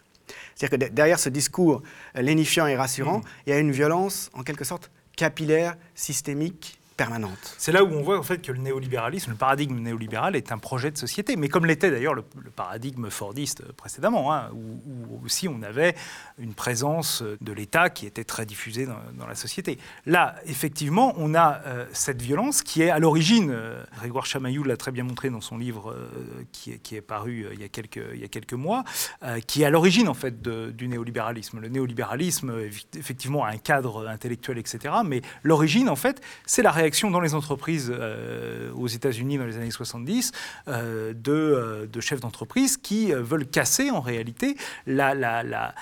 C'est-à-dire 0.55 0.89
que 0.89 0.95
derrière 0.95 1.19
ce 1.19 1.29
discours 1.29 1.83
lénifiant 2.15 2.67
et 2.67 2.77
rassurant, 2.77 3.19
mmh. 3.19 3.25
il 3.47 3.51
y 3.51 3.53
a 3.53 3.59
une 3.59 3.73
violence, 3.73 4.31
en 4.35 4.43
quelque 4.43 4.65
sorte, 4.65 4.91
capillaire, 5.19 5.77
systémique 5.97 6.78
permanente. 6.99 7.55
C'est 7.59 7.71
là 7.71 7.85
où 7.85 7.89
on 7.93 8.03
voit 8.03 8.19
en 8.19 8.23
fait 8.25 8.43
que 8.43 8.51
le 8.51 8.59
néolibéralisme, 8.59 9.31
le 9.31 9.37
paradigme 9.37 9.79
néolibéral 9.79 10.35
est 10.35 10.51
un 10.51 10.59
projet 10.59 10.91
de 10.91 10.99
société, 10.99 11.37
mais 11.37 11.49
comme 11.49 11.65
l'était 11.65 11.91
d'ailleurs 11.91 12.13
le, 12.13 12.25
paradigme 12.55 13.09
fordiste 13.09 13.63
précédemment, 13.73 14.35
hein, 14.35 14.51
où, 14.53 15.25
aussi 15.25 15.47
on 15.47 15.63
avait 15.63 15.95
une 16.39 16.55
présence 16.55 17.23
de 17.41 17.53
l'État 17.53 17.89
qui 17.89 18.05
était 18.05 18.25
très 18.25 18.45
diffusée 18.45 18.87
dans, 18.87 19.27
la 19.29 19.35
société. 19.35 19.79
Là, 20.07 20.35
effectivement, 20.47 21.15
on 21.19 21.35
a 21.35 21.61
euh, 21.67 21.87
cette 21.93 22.21
violence 22.21 22.63
qui 22.63 22.83
est 22.83 22.91
à 22.91 22.99
l'origine, 22.99 23.51
euh, 23.53 23.85
Grégoire 23.99 24.27
Chamaillou 24.27 24.65
l'a 24.65 24.77
très 24.77 24.91
bien 24.91 25.05
montré 25.05 25.31
dans 25.31 25.41
son 25.41 25.57
livre 25.57 25.93
euh, 25.93 26.09
qui, 26.51 26.79
qui, 26.81 26.97
est, 26.97 27.01
paru 27.01 27.47
il, 27.53 27.61
y 27.61 27.65
a 27.65 27.69
quelques, 27.69 28.01
il 28.15 28.21
y 28.21 28.25
a 28.25 28.29
quelques 28.29 28.55
mois, 28.55 28.83
qui 29.47 29.63
est 29.63 29.67
à 29.67 29.71
l'origine 29.71 30.09
en 30.09 30.15
fait 30.15 30.43
du 30.43 30.89
néolibéralisme. 30.89 31.61
Le 31.61 31.69
néolibéralisme, 31.69 32.53
effectivement, 32.97 33.45
a 33.45 33.51
un 33.51 33.59
cadre 33.59 34.09
intellectuel, 34.09 34.59
etc., 34.59 34.95
mais 35.05 35.21
l'origine, 35.45 35.89
en 35.89 35.97
fait, 35.97 36.21
c'est 36.47 36.63
la 36.63 36.73
réaction 36.73 36.88
dans 37.11 37.21
les 37.21 37.35
entreprises 37.35 37.93
euh, 37.95 38.73
aux 38.75 38.87
États-Unis 38.87 39.39
dans 39.39 39.45
les 39.45 39.57
années 39.57 39.71
70 39.71 40.33
euh, 40.69 41.13
de, 41.13 41.33
euh, 41.33 41.87
de, 41.87 42.01
chefs 42.01 42.21
d'entreprise 42.21 42.77
qui 42.77 43.13
veulent 43.13 43.47
casser 43.47 43.91
en 43.91 44.01
réalité 44.01 44.57
la, 44.87 45.15
la, 45.15 45.43
la 45.43 45.75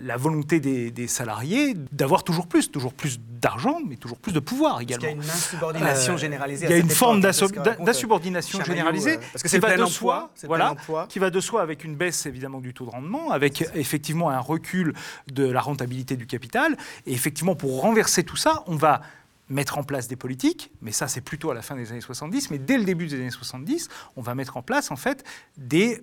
la 0.00 0.16
volonté 0.16 0.58
des, 0.58 1.06
salariés 1.06 1.74
d'avoir 1.92 2.24
toujours 2.24 2.46
plus, 2.46 2.70
toujours 2.70 2.94
plus 2.94 3.20
d'argent, 3.20 3.78
mais 3.86 3.96
toujours 3.96 4.16
plus 4.16 4.32
de 4.32 4.40
pouvoir 4.40 4.80
également. 4.80 5.06
il 5.06 5.08
y 5.08 5.12
a 5.12 5.14
une 5.14 5.30
insubordination 5.30 6.16
généralisée. 6.16 6.66
Il 6.66 6.70
y 6.70 6.74
a 6.74 6.78
une 6.78 6.88
forme 6.88 7.20
d'insubordination 7.20 8.64
généralisée. 8.64 9.18
parce 9.32 9.42
que 9.42 9.48
c'est 9.48 9.58
va 9.58 9.76
de 9.76 9.84
soi, 9.84 10.30
voilà, 10.44 10.74
qui 11.10 11.18
va 11.18 11.28
de 11.28 11.40
soi 11.40 11.60
avec 11.60 11.84
une 11.84 11.94
baisse 11.94 12.24
évidemment 12.24 12.60
du 12.60 12.72
taux 12.72 12.86
de 12.86 12.90
rendement, 12.90 13.32
avec 13.32 13.68
effectivement 13.74 14.30
un 14.30 14.40
recul 14.40 14.94
de 15.30 15.44
la 15.44 15.60
rentabilité 15.60 16.16
du 16.16 16.26
capital. 16.26 16.76
Et 17.06 17.12
effectivement, 17.12 17.54
pour 17.54 17.82
renverser 17.82 18.24
tout 18.24 18.36
ça, 18.36 18.64
on 18.66 18.76
va 18.76 19.02
mettre 19.48 19.78
en 19.78 19.84
place 19.84 20.08
des 20.08 20.16
politiques, 20.16 20.72
mais 20.80 20.92
ça 20.92 21.08
c'est 21.08 21.20
plutôt 21.20 21.50
à 21.50 21.54
la 21.54 21.62
fin 21.62 21.76
des 21.76 21.92
années 21.92 22.00
70, 22.00 22.50
mais 22.50 22.58
dès 22.58 22.78
le 22.78 22.84
début 22.84 23.06
des 23.06 23.16
années 23.16 23.30
70, 23.30 23.88
on 24.16 24.22
va 24.22 24.34
mettre 24.34 24.56
en 24.56 24.62
place 24.62 24.90
en 24.90 24.96
fait 24.96 25.24
des 25.56 26.02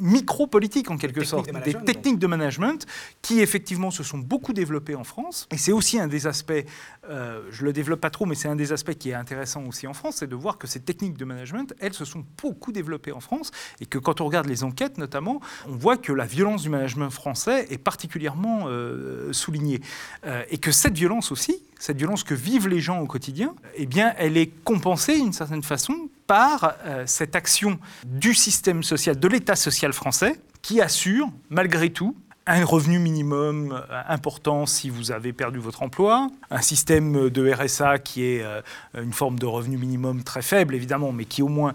micro-politiques 0.00 0.90
en 0.90 0.96
quelque 0.96 1.24
sorte, 1.24 1.50
des 1.64 1.74
techniques 1.74 2.18
de 2.18 2.26
management 2.26 2.86
qui 3.20 3.40
effectivement 3.40 3.90
se 3.90 4.02
sont 4.02 4.18
beaucoup 4.18 4.52
développées 4.52 4.94
en 4.94 5.04
France. 5.04 5.46
Et 5.50 5.58
c'est 5.58 5.72
aussi 5.72 6.00
un 6.00 6.08
des 6.08 6.26
aspects, 6.26 6.64
euh, 7.10 7.42
je 7.50 7.64
le 7.64 7.72
développe 7.72 8.00
pas 8.00 8.10
trop, 8.10 8.26
mais 8.26 8.36
c'est 8.36 8.48
un 8.48 8.54
des 8.54 8.72
aspects 8.72 8.94
qui 8.94 9.10
est 9.10 9.14
intéressant 9.14 9.64
aussi 9.64 9.88
en 9.88 9.92
France, 9.92 10.16
c'est 10.18 10.28
de 10.28 10.36
voir 10.36 10.56
que 10.56 10.68
ces 10.68 10.80
techniques 10.80 11.18
de 11.18 11.24
management, 11.24 11.74
elles 11.80 11.94
se 11.94 12.04
sont 12.04 12.24
beaucoup 12.40 12.70
développées 12.70 13.10
en 13.10 13.18
France 13.18 13.50
et 13.80 13.86
que 13.86 13.98
quand 13.98 14.20
on 14.20 14.26
regarde 14.26 14.46
les 14.46 14.62
enquêtes 14.62 14.98
notamment, 14.98 15.40
on 15.68 15.76
voit 15.76 15.96
que 15.96 16.12
la 16.12 16.26
violence 16.26 16.62
du 16.62 16.68
management 16.68 17.10
français 17.10 17.66
est 17.70 17.78
particulièrement 17.78 18.66
euh, 18.66 19.32
soulignée. 19.32 19.80
Euh, 20.26 20.44
et 20.50 20.58
que 20.58 20.70
cette 20.70 20.96
violence 20.96 21.32
aussi, 21.32 21.56
cette 21.80 21.96
violence 21.96 22.22
que 22.22 22.34
vivent 22.34 22.68
les 22.68 22.80
gens 22.80 23.00
au 23.00 23.06
quotidien, 23.06 23.56
eh 23.74 23.86
bien, 23.86 24.14
elle 24.16 24.36
est 24.36 24.52
compensée 24.62 25.16
d'une 25.16 25.32
certaine 25.32 25.64
façon 25.64 26.08
par 26.28 26.76
cette 27.06 27.34
action 27.34 27.78
du 28.06 28.34
système 28.34 28.84
social, 28.84 29.18
de 29.18 29.28
l'État 29.28 29.56
social 29.56 29.92
français, 29.92 30.40
qui 30.62 30.80
assure, 30.80 31.28
malgré 31.50 31.90
tout, 31.90 32.16
un 32.46 32.64
revenu 32.64 32.98
minimum 32.98 33.72
euh, 33.72 34.02
important 34.08 34.66
si 34.66 34.90
vous 34.90 35.12
avez 35.12 35.32
perdu 35.32 35.58
votre 35.58 35.82
emploi, 35.82 36.28
un 36.50 36.60
système 36.60 37.30
de 37.30 37.52
RSA 37.52 37.98
qui 37.98 38.24
est 38.24 38.42
euh, 38.42 38.60
une 38.94 39.12
forme 39.12 39.38
de 39.38 39.46
revenu 39.46 39.76
minimum 39.76 40.22
très 40.22 40.42
faible 40.42 40.74
évidemment, 40.74 41.12
mais 41.12 41.24
qui 41.24 41.42
au 41.42 41.48
moins 41.48 41.72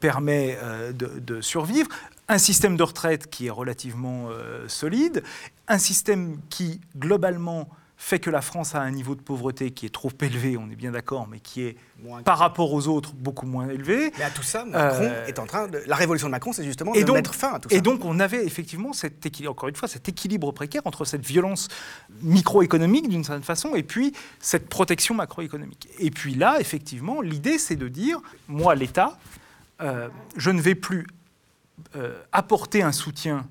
permet 0.00 0.58
de, 0.92 1.40
survivre, 1.40 1.88
un 2.28 2.38
système 2.38 2.76
de 2.76 2.82
retraite 2.82 3.28
qui 3.30 3.46
est 3.46 3.50
relativement 3.50 4.28
solide, 4.66 5.22
un 5.68 5.78
système 5.78 6.38
qui 6.50 6.80
globalement 6.96 7.68
fait 8.00 8.20
que 8.20 8.30
la 8.30 8.40
France 8.40 8.76
a 8.76 8.80
un 8.80 8.92
niveau 8.92 9.16
de 9.16 9.20
pauvreté 9.20 9.72
qui 9.72 9.84
est 9.84 9.92
trop 9.92 10.12
élevé, 10.20 10.56
on 10.56 10.70
est 10.70 10.76
bien 10.76 10.92
d'accord, 10.92 11.26
mais 11.28 11.40
qui 11.40 11.62
est 11.62 11.76
par 12.24 12.38
rapport 12.38 12.72
aux 12.72 12.86
autres 12.86 13.12
beaucoup 13.12 13.44
moins 13.44 13.68
élevé. 13.68 14.12
Mais 14.16 14.24
à 14.24 14.30
tout 14.30 14.44
ça, 14.44 14.64
Macron 14.64 15.02
euh, 15.02 15.26
est 15.26 15.40
en 15.40 15.46
train 15.46 15.66
de... 15.66 15.82
La 15.84 15.96
révolution 15.96 16.28
de 16.28 16.30
Macron, 16.30 16.52
c'est 16.52 16.62
justement 16.62 16.92
de 16.92 17.12
mettre 17.12 17.34
fin 17.34 17.54
à 17.54 17.58
tout 17.58 17.68
ça. 17.68 17.74
Et 17.74 17.80
donc 17.80 18.04
on 18.04 18.20
avait 18.20 18.46
effectivement, 18.46 18.92
cet 18.92 19.26
équilibre, 19.26 19.50
encore 19.50 19.68
une 19.68 19.74
fois, 19.74 19.88
cet 19.88 20.08
équilibre 20.08 20.52
précaire 20.52 20.82
entre 20.84 21.04
cette 21.04 21.26
violence 21.26 21.66
microéconomique 22.22 23.08
d'une 23.08 23.24
certaine 23.24 23.42
façon 23.42 23.74
et 23.74 23.82
puis 23.82 24.12
cette 24.38 24.68
protection 24.68 25.16
macroéconomique. 25.16 25.88
Et 25.98 26.12
puis 26.12 26.36
là, 26.36 26.60
effectivement, 26.60 27.20
l'idée 27.20 27.58
c'est 27.58 27.76
de 27.76 27.88
dire, 27.88 28.20
moi 28.46 28.76
l'État, 28.76 29.18
euh, 29.80 30.08
je 30.36 30.50
ne 30.50 30.60
vais 30.60 30.76
plus 30.76 31.08
euh, 31.96 32.22
apporter 32.30 32.84
un 32.84 32.92
soutien 32.92 33.44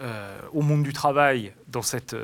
euh, 0.00 0.40
au 0.52 0.62
monde 0.62 0.82
du 0.82 0.92
travail 0.92 1.52
dans 1.68 1.82
cette, 1.82 2.14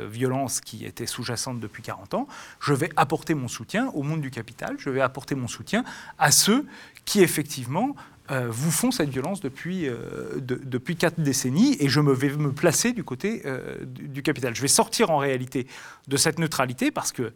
violence 0.00 0.60
qui 0.60 0.84
était 0.84 1.06
sous-jacente 1.06 1.60
depuis 1.60 1.82
40 1.82 2.14
ans, 2.14 2.28
je 2.60 2.74
vais 2.74 2.90
apporter 2.96 3.34
mon 3.34 3.48
soutien 3.48 3.88
au 3.94 4.02
monde 4.02 4.20
du 4.20 4.30
capital, 4.30 4.76
je 4.78 4.90
vais 4.90 5.00
apporter 5.00 5.34
mon 5.34 5.48
soutien 5.48 5.84
à 6.18 6.30
ceux 6.30 6.66
qui 7.04 7.22
effectivement 7.22 7.96
euh, 8.30 8.48
vous 8.50 8.70
font 8.70 8.90
cette 8.90 9.08
violence 9.08 9.40
depuis, 9.40 9.88
euh, 9.88 9.96
depuis 10.40 10.96
quatre 10.96 11.20
décennies 11.20 11.76
et 11.80 11.88
je 11.88 12.00
me 12.00 12.12
vais 12.12 12.28
me 12.30 12.52
placer 12.52 12.92
du 12.92 13.04
côté 13.04 13.42
du, 13.86 14.22
capital. 14.22 14.54
Je 14.54 14.62
vais 14.62 14.68
sortir 14.68 15.10
en 15.10 15.18
réalité 15.18 15.66
de 16.08 16.16
cette 16.16 16.38
neutralité 16.38 16.90
parce 16.90 17.12
que 17.12 17.32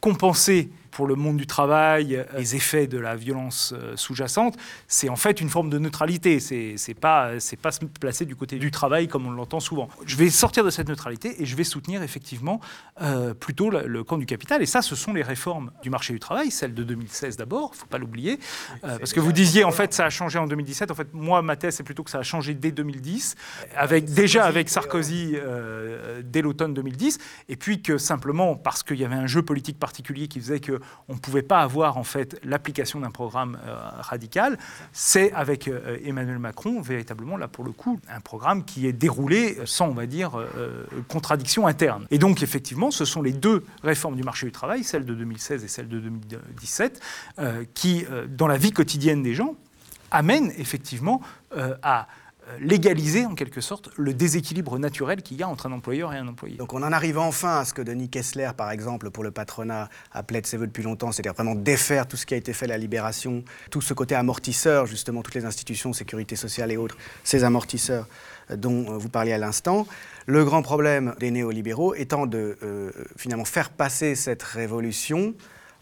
compenser 0.00 0.70
pour 0.96 1.06
le 1.06 1.14
monde 1.14 1.36
du 1.36 1.46
travail, 1.46 2.24
les 2.38 2.56
effets 2.56 2.86
de 2.86 2.96
la 2.96 3.16
violence 3.16 3.74
euh, 3.76 3.92
sous-jacente, 3.96 4.56
c'est 4.88 5.10
en 5.10 5.16
fait 5.16 5.42
une 5.42 5.50
forme 5.50 5.68
de 5.68 5.78
neutralité. 5.78 6.40
C'est 6.40 6.74
n'est 6.88 6.94
pas, 6.94 7.32
pas 7.60 7.70
se 7.70 7.84
placer 7.84 8.24
du 8.24 8.34
côté 8.34 8.58
du 8.58 8.70
travail 8.70 9.06
comme 9.06 9.26
on 9.26 9.30
l'entend 9.30 9.60
souvent. 9.60 9.90
Je 10.06 10.16
vais 10.16 10.30
sortir 10.30 10.64
de 10.64 10.70
cette 10.70 10.88
neutralité 10.88 11.42
et 11.42 11.44
je 11.44 11.54
vais 11.54 11.64
soutenir 11.64 12.02
effectivement 12.02 12.62
euh, 13.02 13.34
plutôt 13.34 13.68
le, 13.68 14.04
camp 14.04 14.16
du 14.16 14.24
capital. 14.24 14.62
Et 14.62 14.66
ça, 14.66 14.80
ce 14.80 14.96
sont 14.96 15.12
les 15.12 15.22
réformes 15.22 15.70
du 15.82 15.90
marché 15.90 16.14
du 16.14 16.18
travail, 16.18 16.50
celle 16.50 16.72
de 16.72 16.82
2016 16.82 17.36
d'abord, 17.36 17.72
il 17.74 17.76
ne 17.76 17.80
faut 17.80 17.86
pas 17.88 17.98
l'oublier. 17.98 18.40
Euh, 18.84 18.98
parce 18.98 19.12
que 19.12 19.20
vous 19.20 19.32
disiez, 19.32 19.64
en 19.64 19.72
fait, 19.72 19.92
ça 19.92 20.06
a 20.06 20.10
changé 20.10 20.38
en 20.38 20.46
2017. 20.46 20.90
En 20.90 20.94
fait, 20.94 21.12
moi, 21.12 21.42
ma 21.42 21.56
thèse, 21.56 21.74
c'est 21.74 21.82
plutôt 21.82 22.04
que 22.04 22.10
ça 22.10 22.20
a 22.20 22.22
changé 22.22 22.54
dès 22.54 22.72
2010, 22.72 23.34
avec, 23.76 24.06
déjà 24.06 24.46
avec 24.46 24.70
Sarkozy 24.70 25.36
dès 26.24 26.40
l'automne 26.40 26.72
2010, 26.72 27.18
et 27.50 27.56
puis 27.56 27.82
que 27.82 27.98
simplement, 27.98 28.54
parce 28.54 28.82
qu'il 28.82 28.96
y 28.96 29.04
avait 29.04 29.14
un 29.14 29.26
jeu 29.26 29.42
politique 29.42 29.55
particulier 29.62 30.28
qui 30.28 30.40
faisait 30.40 30.60
que 30.60 30.80
on 31.08 31.14
ne 31.14 31.18
pouvait 31.18 31.42
pas 31.42 31.60
avoir 31.60 31.96
en 31.96 32.04
fait 32.04 32.38
l'application 32.44 33.00
d'un 33.00 33.10
programme 33.10 33.58
euh, 33.66 33.76
radical. 34.00 34.58
C'est 34.92 35.32
avec 35.32 35.68
euh, 35.68 35.98
Emmanuel 36.04 36.38
Macron 36.38 36.80
véritablement 36.80 37.36
là 37.36 37.48
pour 37.48 37.64
le 37.64 37.72
coup 37.72 37.98
un 38.08 38.20
programme 38.20 38.64
qui 38.64 38.86
est 38.86 38.92
déroulé 38.92 39.58
sans 39.64 39.88
on 39.88 39.94
va 39.94 40.06
dire 40.06 40.38
euh, 40.38 40.86
contradiction 41.08 41.66
interne. 41.66 42.06
Et 42.10 42.18
donc 42.18 42.42
effectivement, 42.42 42.90
ce 42.90 43.04
sont 43.04 43.22
les 43.22 43.32
deux 43.32 43.64
réformes 43.82 44.16
du 44.16 44.22
marché 44.22 44.46
du 44.46 44.52
travail, 44.52 44.84
celle 44.84 45.04
de 45.04 45.14
2016 45.14 45.64
et 45.64 45.68
celle 45.68 45.88
de 45.88 45.98
2017, 46.00 47.00
qui 47.74 48.04
dans 48.28 48.46
la 48.46 48.56
vie 48.56 48.72
quotidienne 48.72 49.22
des 49.22 49.34
gens 49.34 49.54
amènent 50.10 50.52
effectivement 50.56 51.20
à 51.82 52.06
légaliser 52.60 53.26
en 53.26 53.34
quelque 53.34 53.60
sorte 53.60 53.90
le 53.96 54.14
déséquilibre 54.14 54.78
naturel 54.78 55.22
qu'il 55.22 55.36
y 55.36 55.42
a 55.42 55.48
entre 55.48 55.66
un 55.66 55.72
employeur 55.72 56.12
et 56.14 56.18
un 56.18 56.28
employé. 56.28 56.56
Donc 56.56 56.74
on 56.74 56.82
en 56.82 56.92
arrive 56.92 57.18
enfin 57.18 57.60
à 57.60 57.64
ce 57.64 57.74
que 57.74 57.82
Denis 57.82 58.08
Kessler, 58.08 58.50
par 58.56 58.70
exemple, 58.70 59.10
pour 59.10 59.24
le 59.24 59.30
patronat, 59.30 59.88
appelait 60.12 60.40
de 60.40 60.46
ses 60.46 60.56
voeux 60.56 60.66
depuis 60.66 60.82
longtemps, 60.82 61.12
c'est-à-dire 61.12 61.34
vraiment 61.34 61.54
défaire 61.54 62.06
tout 62.06 62.16
ce 62.16 62.26
qui 62.26 62.34
a 62.34 62.36
été 62.36 62.52
fait 62.52 62.66
la 62.66 62.78
libération, 62.78 63.44
tout 63.70 63.80
ce 63.80 63.94
côté 63.94 64.14
amortisseur, 64.14 64.86
justement, 64.86 65.22
toutes 65.22 65.34
les 65.34 65.44
institutions, 65.44 65.92
sécurité 65.92 66.36
sociale 66.36 66.70
et 66.70 66.76
autres, 66.76 66.96
ces 67.24 67.44
amortisseurs 67.44 68.06
euh, 68.50 68.56
dont 68.56 68.92
euh, 68.92 68.96
vous 68.96 69.08
parliez 69.08 69.32
à 69.32 69.38
l'instant. 69.38 69.86
Le 70.26 70.44
grand 70.44 70.62
problème 70.62 71.14
des 71.18 71.30
néolibéraux 71.30 71.94
étant 71.94 72.26
de 72.26 72.56
finalement 73.16 73.44
faire 73.44 73.70
passer 73.70 74.16
cette 74.16 74.42
révolution 74.42 75.34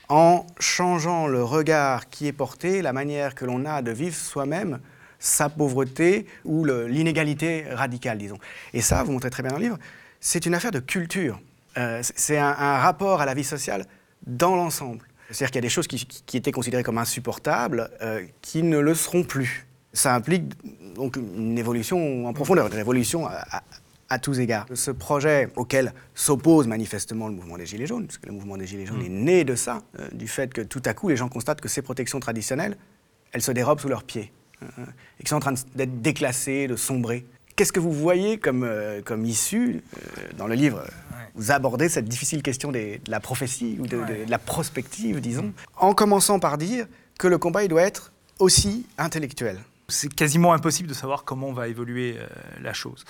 en 0.08 0.46
changeant 0.58 1.26
le 1.26 1.42
regard 1.42 2.08
qui 2.08 2.26
est 2.26 2.32
porté, 2.32 2.82
la 2.82 2.92
manière 2.92 3.34
que 3.34 3.44
l'on 3.44 3.64
a 3.64 3.80
de 3.80 3.90
vivre 3.90 4.14
soi-même 4.14 4.80
sa 5.24 5.48
pauvreté 5.48 6.26
ou 6.44 6.64
l'inégalité 6.64 7.64
radicale, 7.70 8.18
disons. 8.18 8.38
Et 8.74 8.82
ça, 8.82 9.02
vous 9.02 9.12
montrez 9.12 9.30
très 9.30 9.42
bien 9.42 9.50
dans 9.50 9.58
le 9.58 9.64
livre, 9.64 9.78
c'est 10.20 10.44
une 10.44 10.54
affaire 10.54 10.70
de 10.70 10.80
culture. 10.80 11.40
Euh, 11.78 12.00
c'est 12.02 12.36
un, 12.36 12.52
rapport 12.52 13.20
à 13.22 13.26
la 13.26 13.34
vie 13.34 13.44
sociale 13.44 13.86
dans 14.26 14.54
l'ensemble. 14.54 15.00
C'est-à-dire 15.30 15.50
qu'il 15.50 15.56
y 15.56 15.58
a 15.58 15.62
des 15.62 15.68
choses 15.70 15.86
qui, 15.86 16.06
étaient 16.34 16.52
considérées 16.52 16.82
comme 16.82 16.98
insupportables 16.98 17.90
euh, 18.02 18.22
qui 18.42 18.62
ne 18.62 18.78
le 18.78 18.94
seront 18.94 19.24
plus. 19.24 19.66
Ça 19.94 20.14
implique 20.14 20.44
donc 20.94 21.16
une 21.16 21.58
évolution 21.58 22.26
en 22.26 22.32
profondeur, 22.34 22.66
une 22.66 22.74
révolution 22.74 23.26
à, 23.26 24.18
tous 24.18 24.38
égards. 24.38 24.66
Ce 24.74 24.92
projet 24.92 25.48
auquel 25.56 25.92
s'oppose 26.14 26.68
manifestement 26.68 27.26
le 27.26 27.34
mouvement 27.34 27.56
des 27.56 27.66
Gilets 27.66 27.86
jaunes, 27.86 28.06
parce 28.06 28.18
que 28.18 28.26
le 28.26 28.32
mouvement 28.32 28.56
des 28.56 28.66
Gilets 28.66 28.86
jaunes 28.86 29.00
mm. 29.00 29.06
est 29.06 29.08
né 29.08 29.44
de 29.44 29.56
ça, 29.56 29.82
euh, 29.98 30.08
du 30.12 30.28
fait 30.28 30.52
que 30.52 30.60
tout 30.60 30.82
à 30.84 30.94
coup 30.94 31.08
les 31.08 31.16
gens 31.16 31.28
constatent 31.28 31.60
que 31.60 31.68
ces 31.68 31.82
protections 31.82 32.20
traditionnelles, 32.20 32.76
elles 33.32 33.42
se 33.42 33.50
dérobent 33.50 33.80
sous 33.80 33.88
leurs 33.88 34.04
pieds. 34.04 34.30
Euh, 34.62 34.84
et 35.20 35.24
qui 35.24 35.30
sont 35.30 35.36
en 35.36 35.40
train 35.40 35.54
d'être 35.74 36.00
déclassés, 36.00 36.68
de 36.68 36.76
sombrer. 36.76 37.24
Qu'est-ce 37.56 37.72
que 37.72 37.80
vous 37.80 37.92
voyez 37.92 38.38
comme, 38.38 38.64
euh, 38.64 39.00
comme 39.02 39.24
issue 39.24 39.82
euh, 39.96 40.32
dans 40.36 40.46
le 40.46 40.54
livre? 40.54 40.84
Vous 41.34 41.50
abordez 41.50 41.88
cette 41.88 42.06
difficile 42.06 42.42
question 42.42 42.72
de 42.72 42.98
la 43.08 43.20
prophétie 43.20 43.76
ou 43.80 43.86
de, 43.86 44.00
la 44.28 44.38
prospective, 44.38 45.20
disons, 45.20 45.52
en 45.76 45.94
commençant 45.94 46.38
par 46.38 46.58
dire 46.58 46.86
que 47.18 47.26
le 47.26 47.38
combat 47.38 47.64
il 47.64 47.68
doit 47.68 47.82
être 47.82 48.12
aussi 48.38 48.86
intellectuel. 48.98 49.58
C'est 49.88 50.12
quasiment 50.12 50.52
impossible 50.52 50.88
de 50.88 50.94
savoir 50.94 51.24
comment 51.24 51.52
va 51.52 51.68
évoluer 51.68 52.16
la 52.62 52.72
chose. 52.72 53.04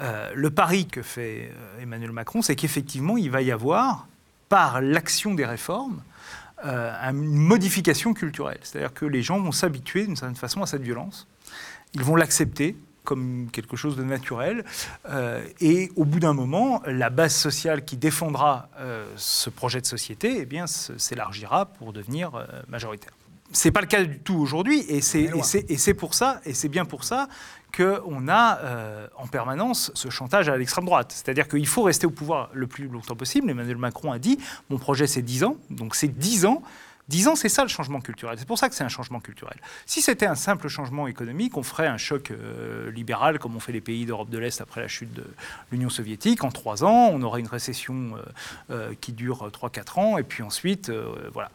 le 0.00 0.48
pari 0.48 0.86
que 0.86 1.02
fait 1.02 1.52
Emmanuel 1.80 2.12
Macron, 2.12 2.42
c'est 2.42 2.56
qu'effectivement, 2.56 3.16
il 3.16 3.30
va 3.30 3.42
y 3.42 3.52
avoir, 3.52 4.08
par 4.48 4.80
l'action 4.80 5.34
des 5.34 5.44
réformes, 5.44 6.02
à 6.62 7.10
une 7.10 7.34
modification 7.36 8.14
culturelle. 8.14 8.58
C'est-à-dire 8.62 8.94
que 8.94 9.04
les 9.04 9.22
gens 9.22 9.40
vont 9.40 9.52
s'habituer 9.52 10.06
d'une 10.06 10.16
certaine 10.16 10.36
façon 10.36 10.62
à 10.62 10.66
cette 10.66 10.82
violence. 10.82 11.28
Ils 11.94 12.02
vont 12.02 12.16
l'accepter 12.16 12.76
comme 13.04 13.48
quelque 13.52 13.76
chose 13.76 13.96
de 13.96 14.02
naturel. 14.02 14.64
et 15.60 15.92
au 15.96 16.04
bout 16.04 16.18
d'un 16.18 16.32
moment, 16.32 16.82
la 16.86 17.08
base 17.10 17.34
sociale 17.34 17.84
qui 17.84 17.96
défendra 17.96 18.68
ce 19.16 19.48
projet 19.48 19.80
de 19.80 19.86
société 19.86 20.38
eh 20.40 20.46
bien, 20.46 20.66
s'élargira 20.66 21.66
pour 21.66 21.92
devenir 21.92 22.46
majoritaire. 22.68 23.12
Ce 23.52 23.68
n'est 23.68 23.72
pas 23.72 23.80
le 23.80 23.86
cas 23.86 24.02
du 24.02 24.18
tout 24.18 24.34
aujourd'hui, 24.34 24.80
et 24.88 25.00
c'est 25.00 25.94
pour 25.94 26.14
ça, 26.14 26.40
et 26.44 26.52
c'est 26.52 26.68
bien 26.68 26.84
pour 26.84 27.04
ça 27.04 27.28
qu'on 27.76 28.28
a 28.28 28.58
euh, 28.60 29.06
en 29.16 29.26
permanence 29.26 29.90
ce 29.94 30.08
chantage 30.08 30.48
à 30.48 30.56
l'extrême 30.56 30.86
droite. 30.86 31.12
C'est-à-dire 31.12 31.46
qu'il 31.48 31.66
faut 31.66 31.82
rester 31.82 32.06
au 32.06 32.10
pouvoir 32.10 32.48
le 32.52 32.66
plus 32.66 32.88
longtemps 32.88 33.16
possible. 33.16 33.50
Emmanuel 33.50 33.76
Macron 33.76 34.12
a 34.12 34.18
dit 34.18 34.38
mon 34.70 34.78
projet 34.78 35.06
c'est 35.06 35.22
10 35.22 35.44
ans, 35.44 35.56
donc 35.70 35.94
c'est 35.94 36.08
10 36.08 36.46
ans. 36.46 36.62
10 37.08 37.28
ans, 37.28 37.36
c'est 37.36 37.48
ça 37.48 37.62
le 37.62 37.68
changement 37.68 38.00
culturel. 38.00 38.36
C'est 38.36 38.48
pour 38.48 38.58
ça 38.58 38.68
que 38.68 38.74
c'est 38.74 38.82
un 38.82 38.88
changement 38.88 39.20
culturel. 39.20 39.56
Si 39.84 40.02
c'était 40.02 40.26
un 40.26 40.34
simple 40.34 40.66
changement 40.66 41.06
économique, 41.06 41.56
on 41.56 41.62
ferait 41.62 41.86
un 41.86 41.98
choc 41.98 42.32
euh, 42.32 42.90
libéral 42.90 43.38
comme 43.38 43.54
ont 43.54 43.60
fait 43.60 43.70
les 43.70 43.80
pays 43.80 44.06
d'Europe 44.06 44.28
de 44.28 44.38
l'Est 44.38 44.60
après 44.60 44.80
la 44.80 44.88
chute 44.88 45.12
de 45.12 45.24
l'Union 45.70 45.88
soviétique. 45.88 46.42
En 46.42 46.50
3 46.50 46.82
ans, 46.82 47.10
on 47.12 47.22
aurait 47.22 47.40
une 47.40 47.46
récession 47.46 48.14
euh, 48.70 48.92
qui 49.00 49.12
dure 49.12 49.48
3-4 49.48 50.00
ans, 50.00 50.18
et 50.18 50.24
puis 50.24 50.42
ensuite, 50.42 50.90
voilà. 51.32 51.50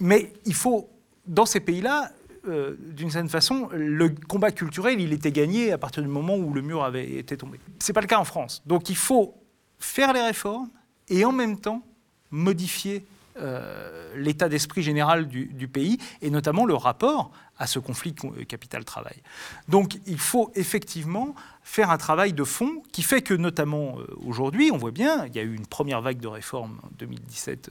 Mais 0.00 0.32
il 0.44 0.54
faut, 0.54 0.88
dans 1.26 1.46
ces 1.46 1.60
pays-là, 1.60 2.10
euh, 2.46 2.76
d'une 2.78 3.10
certaine 3.10 3.28
façon, 3.28 3.68
le 3.72 4.10
combat 4.10 4.50
culturel, 4.50 5.00
il 5.00 5.12
était 5.12 5.32
gagné 5.32 5.72
à 5.72 5.78
partir 5.78 6.02
du 6.02 6.08
moment 6.08 6.36
où 6.36 6.52
le 6.52 6.62
mur 6.62 6.84
avait 6.84 7.16
été 7.16 7.36
tombé. 7.36 7.58
Ce 7.78 7.90
n'est 7.90 7.94
pas 7.94 8.00
le 8.00 8.06
cas 8.06 8.18
en 8.18 8.24
France. 8.24 8.62
Donc 8.66 8.90
il 8.90 8.96
faut 8.96 9.34
faire 9.78 10.12
les 10.12 10.20
réformes 10.20 10.68
et 11.08 11.24
en 11.24 11.32
même 11.32 11.58
temps 11.58 11.82
modifier 12.30 13.04
euh, 13.36 14.14
l'état 14.16 14.48
d'esprit 14.48 14.82
général 14.82 15.26
du, 15.26 15.46
du, 15.46 15.66
pays 15.66 15.98
et 16.22 16.30
notamment 16.30 16.66
le 16.66 16.74
rapport 16.74 17.32
à 17.58 17.66
ce 17.66 17.78
conflit 17.78 18.14
capital-travail. 18.48 19.22
Donc 19.68 19.98
il 20.06 20.18
faut 20.18 20.50
effectivement 20.54 21.34
faire 21.64 21.90
un 21.90 21.96
travail 21.96 22.34
de 22.34 22.44
fond 22.44 22.82
qui 22.92 23.02
fait 23.02 23.22
que 23.22 23.32
notamment 23.32 23.98
euh, 23.98 24.06
aujourd'hui, 24.26 24.70
on 24.70 24.76
voit 24.76 24.90
bien, 24.90 25.24
il 25.26 25.34
y 25.34 25.38
a 25.38 25.42
eu 25.42 25.54
une 25.54 25.66
première 25.66 26.02
vague 26.02 26.20
de 26.20 26.28
réformes 26.28 26.78
en 26.82 26.88
2017, 26.98 27.70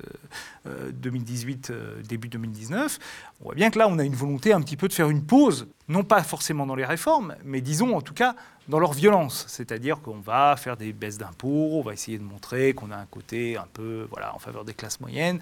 2018, 0.93 1.69
euh, 1.69 1.73
euh, 1.73 2.01
début 2.01 2.27
2019. 2.27 2.99
On 3.39 3.45
voit 3.45 3.55
bien 3.55 3.69
que 3.69 3.77
là, 3.77 3.87
on 3.87 3.99
a 3.99 4.03
une 4.03 4.15
volonté 4.15 4.51
un 4.51 4.61
petit 4.61 4.77
peu 4.77 4.87
de 4.87 4.93
faire 4.93 5.09
une 5.09 5.23
pause, 5.23 5.67
non 5.89 6.03
pas 6.03 6.23
forcément 6.23 6.65
dans 6.65 6.75
les 6.75 6.85
réformes, 6.85 7.35
mais 7.45 7.61
disons 7.61 7.95
en 7.95 8.01
tout 8.01 8.15
cas 8.15 8.35
dans 8.67 8.79
leur 8.79 8.93
violence. 8.93 9.45
C'est-à-dire 9.47 10.01
qu'on 10.01 10.19
va 10.19 10.55
faire 10.57 10.75
des 10.75 10.91
baisses 10.91 11.17
d'impôts, 11.17 11.69
on 11.73 11.81
va 11.81 11.93
essayer 11.93 12.17
de 12.17 12.23
montrer 12.23 12.73
qu'on 12.73 12.89
a 12.91 12.97
un 12.97 13.05
côté 13.05 13.57
un 13.57 13.67
peu 13.73 14.07
voilà, 14.09 14.33
en 14.33 14.39
faveur 14.39 14.65
des 14.65 14.73
classes 14.73 14.99
moyennes. 15.01 15.39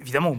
Évidemment, 0.00 0.36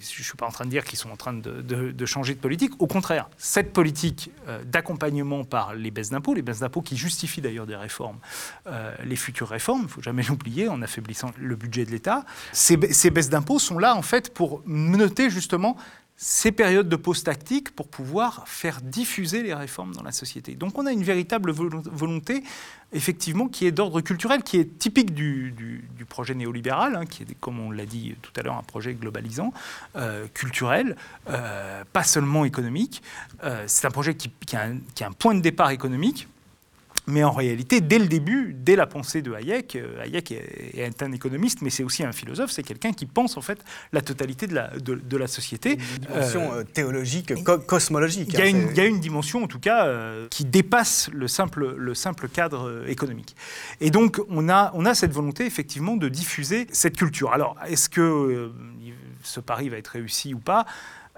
je 0.00 0.20
ne 0.20 0.24
suis 0.24 0.36
pas 0.36 0.46
en 0.46 0.50
train 0.50 0.64
de 0.64 0.70
dire 0.70 0.84
qu'ils 0.84 0.98
sont 0.98 1.10
en 1.10 1.16
train 1.16 1.32
de, 1.32 2.06
changer 2.06 2.34
de 2.34 2.40
politique. 2.40 2.72
Au 2.78 2.86
contraire, 2.86 3.28
cette 3.36 3.72
politique 3.72 4.30
euh, 4.48 4.62
d'accompagnement 4.64 5.44
par 5.44 5.74
les 5.74 5.90
baisses 5.90 6.10
d'impôts, 6.10 6.34
les 6.34 6.42
baisses 6.42 6.60
d'impôts 6.60 6.82
qui 6.82 6.96
justifient 6.96 7.40
d'ailleurs 7.40 7.66
des 7.66 7.76
réformes, 7.76 8.18
euh, 8.66 8.94
les 9.04 9.16
futures 9.16 9.48
réformes, 9.48 9.80
il 9.80 9.84
ne 9.84 9.88
faut 9.88 10.02
jamais 10.02 10.22
l'oublier, 10.28 10.68
en 10.68 10.82
affaiblissant 10.82 11.32
le 11.36 11.56
budget 11.56 11.84
de 11.84 11.90
l'État, 11.90 12.24
ces, 12.52 12.78
ces 12.92 13.10
baisses 13.10 13.30
d'impôts 13.30 13.58
sont 13.58 13.78
là 13.78 13.94
en 13.94 14.02
fait 14.02 14.32
pour 14.32 14.62
noter 14.66 15.30
justement 15.30 15.76
ces 16.16 16.50
périodes 16.50 16.88
de 16.88 16.96
pause 16.96 17.22
tactique 17.22 17.74
pour 17.74 17.88
pouvoir 17.88 18.48
faire 18.48 18.80
diffuser 18.80 19.42
les 19.42 19.52
réformes 19.52 19.94
dans 19.94 20.02
la 20.02 20.12
société. 20.12 20.54
Donc 20.54 20.78
on 20.78 20.86
a 20.86 20.92
une 20.92 21.04
véritable 21.04 21.50
volonté, 21.52 22.42
effectivement, 22.94 23.48
qui 23.48 23.66
est 23.66 23.72
d'ordre 23.72 24.00
culturel, 24.00 24.42
qui 24.42 24.56
est 24.56 24.78
typique 24.78 25.12
du, 25.12 25.54
projet 26.08 26.34
néolibéral, 26.34 26.96
hein, 26.96 27.04
qui 27.04 27.24
est, 27.24 27.34
comme 27.40 27.60
on 27.60 27.70
l'a 27.70 27.84
dit 27.84 28.16
tout 28.22 28.32
à 28.36 28.42
l'heure, 28.42 28.56
un 28.56 28.62
projet 28.62 28.94
globalisant, 28.94 29.52
euh, 29.96 30.26
culturel, 30.32 30.96
euh, 31.28 31.84
pas 31.92 32.04
seulement 32.04 32.44
économique. 32.44 33.02
Euh, 33.44 33.64
c'est 33.66 33.86
un 33.86 33.90
projet 33.90 34.14
qui, 34.14 34.30
a 34.56 34.64
un 34.64 35.12
point 35.12 35.34
de 35.34 35.40
départ 35.40 35.70
économique, 35.70 36.28
mais 37.06 37.22
en 37.22 37.30
réalité, 37.30 37.80
dès 37.80 37.98
le 37.98 38.06
début, 38.06 38.54
dès 38.58 38.74
la 38.74 38.86
pensée 38.86 39.22
de 39.22 39.32
Hayek, 39.32 39.76
euh, 39.76 40.02
Hayek 40.02 40.32
est, 40.32 41.02
un 41.02 41.12
économiste, 41.12 41.62
mais 41.62 41.70
c'est 41.70 41.84
aussi 41.84 42.02
un 42.02 42.12
philosophe, 42.12 42.50
c'est 42.50 42.62
quelqu'un 42.62 42.92
qui 42.92 43.06
pense 43.06 43.36
en 43.36 43.40
fait 43.40 43.64
la 43.92 44.00
totalité 44.00 44.46
de 44.46 44.54
la, 44.54 44.70
de, 44.76 45.16
la 45.16 45.26
société. 45.28 45.72
Une 45.72 46.06
dimension 46.06 46.52
euh, 46.52 46.64
théologique, 46.64 47.32
cosmologique. 47.66 48.30
Il 48.32 48.38
y, 48.38 48.42
a 48.42 48.44
hein, 48.44 48.48
une, 48.48 48.68
il 48.70 48.76
y, 48.76 48.80
a 48.80 48.86
une 48.86 49.00
dimension, 49.00 49.44
en 49.44 49.46
tout 49.46 49.60
cas, 49.60 49.86
euh, 49.86 50.26
qui 50.30 50.44
dépasse 50.44 51.08
le 51.12 51.28
simple, 51.28 51.74
le 51.76 51.94
simple 51.94 52.28
cadre 52.28 52.84
économique. 52.88 53.36
Et 53.80 53.90
donc, 53.90 54.20
on 54.28 54.48
a, 54.48 54.72
on 54.74 54.84
a 54.84 54.94
cette 54.94 55.12
volonté, 55.12 55.46
effectivement, 55.46 55.96
de 55.96 56.08
diffuser 56.08 56.66
cette 56.72 56.96
culture. 56.96 57.32
Alors, 57.32 57.56
est-ce 57.68 57.88
que 57.88 58.50
ce 59.22 59.40
pari 59.40 59.68
va 59.68 59.76
être 59.76 59.88
réussi 59.88 60.34
ou 60.34 60.38
pas? 60.38 60.66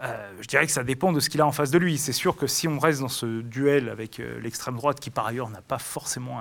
Euh, 0.03 0.17
je 0.41 0.47
dirais 0.47 0.67
que 0.67 0.73
ça 0.73 0.85
dépend 0.85 1.13
de 1.13 1.19
ce 1.19 1.29
qu'il 1.29 1.41
a 1.41 1.47
en 1.47 1.53
face 1.53 1.71
de 1.71 1.79
lui. 1.79 1.99
C'est 1.99 2.13
sûr 2.13 2.37
que 2.37 2.47
si 2.47 2.69
on 2.69 2.79
reste 2.79 3.01
dans 3.01 3.09
ce 3.09 3.41
duel 3.41 3.89
avec 3.89 4.21
euh, 4.21 4.39
l'extrême 4.41 4.77
droite, 4.77 5.01
qui 5.01 5.11
par 5.11 5.27
ailleurs 5.27 5.51
n'a 5.51 5.61
pas 5.61 5.79
forcément 5.79 6.41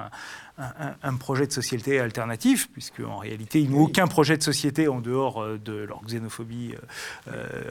un, 1.04 1.16
projet 1.16 1.48
de 1.48 1.52
société 1.52 2.00
alternatif, 2.00 2.70
puisque 2.72 3.00
en 3.00 3.18
réalité 3.18 3.60
ils 3.60 3.70
n'ont 3.72 3.82
aucun 3.82 4.08
projet 4.08 4.38
de 4.38 4.44
société 4.44 4.88
en 4.88 5.00
dehors 5.00 5.42
euh, 5.42 5.58
de 5.64 5.74
leur 5.74 6.04
xénophobie 6.06 6.76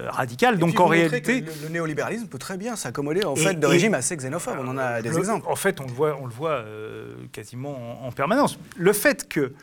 radicale. 0.09 0.59
Donc 0.59 0.81
en 0.81 0.87
réalité, 0.87 1.45
le, 1.63 1.69
néolibéralisme 1.69 2.27
peut 2.27 2.39
très 2.39 2.57
bien 2.57 2.75
s'accommoder 2.75 3.25
en 3.25 3.37
fait 3.37 3.55
de 3.55 3.67
régimes 3.67 3.95
assez 3.95 4.17
xénophobes. 4.17 4.59
On 4.61 4.69
en 4.69 4.79
a 4.79 5.03
des 5.03 5.17
exemples. 5.17 5.47
En 5.49 5.57
fait, 5.57 5.81
on 5.81 5.87
le 5.87 5.93
voit, 5.93 6.19
on 6.21 6.27
le 6.27 6.33
voit 6.33 6.65
quasiment 7.33 8.03
en, 8.03 8.09
en, 8.09 8.13
permanence. 8.13 8.59
Le 8.77 8.93
fait 8.93 9.29
que 9.29 9.55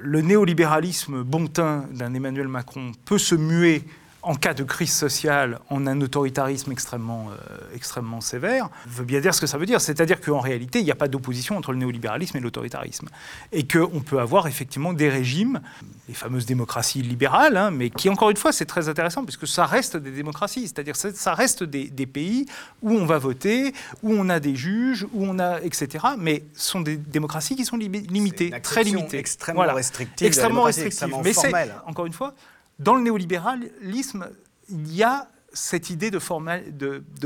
le 0.00 0.20
néolibéralisme 0.22 1.22
bontain 1.22 1.86
d'un 1.92 2.14
Emmanuel 2.14 2.48
Macron 2.48 2.92
peut 3.04 3.18
se 3.18 3.34
muer 3.34 3.84
en 4.26 4.34
cas 4.34 4.54
de 4.54 4.64
crise 4.64 4.92
sociale, 4.92 5.60
en 5.70 5.86
un 5.86 6.00
autoritarisme 6.00 6.72
extrêmement, 6.72 7.28
euh, 7.30 7.76
extrêmement 7.76 8.20
sévère, 8.20 8.70
veut 8.88 9.04
bien 9.04 9.20
dire 9.20 9.32
ce 9.32 9.40
que 9.40 9.46
ça 9.46 9.56
veut 9.56 9.66
dire. 9.66 9.80
C'est-à-dire 9.80 10.20
qu'en 10.20 10.40
réalité, 10.40 10.80
il 10.80 10.84
n'y 10.84 10.90
a 10.90 10.96
pas 10.96 11.06
d'opposition 11.06 11.56
entre 11.56 11.70
le 11.70 11.78
néolibéralisme 11.78 12.36
et 12.36 12.40
l'autoritarisme. 12.40 13.08
Et 13.52 13.68
qu'on 13.68 14.00
peut 14.00 14.18
avoir 14.18 14.48
effectivement 14.48 14.92
des 14.92 15.08
régimes, 15.08 15.60
les 16.08 16.14
fameuses 16.14 16.44
démocraties 16.44 17.02
libérales, 17.02 17.56
hein, 17.56 17.70
mais 17.70 17.88
qui, 17.88 18.08
encore 18.08 18.30
une 18.30 18.36
fois, 18.36 18.50
c'est 18.50 18.66
très 18.66 18.88
intéressant, 18.88 19.22
puisque 19.22 19.46
ça 19.46 19.64
reste 19.64 19.96
des 19.96 20.10
démocraties. 20.10 20.62
C'est-à-dire 20.62 20.94
que 20.94 21.12
ça 21.12 21.34
reste 21.34 21.62
des, 21.62 22.06
pays 22.06 22.46
où 22.82 22.90
on 22.94 23.06
va 23.06 23.18
voter, 23.18 23.74
où 24.02 24.12
on 24.12 24.28
a 24.28 24.40
des 24.40 24.56
juges, 24.56 25.06
où 25.12 25.24
on 25.24 25.38
a, 25.38 25.60
etc. 25.60 26.04
Mais 26.18 26.42
ce 26.54 26.70
sont 26.70 26.80
des 26.80 26.96
démocraties 26.96 27.54
qui 27.54 27.64
sont 27.64 27.76
limitées, 27.76 28.50
très 28.60 28.82
limitées. 28.82 29.18
Extrêmement 29.18 29.72
restrictive. 29.72 30.26
Extrêmement 30.26 30.64
restrictive. 30.64 31.14
Mais 31.22 31.32
c'est, 31.32 31.52
encore 31.86 32.06
une 32.06 32.12
fois, 32.12 32.34
dans 32.78 32.94
le 32.94 33.02
néolibéralisme, 33.02 34.28
il 34.68 34.94
y 34.94 35.02
a 35.02 35.28
cette 35.52 35.90
idée 35.90 36.10
de, 36.10 36.18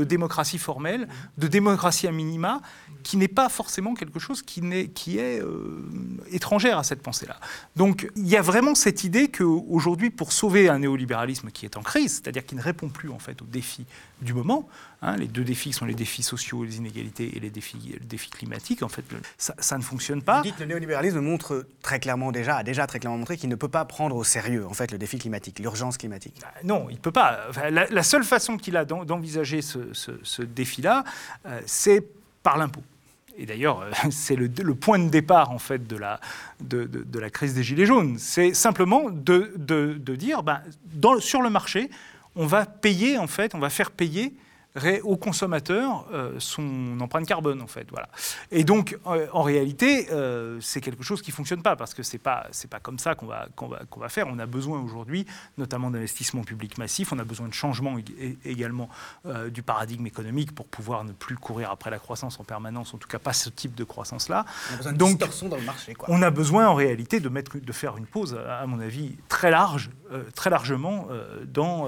démocratie 0.03 0.57
formelle, 0.57 1.07
de 1.37 1.47
démocratie 1.47 2.07
à 2.07 2.11
minima, 2.11 2.61
qui 3.03 3.17
n'est 3.17 3.27
pas 3.27 3.49
forcément 3.49 3.93
quelque 3.93 4.19
chose 4.19 4.41
qui, 4.41 4.61
est, 4.71 4.87
qui 4.87 5.17
est 5.17 5.41
euh, 5.41 5.83
étrangère 6.31 6.77
à 6.77 6.83
cette 6.83 7.01
pensée-là. 7.01 7.39
Donc 7.75 8.09
il 8.15 8.27
y 8.27 8.37
a 8.37 8.41
vraiment 8.41 8.75
cette 8.75 9.03
idée 9.03 9.29
qu'aujourd'hui, 9.29 10.09
pour 10.09 10.31
sauver 10.31 10.69
un 10.69 10.79
néolibéralisme 10.79 11.49
qui 11.51 11.65
est 11.65 11.77
en 11.77 11.81
crise, 11.81 12.21
c'est-à-dire 12.21 12.45
qui 12.45 12.55
ne 12.55 12.61
répond 12.61 12.89
plus 12.89 13.09
en 13.09 13.19
fait 13.19 13.41
aux 13.41 13.45
défis 13.45 13.85
du 14.21 14.33
moment, 14.33 14.67
hein, 15.01 15.17
les 15.17 15.27
deux 15.27 15.43
défis 15.43 15.73
sont 15.73 15.85
les 15.85 15.95
défis 15.95 16.23
sociaux, 16.23 16.63
les 16.63 16.77
inégalités 16.77 17.35
et 17.35 17.39
les 17.39 17.49
défis, 17.49 17.95
le 17.99 18.05
défi 18.05 18.29
climatique, 18.29 18.83
en 18.83 18.89
fait, 18.89 19.03
ça, 19.37 19.77
ne 19.77 19.83
fonctionne 19.83 20.21
pas. 20.21 20.37
Vous 20.37 20.43
dites 20.43 20.55
que 20.55 20.61
le 20.61 20.67
néolibéralisme 20.67 21.19
montre 21.19 21.65
très 21.81 21.99
clairement 21.99 22.31
déjà, 22.31 22.57
a 22.57 22.63
déjà 22.63 22.85
très 22.87 22.99
clairement 22.99 23.17
montré 23.17 23.37
qu'il 23.37 23.49
ne 23.49 23.55
peut 23.55 23.67
pas 23.67 23.85
prendre 23.85 24.15
au 24.15 24.23
sérieux 24.23 24.65
en 24.67 24.73
fait 24.73 24.91
le 24.91 24.97
défi 24.97 25.17
climatique, 25.17 25.59
l'urgence 25.59 25.97
climatique. 25.97 26.35
Bah, 26.41 26.53
non, 26.63 26.87
il 26.89 26.95
ne 26.95 26.99
peut 26.99 27.11
pas. 27.11 27.47
la, 27.69 28.03
seule 28.03 28.23
façon 28.23 28.57
qu'il 28.57 28.77
a 28.77 28.85
d'envisager 28.85 29.61
ce, 29.61 30.41
défi-là, 30.41 31.03
euh, 31.45 31.61
c'est 31.65 32.03
par 32.43 32.57
l'impôt. 32.57 32.83
Et 33.37 33.45
d'ailleurs, 33.45 33.81
euh, 33.81 33.91
c'est 34.11 34.35
le, 34.35 34.49
point 34.75 34.99
de 34.99 35.09
départ 35.09 35.51
en 35.51 35.59
fait 35.59 35.87
de 35.87 35.97
la, 35.97 36.19
de, 36.61 36.85
de, 36.85 37.19
la 37.19 37.29
crise 37.29 37.53
des 37.53 37.63
gilets 37.63 37.85
jaunes. 37.85 38.17
C'est 38.17 38.53
simplement 38.53 39.09
de, 39.09 39.53
de 39.57 40.15
dire, 40.15 40.43
ben, 40.43 40.61
sur 41.19 41.41
le 41.41 41.49
marché, 41.49 41.89
on 42.35 42.45
va 42.45 42.65
payer 42.65 43.17
en 43.17 43.27
fait, 43.27 43.55
on 43.55 43.59
va 43.59 43.69
faire 43.69 43.91
payer 43.91 44.33
au 45.03 45.17
consommateur 45.17 46.05
euh, 46.13 46.35
son 46.39 46.99
empreinte 47.01 47.27
carbone 47.27 47.61
en 47.61 47.67
fait 47.67 47.87
voilà. 47.89 48.07
Et 48.51 48.63
donc 48.63 48.97
euh, 49.05 49.27
en 49.33 49.41
réalité 49.41 50.07
euh, 50.11 50.59
c'est 50.61 50.79
quelque 50.79 51.03
chose 51.03 51.21
qui 51.21 51.31
fonctionne 51.31 51.61
pas 51.61 51.75
parce 51.75 51.93
que 51.93 52.03
c'est 52.03 52.17
pas 52.17 52.47
c'est 52.51 52.69
pas 52.69 52.79
comme 52.79 52.97
ça 52.97 53.15
qu'on 53.15 53.25
va 53.25 53.47
qu'on 53.55 53.67
va 53.67 53.81
qu'on 53.89 53.99
va 53.99 54.07
faire. 54.07 54.27
On 54.27 54.39
a 54.39 54.45
besoin 54.45 54.79
aujourd'hui 54.79 55.25
notamment 55.57 55.91
d'investissements 55.91 56.43
publics 56.43 56.77
massifs 56.77 57.11
on 57.11 57.19
a 57.19 57.25
besoin 57.25 57.47
de 57.47 57.53
changement 57.53 57.97
également 58.45 58.89
du 59.49 59.61
paradigme 59.61 60.07
économique 60.07 60.55
pour 60.55 60.67
pouvoir 60.67 61.03
ne 61.03 61.11
plus 61.11 61.35
courir 61.35 61.71
après 61.71 61.89
la 61.89 61.99
croissance 61.99 62.39
en 62.39 62.43
permanence 62.43 62.93
en 62.93 62.97
tout 62.97 63.07
cas 63.07 63.19
pas 63.19 63.33
ce 63.33 63.49
type 63.49 63.75
de 63.75 63.83
croissance 63.83 64.29
là 64.29 64.45
on 64.71 64.73
a 64.73 64.77
besoin 64.77 64.93
donc 64.93 65.17
dans 65.17 65.57
le 65.57 65.63
marché 65.63 65.93
on 66.07 66.21
a 66.21 66.29
besoin 66.29 66.67
en 66.67 66.75
réalité 66.75 67.19
de 67.19 67.29
mettre 67.29 67.57
de 67.57 67.71
faire 67.71 67.97
une 67.97 68.05
pause 68.05 68.37
à 68.47 68.65
mon 68.67 68.79
avis 68.79 69.17
très 69.27 69.51
large, 69.51 69.89
très 70.35 70.49
largement 70.49 71.07
dans 71.45 71.87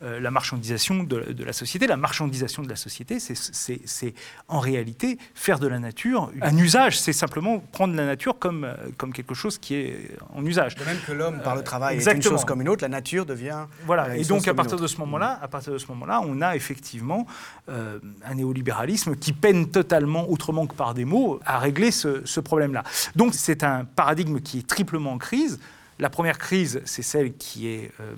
la 0.00 0.30
marchandisation 0.30 1.04
de, 1.04 1.44
la 1.44 1.52
société. 1.52 1.86
La 1.86 1.96
marchandisation 1.96 2.21
de 2.28 2.68
la 2.68 2.76
société, 2.76 3.18
c'est 3.20 4.14
en 4.48 4.60
réalité 4.60 5.18
faire 5.34 5.58
de 5.58 5.66
la 5.66 5.78
nature 5.78 6.30
un 6.40 6.56
usage. 6.56 7.00
C'est 7.00 7.12
simplement 7.12 7.58
prendre 7.58 7.94
la 7.94 8.06
nature 8.06 8.38
comme, 8.38 8.66
comme 8.96 9.12
quelque 9.12 9.34
chose 9.34 9.58
qui 9.58 9.74
est 9.74 10.10
en 10.34 10.44
usage. 10.44 10.74
De 10.76 10.84
même 10.84 10.98
que 11.06 11.12
l'homme, 11.12 11.40
par 11.42 11.56
le 11.56 11.62
travail, 11.62 11.98
est 11.98 12.12
une 12.12 12.22
chose 12.22 12.44
comme 12.44 12.60
une 12.60 12.68
autre, 12.68 12.82
la 12.82 12.88
nature 12.88 13.26
devient. 13.26 13.66
Voilà. 13.86 14.16
Et 14.16 14.24
donc 14.24 14.46
à 14.48 14.54
partir 14.54 14.78
de 14.78 14.86
ce 14.86 14.98
moment-là, 14.98 15.38
à 15.42 15.48
partir 15.48 15.72
de 15.72 15.78
ce 15.78 15.86
moment-là, 15.88 16.20
on 16.24 16.40
a 16.42 16.56
effectivement 16.56 17.26
un 17.68 18.34
néolibéralisme 18.34 19.16
qui 19.16 19.32
peine 19.32 19.70
totalement, 19.70 20.28
autrement 20.30 20.66
que 20.66 20.74
par 20.74 20.94
des 20.94 21.04
mots, 21.04 21.40
à 21.44 21.58
régler 21.58 21.90
ce, 21.90 22.22
ce 22.24 22.40
problème-là. 22.40 22.82
Donc 23.16 23.34
c'est 23.34 23.64
un 23.64 23.84
paradigme 23.84 24.40
qui 24.40 24.60
est 24.60 24.66
triplement 24.66 25.12
en 25.12 25.18
crise. 25.18 25.58
La 26.02 26.10
première 26.10 26.36
crise, 26.36 26.82
c'est 26.84 27.02
celle 27.02 27.32
qui 27.36 27.68
est, 27.68 27.92
euh, 28.00 28.16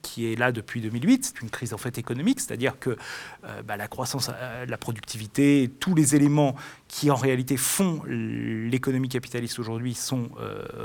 qui 0.00 0.32
est 0.32 0.36
là 0.36 0.52
depuis 0.52 0.80
2008. 0.80 1.22
C'est 1.22 1.42
une 1.42 1.50
crise 1.50 1.74
en 1.74 1.76
fait 1.76 1.98
économique, 1.98 2.40
c'est-à-dire 2.40 2.78
que 2.78 2.96
euh, 3.44 3.62
bah, 3.62 3.76
la 3.76 3.88
croissance, 3.88 4.30
euh, 4.32 4.64
la 4.64 4.78
productivité, 4.78 5.70
tous 5.78 5.94
les 5.94 6.16
éléments 6.16 6.56
qui 6.88 7.10
en 7.10 7.14
réalité 7.14 7.58
font 7.58 8.00
l'économie 8.06 9.10
capitaliste 9.10 9.58
aujourd'hui 9.58 9.92
sont 9.92 10.30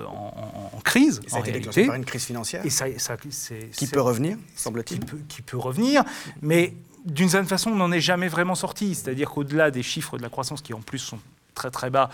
en, 0.09 0.81
crise. 0.83 1.21
Et 1.25 1.29
ça 1.29 1.37
a 1.37 1.39
été 1.39 1.53
déclenché 1.53 1.85
par 1.85 1.95
une 1.95 2.03
crise 2.03 2.25
financière. 2.25 2.65
Et 2.65 2.69
ça, 2.69 2.87
qui 3.71 3.87
peut 3.87 4.01
revenir, 4.01 4.37
semble-t-il. 4.53 4.99
Qui, 4.99 5.15
qui 5.29 5.41
peut, 5.43 5.57
revenir, 5.57 6.03
mais 6.41 6.73
d'une 7.05 7.29
certaine 7.29 7.47
façon, 7.47 7.69
on 7.69 7.75
n'en 7.75 7.93
est 7.93 8.01
jamais 8.01 8.27
vraiment 8.27 8.55
sorti. 8.55 8.93
C'est-à-dire 8.93 9.29
qu'au-delà 9.29 9.71
des 9.71 9.83
chiffres 9.83 10.17
de 10.17 10.21
la 10.21 10.29
croissance 10.29 10.61
qui 10.61 10.73
en 10.73 10.81
plus 10.81 10.99
sont 10.99 11.19
très 11.55 11.71
très 11.71 11.89
bas 11.89 12.09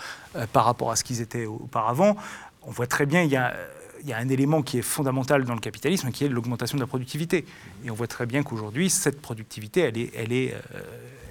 par 0.52 0.64
rapport 0.64 0.92
à 0.92 0.96
ce 0.96 1.02
qu'ils 1.02 1.22
étaient 1.22 1.46
auparavant, 1.46 2.16
on 2.62 2.70
voit 2.70 2.86
très 2.86 3.06
bien, 3.06 3.22
il 3.22 3.30
y 3.30 3.36
a, 3.36 3.54
il 4.02 4.08
y 4.08 4.12
a 4.12 4.18
un 4.18 4.28
élément 4.28 4.62
qui 4.62 4.78
est 4.78 4.82
fondamental 4.82 5.44
dans 5.44 5.54
le 5.54 5.60
capitalisme, 5.60 6.10
qui 6.10 6.24
est 6.24 6.28
l'augmentation 6.28 6.76
de 6.76 6.82
la 6.82 6.86
productivité. 6.86 7.44
Et 7.84 7.90
on 7.90 7.94
voit 7.94 8.06
très 8.06 8.26
bien 8.26 8.42
qu'aujourd'hui, 8.42 8.90
cette 8.90 9.20
productivité, 9.20 9.80
elle 9.80 9.98
est, 9.98 10.10
elle 10.14 10.32
est, 10.32 10.54
euh, 10.54 10.80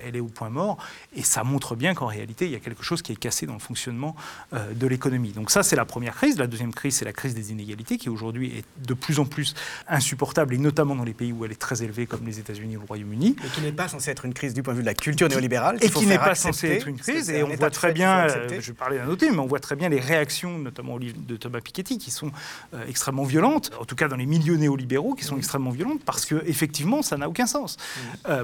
elle 0.06 0.16
est 0.16 0.20
au 0.20 0.28
point 0.28 0.50
mort. 0.50 0.78
Et 1.16 1.24
ça 1.24 1.44
montre 1.44 1.76
bien 1.76 1.94
qu'en 1.94 2.08
réalité, 2.08 2.46
il 2.46 2.52
y 2.52 2.56
a 2.56 2.60
quelque 2.60 2.84
chose 2.84 3.02
qui 3.02 3.12
est 3.12 3.16
cassé 3.16 3.46
dans 3.46 3.54
le 3.54 3.60
fonctionnement 3.60 4.16
euh, 4.54 4.74
de 4.74 4.88
l'économie. 4.88 5.32
Donc 5.32 5.52
ça, 5.52 5.64
c'est 5.64 5.76
la 5.76 5.86
première 5.86 6.16
crise. 6.16 6.38
La 6.38 6.48
deuxième 6.48 6.74
crise, 6.74 6.96
c'est 6.96 7.06
la 7.06 7.14
crise 7.14 7.34
des 7.34 7.52
inégalités, 7.52 7.98
qui 7.98 8.10
aujourd'hui 8.10 8.58
est 8.58 8.66
de 8.86 8.94
plus 8.94 9.20
en 9.20 9.26
plus 9.26 9.56
insupportable, 9.88 10.54
et 10.54 10.58
notamment 10.58 10.96
dans 10.96 11.04
les 11.04 11.14
pays 11.14 11.32
où 11.32 11.46
elle 11.46 11.52
est 11.52 11.56
très 11.56 11.84
élevée, 11.84 12.06
comme 12.06 12.26
les 12.26 12.40
États-Unis 12.40 12.78
ou 12.78 12.82
le 12.82 12.86
Royaume-uni. 12.86 13.36
Et 13.44 13.50
qui 13.50 13.62
n'est 13.62 13.72
pas 13.72 13.88
censée 13.88 14.12
être 14.12 14.26
une 14.26 14.34
crise 14.34 14.54
du 14.54 14.64
point 14.64 14.74
de 14.74 14.78
vue 14.78 14.84
de 14.84 14.88
la 14.88 14.94
culture 14.94 15.30
néolibérale. 15.30 15.78
Et 15.82 15.90
qui 15.90 16.06
n'est 16.06 16.18
pas 16.18 16.36
censée 16.36 16.70
être 16.70 16.88
une 16.88 16.98
crise. 16.98 17.30
Et 17.30 17.44
on 17.44 17.56
voit 17.56 17.72
très 17.72 17.94
bien, 17.94 18.28
euh, 18.28 18.60
je 18.60 18.72
parlais 18.72 18.98
d'un 18.98 19.08
autre 19.08 19.26
mais 19.28 19.40
on 19.40 19.48
voit 19.48 19.60
très 19.60 19.76
bien 19.76 19.90
les 19.90 20.00
réactions, 20.00 20.58
notamment 20.60 20.94
au 20.94 21.00
livre 21.00 21.18
de 21.18 21.36
Thomas 21.36 21.60
Piketty, 21.60 21.98
qui 21.98 22.12
sont 22.12 22.32
euh, 22.74 22.86
extrêmement 22.88 23.24
violentes, 23.24 23.72
en 23.80 23.86
tout 23.86 23.96
cas 23.96 24.08
dans 24.08 24.16
les 24.16 24.26
milieux 24.26 24.56
néolibéraux, 24.58 25.16
qui 25.16 25.24
sont 25.24 25.38
extrêmement 25.38 25.72
violentes, 25.72 26.02
parce 26.06 26.26
que 26.26 26.44
effectivement, 26.46 27.02
ça 27.02 27.18
n'a 27.18 27.28
aucun 27.28 27.48
sens. 27.48 27.78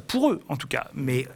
Pour 0.07 0.31
eux, 0.31 0.41
en 0.49 0.57
tout 0.57 0.67
cas. 0.67 0.87
Mais 0.93 1.27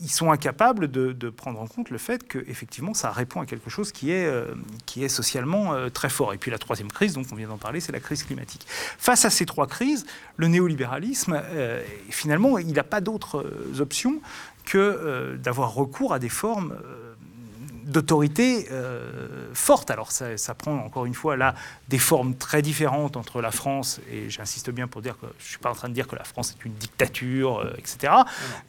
ils 0.00 0.10
sont 0.10 0.30
incapables 0.30 0.90
de, 0.90 1.30
prendre 1.30 1.60
en 1.60 1.66
compte 1.66 1.90
le 1.90 1.98
fait 1.98 2.26
que 2.26 2.38
effectivement 2.48 2.94
ça 2.94 3.10
répond 3.10 3.40
à 3.40 3.46
quelque 3.46 3.70
chose 3.70 3.92
qui 3.92 4.10
est, 4.10 4.26
euh, 4.26 4.54
qui 4.86 5.04
est 5.04 5.08
socialement 5.08 5.74
euh, 5.74 5.88
très 5.88 6.08
fort. 6.08 6.32
Et 6.32 6.38
puis 6.38 6.50
la 6.50 6.58
troisième 6.58 6.90
crise, 6.90 7.14
dont 7.14 7.24
on 7.32 7.34
vient 7.34 7.48
d'en 7.48 7.58
parler, 7.58 7.80
c'est 7.80 7.92
la 7.92 8.00
crise 8.00 8.22
climatique. 8.22 8.66
Face 8.68 9.24
à 9.24 9.30
ces 9.30 9.46
trois 9.46 9.66
crises, 9.66 10.06
le 10.36 10.48
néolibéralisme, 10.48 11.40
euh, 11.42 11.82
finalement, 12.10 12.58
il 12.58 12.72
n'a 12.72 12.84
pas 12.84 13.00
d'autres 13.00 13.44
options 13.80 14.20
que 14.64 15.36
d'avoir 15.36 15.74
recours 15.74 16.12
à 16.12 16.18
des 16.18 16.28
formes 16.28 16.76
d'autorité 17.86 18.68
forte. 19.54 19.90
Alors 19.90 20.12
ça, 20.12 20.54
prend 20.54 20.76
encore 20.76 21.06
une 21.06 21.14
fois 21.14 21.36
là 21.36 21.54
des 21.88 21.98
formes 21.98 22.34
très 22.34 22.62
différentes 22.62 23.16
entre 23.16 23.40
la 23.40 23.50
France, 23.50 24.00
et 24.12 24.28
j'insiste 24.28 24.70
bien 24.70 24.86
pour 24.86 25.02
dire 25.02 25.18
que 25.18 25.26
je 25.38 25.48
suis 25.48 25.58
pas 25.58 25.70
en 25.70 25.74
train 25.74 25.88
de 25.88 25.94
dire 25.94 26.06
que 26.06 26.16
la 26.16 26.24
France 26.24 26.54
est 26.58 26.64
une 26.64 26.74
dictature, 26.74 27.66
etc. 27.78 28.12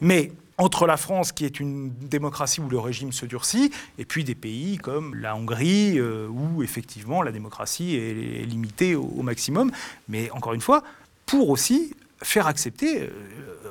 Mais 0.00 0.32
entre 0.58 0.86
la 0.86 0.96
France, 0.96 1.30
qui 1.30 1.44
est 1.44 1.60
une 1.60 1.90
démocratie 1.90 2.60
où 2.60 2.68
le 2.68 2.78
régime 2.78 3.12
se 3.12 3.24
durcit, 3.24 3.70
et 3.96 4.04
puis 4.04 4.24
des 4.24 4.34
pays 4.34 4.76
comme 4.76 5.14
la 5.14 5.36
Hongrie, 5.36 5.98
euh, 5.98 6.26
où 6.28 6.62
effectivement 6.64 7.22
la 7.22 7.30
démocratie 7.30 7.94
est, 7.94 8.44
limitée 8.44 8.96
au, 8.96 9.22
maximum. 9.22 9.70
Mais 10.08 10.30
encore 10.32 10.54
une 10.54 10.60
fois, 10.60 10.82
pour 11.26 11.50
aussi 11.50 11.94
faire 12.22 12.46
accepter 12.46 13.02
euh, 13.02 13.08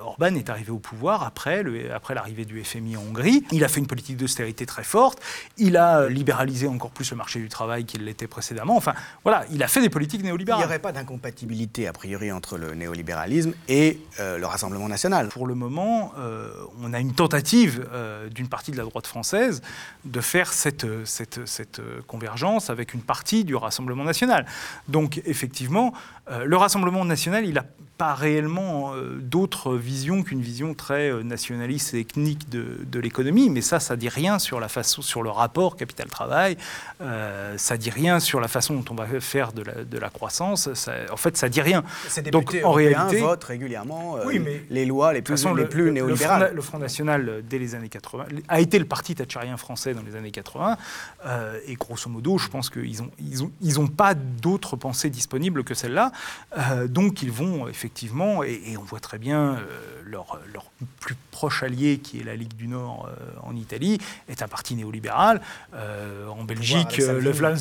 Orban 0.08 0.36
est 0.36 0.50
arrivé 0.50 0.72
au 0.72 0.80
pouvoir 0.80 1.24
après, 1.24 1.64
après 1.94 2.16
l'arrivée 2.16 2.46
du 2.46 2.64
FMI 2.64 2.98
en 2.98 3.02
Hongrie. 3.02 3.44
Il 3.52 3.64
a 3.64 3.68
fait 3.68 3.80
une 3.80 3.88
politique 3.88 4.18
d'austérité 4.18 4.66
très 4.66 4.84
forte. 4.84 5.22
Il 5.58 5.78
a 5.78 6.08
libéralisé 6.08 6.68
encore 6.68 6.92
plus 6.92 7.12
le 7.12 7.18
marché 7.18 7.40
du 7.40 7.50
travail 7.50 7.86
qu'il 7.86 8.06
l'était 8.06 8.28
précédemment. 8.28 8.78
Enfin, 8.78 8.94
voilà, 9.24 9.46
il 9.52 9.62
a 9.64 9.68
fait 9.68 9.82
des 9.82 9.90
politiques 9.90 10.24
néolibérales. 10.24 10.62
Il 10.62 10.66
n'y 10.66 10.70
aurait 10.70 10.80
pas 10.80 10.92
d'incompatibilité, 10.92 11.88
a 11.88 11.94
priori, 11.94 12.32
entre 12.32 12.58
le 12.58 12.74
néolibéralisme 12.74 13.54
et 13.68 14.00
euh, 14.20 14.38
le 14.38 14.46
Rassemblement 14.46 14.88
national. 14.88 15.28
Pour 15.28 15.46
le 15.46 15.56
moment, 15.56 16.14
euh, 16.18 16.52
on 16.82 16.94
a 16.94 17.00
une 17.00 17.14
tentative 17.14 17.88
euh, 17.92 18.30
d'une 18.30 18.48
partie 18.48 18.72
de 18.72 18.78
la 18.78 18.84
droite 18.84 19.08
française 19.08 19.62
de 20.06 20.22
faire 20.22 20.54
cette, 20.54 20.88
cette, 21.06 21.46
cette, 21.46 21.82
convergence 22.08 22.70
avec 22.70 22.94
une 22.94 23.02
partie 23.02 23.44
du 23.44 23.56
Rassemblement 23.56 24.04
national. 24.04 24.46
Donc, 24.88 25.22
effectivement, 25.26 25.94
le 26.30 26.58
Rassemblement 26.58 27.06
national, 27.06 27.46
il 27.46 27.58
a 27.58 27.64
pas 27.98 28.14
réellement 28.14 28.94
euh, 28.94 29.18
d'autre 29.20 29.76
vision 29.76 30.22
qu'une 30.22 30.42
vision 30.42 30.74
très 30.74 31.10
euh, 31.10 31.24
nationaliste 31.24 31.94
et 31.94 32.00
ethnique 32.00 32.48
de, 32.50 32.78
de 32.86 33.00
l'économie, 33.00 33.50
mais 33.50 33.62
ça, 33.62 33.80
ça 33.80 33.96
dit 33.96 34.10
rien 34.10 34.40
sur 34.40 34.60
la 34.60 34.68
façon, 34.68 35.02
sur 35.02 35.24
le 35.24 35.30
rapport 35.30 35.76
capital-travail, 35.76 36.58
euh, 37.02 37.56
ça 37.58 37.78
dit 37.78 37.90
rien 37.90 38.20
sur 38.20 38.40
la 38.40 38.48
façon 38.48 38.76
dont 38.76 38.86
on 38.92 38.96
va 38.96 39.08
faire 39.20 39.52
de 39.52 39.64
la, 39.64 39.84
de 39.84 39.98
la 39.98 40.10
croissance. 40.10 40.74
Ça, 40.74 40.94
en 41.12 41.18
fait, 41.18 41.38
ça 41.38 41.50
dit 41.50 41.62
rien. 41.62 41.84
Donc, 42.32 42.56
en 42.64 42.72
réalité, 42.72 43.20
votent 43.20 43.44
régulièrement 43.44 44.18
oui, 44.26 44.40
mais 44.40 44.64
les 44.70 44.86
lois 44.86 45.14
les 45.14 45.22
plus, 45.22 45.46
les 45.56 45.66
plus 45.66 45.92
néolibérales. 45.92 46.52
Le 46.54 46.62
Front, 46.62 46.78
National, 46.78 47.44
dès 47.50 47.58
les 47.58 47.74
années 47.74 47.90
80, 47.90 48.26
a 48.48 48.60
été 48.60 48.78
le 48.78 48.86
parti 48.86 49.16
thatcherien 49.16 49.58
français 49.58 49.94
dans 49.94 50.04
les 50.04 50.16
années 50.16 50.32
80, 50.32 50.78
et 51.68 51.76
grosso 51.76 52.10
modo, 52.10 52.38
je 52.38 52.48
pense 52.48 52.70
qu'ils 52.70 53.02
n'ont 53.02 53.10
ils 53.20 53.44
ont, 53.44 53.52
ils 53.62 53.80
ont 53.80 53.88
pas 53.88 54.14
d'autres 54.14 54.76
pensées 54.76 55.10
disponibles 55.10 55.64
que 55.64 55.74
celle-là, 55.74 56.12
donc 56.88 57.22
ils 57.22 57.32
vont 57.32 57.68
effectivement 57.68 58.44
et, 58.44 58.76
on 58.78 58.84
voit 58.84 59.00
très 59.00 59.18
bien 59.18 59.56
euh, 59.56 60.02
leur, 60.06 60.40
leur, 60.54 60.66
plus 61.00 61.16
proche 61.32 61.64
allié, 61.64 62.00
qui 62.00 62.20
est 62.20 62.24
la 62.24 62.36
Ligue 62.36 62.56
du 62.56 62.68
Nord 62.68 63.10
euh, 63.10 63.32
en 63.44 63.56
Italie, 63.56 64.00
est 64.28 64.42
un 64.42 64.48
parti 64.48 64.76
néolibéral. 64.76 65.42
Euh, 65.74 66.28
en 66.28 66.44
Belgique, 66.44 66.98
le 66.98 67.32
Vlaams 67.32 67.58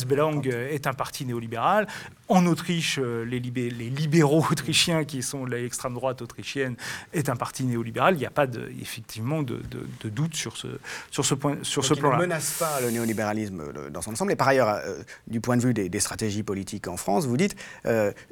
est 0.46 0.86
un 0.86 0.94
parti 0.94 1.24
néolibéral. 1.24 1.86
En 2.28 2.46
Autriche, 2.46 2.98
les, 2.98 3.40
les, 3.40 3.70
libéraux 3.70 4.44
autrichiens, 4.50 5.04
qui 5.04 5.22
sont 5.22 5.44
l'extrême 5.44 5.94
droite 5.94 6.22
autrichienne, 6.22 6.76
est 7.12 7.28
un 7.28 7.36
parti 7.36 7.64
néolibéral. 7.64 8.14
Il 8.14 8.18
n'y 8.18 8.26
a 8.26 8.30
pas 8.30 8.46
de, 8.46 8.70
effectivement 8.80 9.42
de, 9.42 9.62
de, 10.02 10.08
doute 10.08 10.34
sur 10.34 10.56
ce, 10.56 10.68
sur 11.10 11.24
ce, 11.24 11.34
point, 11.34 11.56
sur 11.62 11.84
ce 11.84 11.94
plan-là. 11.94 12.16
ne 12.16 12.22
menace 12.22 12.56
pas 12.58 12.80
le 12.80 12.90
néolibéralisme 12.90 13.62
dans 13.90 14.02
son 14.02 14.12
ensemble. 14.12 14.32
Et 14.32 14.36
par 14.36 14.48
ailleurs, 14.48 14.80
du 15.26 15.40
point 15.40 15.56
de 15.56 15.62
vue 15.62 15.74
des, 15.74 15.88
des, 15.88 16.00
stratégies 16.00 16.42
politiques 16.42 16.88
en 16.88 16.96
France, 16.96 17.26
vous 17.26 17.36
dites, 17.36 17.56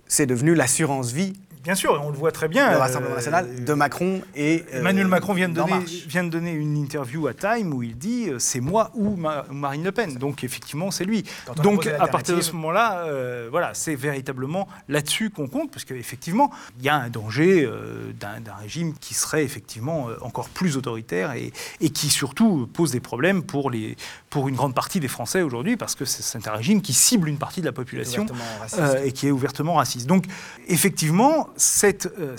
c'est 0.07 0.27
devenu 0.27 0.55
l'assurance 0.55 1.13
vie 1.13 1.35
Bien 1.65 1.75
sûr, 1.75 1.99
on 2.05 2.11
le 2.11 2.17
voit 2.17 2.31
très 2.31 2.47
bien. 2.47 2.73
Le 2.73 2.77
Rassemblement 2.77 3.15
national 3.15 3.65
de 3.65 3.73
Macron 3.73 4.21
et. 4.37 4.67
Euh, 4.75 4.81
Emmanuel 4.81 5.09
Macron 5.09 5.33
vient 5.33 5.49
de, 5.49 5.55
donner, 5.55 5.79
vient 6.07 6.23
de, 6.23 6.29
donner, 6.29 6.53
une 6.53 6.77
interview 6.77 7.27
à 7.27 7.33
Time 7.33 7.73
où 7.73 7.83
il 7.83 7.97
dit 7.97 8.29
euh, 8.29 8.39
c'est 8.39 8.61
moi 8.61 8.91
ou, 8.93 9.17
Marine 9.17 9.83
Le 9.83 9.91
Pen. 9.91 10.17
Donc 10.17 10.45
effectivement, 10.45 10.91
c'est 10.91 11.07
lui. 11.07 11.25
Donc 11.63 11.87
à 11.87 12.07
partir 12.07 12.37
de 12.37 12.43
ce 12.43 12.53
moment-là, 12.53 13.07
euh, 13.07 13.49
voilà, 13.51 13.73
c'est 13.73 13.95
véritablement 13.95 14.69
là-dessus 14.91 15.31
qu'on 15.31 15.49
compte, 15.49 15.71
parce 15.71 15.87
qu'effectivement, 15.87 16.51
il 16.79 16.85
y 16.85 16.91
a 16.91 16.97
un 16.97 17.09
danger 17.09 17.67
d'un 18.21 18.55
régime 18.61 18.93
qui 19.01 19.15
serait 19.15 19.43
effectivement 19.43 20.09
encore 20.21 20.51
plus 20.51 20.77
autoritaire 20.77 21.33
et, 21.33 21.51
et, 21.81 21.89
qui 21.89 22.11
surtout 22.11 22.69
pose 22.75 22.91
des 22.91 23.01
problèmes 23.01 23.43
pour, 23.43 23.71
les, 23.71 23.97
pour 24.29 24.49
une 24.49 24.55
grande 24.55 24.75
partie 24.75 25.01
des 25.01 25.09
Français 25.09 25.41
aujourd'hui, 25.41 25.79
parce 25.79 25.95
que 25.95 26.05
c'est 26.05 26.47
un 26.47 26.53
régime 26.53 26.83
qui 26.83 26.93
cible 26.93 27.27
une 27.29 27.39
partie 27.39 27.61
de 27.61 27.67
la 27.67 27.73
population 27.73 28.27
et 29.03 29.13
qui 29.13 29.29
est 29.29 29.31
ouvertement 29.31 29.75
raciste. 29.75 30.07
Donc 30.07 30.27
effectivement, 30.69 31.49
c'est 31.57 32.07
euh, 32.19 32.37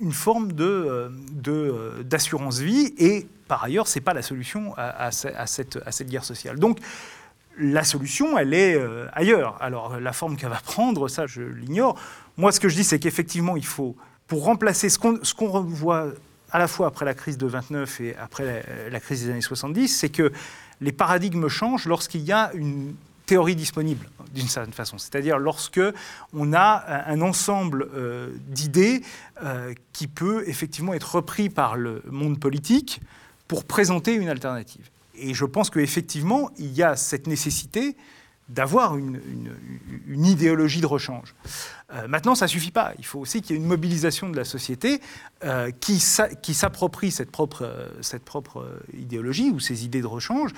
une 0.00 0.12
forme 0.12 0.52
de, 0.52 1.10
euh, 1.46 2.02
d'assurance 2.02 2.58
vie 2.58 2.94
et 2.98 3.26
par 3.48 3.62
ailleurs, 3.62 3.86
ce 3.86 3.98
n'est 3.98 4.02
pas 4.02 4.14
la 4.14 4.22
solution 4.22 4.74
à, 4.76 5.12
cette, 5.12 5.36
à, 5.36 5.92
cette, 5.92 6.08
guerre 6.08 6.24
sociale. 6.24 6.58
Donc, 6.58 6.80
la 7.58 7.84
solution, 7.84 8.36
elle 8.36 8.52
est 8.52 8.74
euh, 8.74 9.06
ailleurs. 9.12 9.56
Alors, 9.60 10.00
la 10.00 10.12
forme 10.12 10.36
qu'elle 10.36 10.50
va 10.50 10.60
prendre, 10.60 11.06
ça, 11.06 11.28
je 11.28 11.42
l'ignore. 11.42 11.96
Moi, 12.36 12.50
ce 12.50 12.58
que 12.58 12.68
je 12.68 12.74
dis, 12.74 12.82
c'est 12.82 12.98
qu'effectivement, 12.98 13.56
il 13.56 13.64
faut, 13.64 13.94
pour 14.26 14.44
remplacer 14.44 14.88
ce 14.88 14.98
qu'on, 14.98 15.20
qu'on 15.36 15.48
revoit 15.48 16.08
à 16.50 16.58
la 16.58 16.66
fois 16.66 16.88
après 16.88 17.04
la 17.04 17.14
crise 17.14 17.38
de 17.38 17.46
29 17.46 18.00
et 18.00 18.16
après 18.16 18.64
la 18.90 18.98
crise 18.98 19.24
des 19.24 19.30
années 19.30 19.40
70, 19.40 19.88
c'est 19.88 20.08
que 20.08 20.32
les 20.80 20.92
paradigmes 20.92 21.48
changent 21.48 21.86
lorsqu'il 21.86 22.22
y 22.22 22.32
a 22.32 22.50
une 22.54 22.96
théorie 23.26 23.56
disponible, 23.56 24.08
d'une 24.32 24.48
certaine 24.48 24.72
façon. 24.72 24.98
C'est-à-dire 24.98 25.38
lorsque 25.38 25.80
on 26.32 26.52
a 26.52 27.04
un 27.06 27.20
ensemble 27.20 27.88
euh, 27.94 28.30
d'idées 28.48 29.02
euh, 29.42 29.74
qui 29.92 30.06
peut 30.06 30.44
effectivement 30.48 30.94
être 30.94 31.16
repris 31.16 31.50
par 31.50 31.76
le 31.76 32.02
monde 32.10 32.38
politique 32.38 33.00
pour 33.48 33.64
présenter 33.64 34.14
une 34.14 34.28
alternative. 34.28 34.88
Et 35.16 35.34
je 35.34 35.44
pense 35.44 35.70
qu'effectivement, 35.70 36.50
il 36.58 36.72
y 36.72 36.82
a 36.82 36.96
cette 36.96 37.26
nécessité 37.26 37.96
d'avoir 38.48 38.96
une, 38.96 39.20
idéologie 40.08 40.80
de 40.80 40.86
rechange. 40.86 41.34
Euh, 41.92 42.06
maintenant, 42.06 42.34
ça 42.34 42.44
ne 42.44 42.50
suffit 42.50 42.70
pas. 42.70 42.92
Il 42.98 43.04
faut 43.04 43.18
aussi 43.18 43.42
qu'il 43.42 43.56
y 43.56 43.58
ait 43.58 43.62
une 43.62 43.68
mobilisation 43.68 44.28
de 44.28 44.36
la 44.36 44.44
société 44.44 45.00
euh, 45.44 45.70
qui 45.70 46.00
s'approprie 46.00 47.10
cette 47.10 47.30
propre, 47.30 47.66
euh, 47.66 47.88
cette 48.00 48.24
propre 48.24 48.80
idéologie 48.94 49.50
ou 49.50 49.60
ces 49.60 49.84
idées 49.84 50.00
de 50.00 50.06
rechange, 50.06 50.52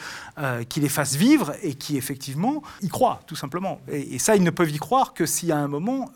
qui 0.69 0.81
les 0.81 0.89
fasse 0.89 1.17
vivre 1.17 1.53
et 1.63 1.75
qui 1.75 1.97
effectivement 1.97 2.63
y 2.81 2.89
croient, 2.89 3.21
tout 3.27 3.35
simplement. 3.35 3.81
Et, 3.89 4.19
ça, 4.19 4.37
ils 4.37 4.43
ne 4.43 4.51
peuvent 4.51 4.71
y 4.71 4.79
croire 4.79 5.15
que 5.15 5.27
si 5.27 5.51
à 5.51 5.59
un 5.59 5.69
moment, 5.69 6.11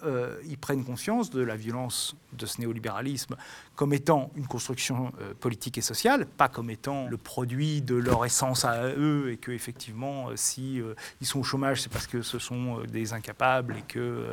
ils 0.48 0.58
prennent 0.58 0.84
conscience 0.84 1.30
de 1.30 1.42
la 1.42 1.56
violence 1.56 2.14
de 2.32 2.46
ce 2.46 2.60
néolibéralisme 2.60 3.36
comme 3.74 3.94
étant 3.94 4.30
une 4.36 4.46
construction 4.46 5.12
euh, 5.20 5.32
politique 5.34 5.78
et 5.78 5.80
sociale, 5.80 6.26
pas 6.26 6.48
comme 6.48 6.70
étant 6.70 7.08
le 7.08 7.16
produit 7.16 7.80
de 7.80 7.94
leur 7.94 8.24
essence 8.24 8.64
à 8.64 8.88
eux 8.88 9.30
et 9.32 9.38
que 9.38 9.50
effectivement, 9.50 10.28
euh, 10.28 10.32
si 10.36 10.80
euh, 10.80 10.94
ils 11.20 11.26
sont 11.26 11.40
au 11.40 11.42
chômage, 11.42 11.82
c'est 11.82 11.90
parce 11.90 12.06
que 12.06 12.22
ce 12.22 12.38
sont 12.38 12.80
des 12.84 13.12
incapables 13.12 13.76
et 13.76 13.82
que 13.82 14.32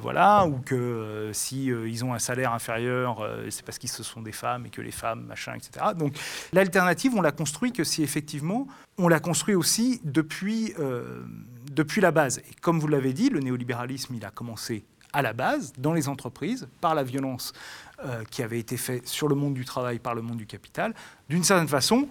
voilà, 0.00 0.46
ou 0.46 0.58
que 0.58 1.30
si 1.32 1.66
ils 1.66 2.04
ont 2.04 2.14
un 2.14 2.18
salaire 2.18 2.52
inférieur, 2.52 3.26
c'est 3.58 3.64
parce 3.64 3.78
qu'ils 3.78 3.90
se 3.90 4.02
sont 4.02 4.22
des 4.22 4.32
femmes 4.32 4.66
et 4.66 4.70
que 4.70 4.80
les 4.80 4.90
femmes, 4.90 5.24
machin, 5.26 5.54
etc. 5.54 5.86
Donc 5.96 6.14
l'alternative, 6.52 7.14
on 7.14 7.20
l'a 7.20 7.32
construit 7.32 7.72
que 7.72 7.84
si 7.84 8.02
effectivement, 8.02 8.66
on 8.96 9.08
l'a 9.08 9.20
construit 9.20 9.54
aussi 9.54 10.00
depuis 10.04 10.74
depuis 11.78 12.00
la 12.00 12.10
base. 12.10 12.38
Et 12.38 12.54
comme 12.60 12.80
vous 12.80 12.88
l'avez 12.88 13.12
dit, 13.12 13.30
le 13.30 13.40
néolibéralisme, 13.40 14.14
il 14.14 14.24
a 14.24 14.30
commencé 14.30 14.84
à 15.12 15.22
la 15.22 15.32
base, 15.32 15.72
dans 15.78 15.92
les 15.92 16.08
entreprises, 16.08 16.68
par 16.80 16.94
la 16.94 17.02
violence 17.02 17.52
euh, 18.04 18.24
qui 18.30 18.42
avait 18.42 18.58
été 18.58 18.76
faite 18.76 19.08
sur 19.08 19.28
le 19.28 19.34
monde 19.34 19.54
du 19.54 19.64
travail, 19.64 19.98
par 19.98 20.14
le 20.14 20.22
monde 20.22 20.36
du 20.36 20.46
capital. 20.46 20.94
D'une 21.28 21.44
certaine 21.44 21.68
façon, 21.68 22.08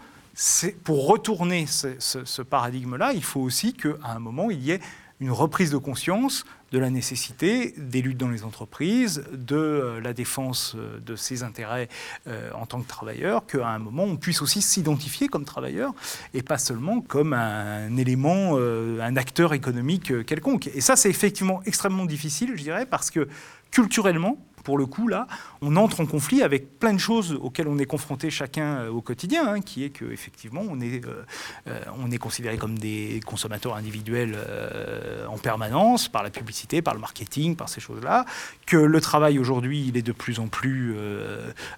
pour 0.84 1.08
retourner 1.08 1.68
ce, 1.68 1.98
ce 2.00 2.42
paradigme-là, 2.42 3.14
il 3.14 3.24
faut 3.24 3.42
aussi 3.42 3.74
qu'à 3.74 3.90
un 4.04 4.20
moment, 4.20 4.50
il 4.50 4.62
y 4.64 4.72
ait 4.72 4.80
une 5.20 5.32
reprise 5.32 5.72
de 5.72 5.78
conscience 5.78 6.46
de 6.72 6.80
la 6.80 6.90
nécessité 6.90 7.74
des 7.78 8.02
luttes 8.02 8.18
dans 8.18 8.30
les 8.30 8.44
entreprises, 8.44 9.24
de 9.32 9.56
euh, 9.56 10.02
la 10.02 10.14
défense 10.14 10.76
euh, 10.76 11.00
de 11.00 11.16
ses 11.16 11.44
intérêts 11.44 11.88
euh, 12.28 12.52
en 12.54 12.66
tant 12.66 12.82
que 12.82 12.88
travailleur, 12.88 13.46
qu'à 13.46 13.70
un 13.70 13.80
moment 13.80 14.04
on 14.04 14.18
puisse 14.18 14.42
aussi 14.42 14.62
s'identifier 14.62 15.28
comme 15.28 15.46
travailleur 15.46 15.94
et 16.34 16.44
pas 16.44 16.58
seulement 16.58 17.02
comme 17.02 17.34
un 17.34 17.96
élément, 17.98 18.58
un 18.58 19.16
acteur 19.16 19.54
économique 19.54 20.26
quelconque. 20.26 20.68
Et 20.68 20.82
ça 20.82 20.96
c'est 20.96 21.10
effectivement 21.10 21.62
extrêmement 21.66 22.06
difficile, 22.06 22.54
je 22.56 22.64
dirais, 22.64 22.86
parce 22.86 23.10
que 23.10 23.28
culturellement, 23.72 24.38
pour 24.68 24.78
le 24.78 24.86
coup, 24.86 25.08
là, 25.08 25.28
on 25.62 25.78
entre 25.78 26.02
en 26.02 26.06
conflit 26.06 26.44
avec 26.44 26.78
plein 26.78 26.92
de 26.92 26.98
choses 26.98 27.40
auxquelles 27.42 27.70
on 27.70 27.78
est 27.78 27.86
confronté 27.86 28.30
chacun 28.30 28.80
euh, 28.80 28.90
au 28.90 29.00
quotidien, 29.00 29.48
hein, 29.48 29.62
qui 29.62 29.86
est 29.86 29.92
qu'effectivement, 29.92 30.62
on, 30.70 30.82
est, 30.82 31.06
euh, 31.06 31.24
euh, 31.70 31.80
on 31.98 32.12
est 32.12 32.18
considéré 32.18 32.58
comme 32.58 32.78
des 32.78 33.22
consommateurs 33.26 33.78
individuels 33.78 34.36
en 35.30 35.38
permanence, 35.38 36.10
par 36.10 36.22
la 36.22 36.30
publicité, 36.30 36.82
par 36.82 36.94
le 36.94 37.00
marketing, 37.00 37.56
par 37.56 37.70
ces 37.70 37.80
choses-là, 37.80 38.26
que 38.66 38.76
le 38.76 39.00
travail 39.00 39.40
aujourd'hui, 39.40 39.86
il 39.88 39.96
est 39.96 40.02
de 40.02 40.12
plus 40.12 40.40
en 40.42 40.48
plus 40.48 40.98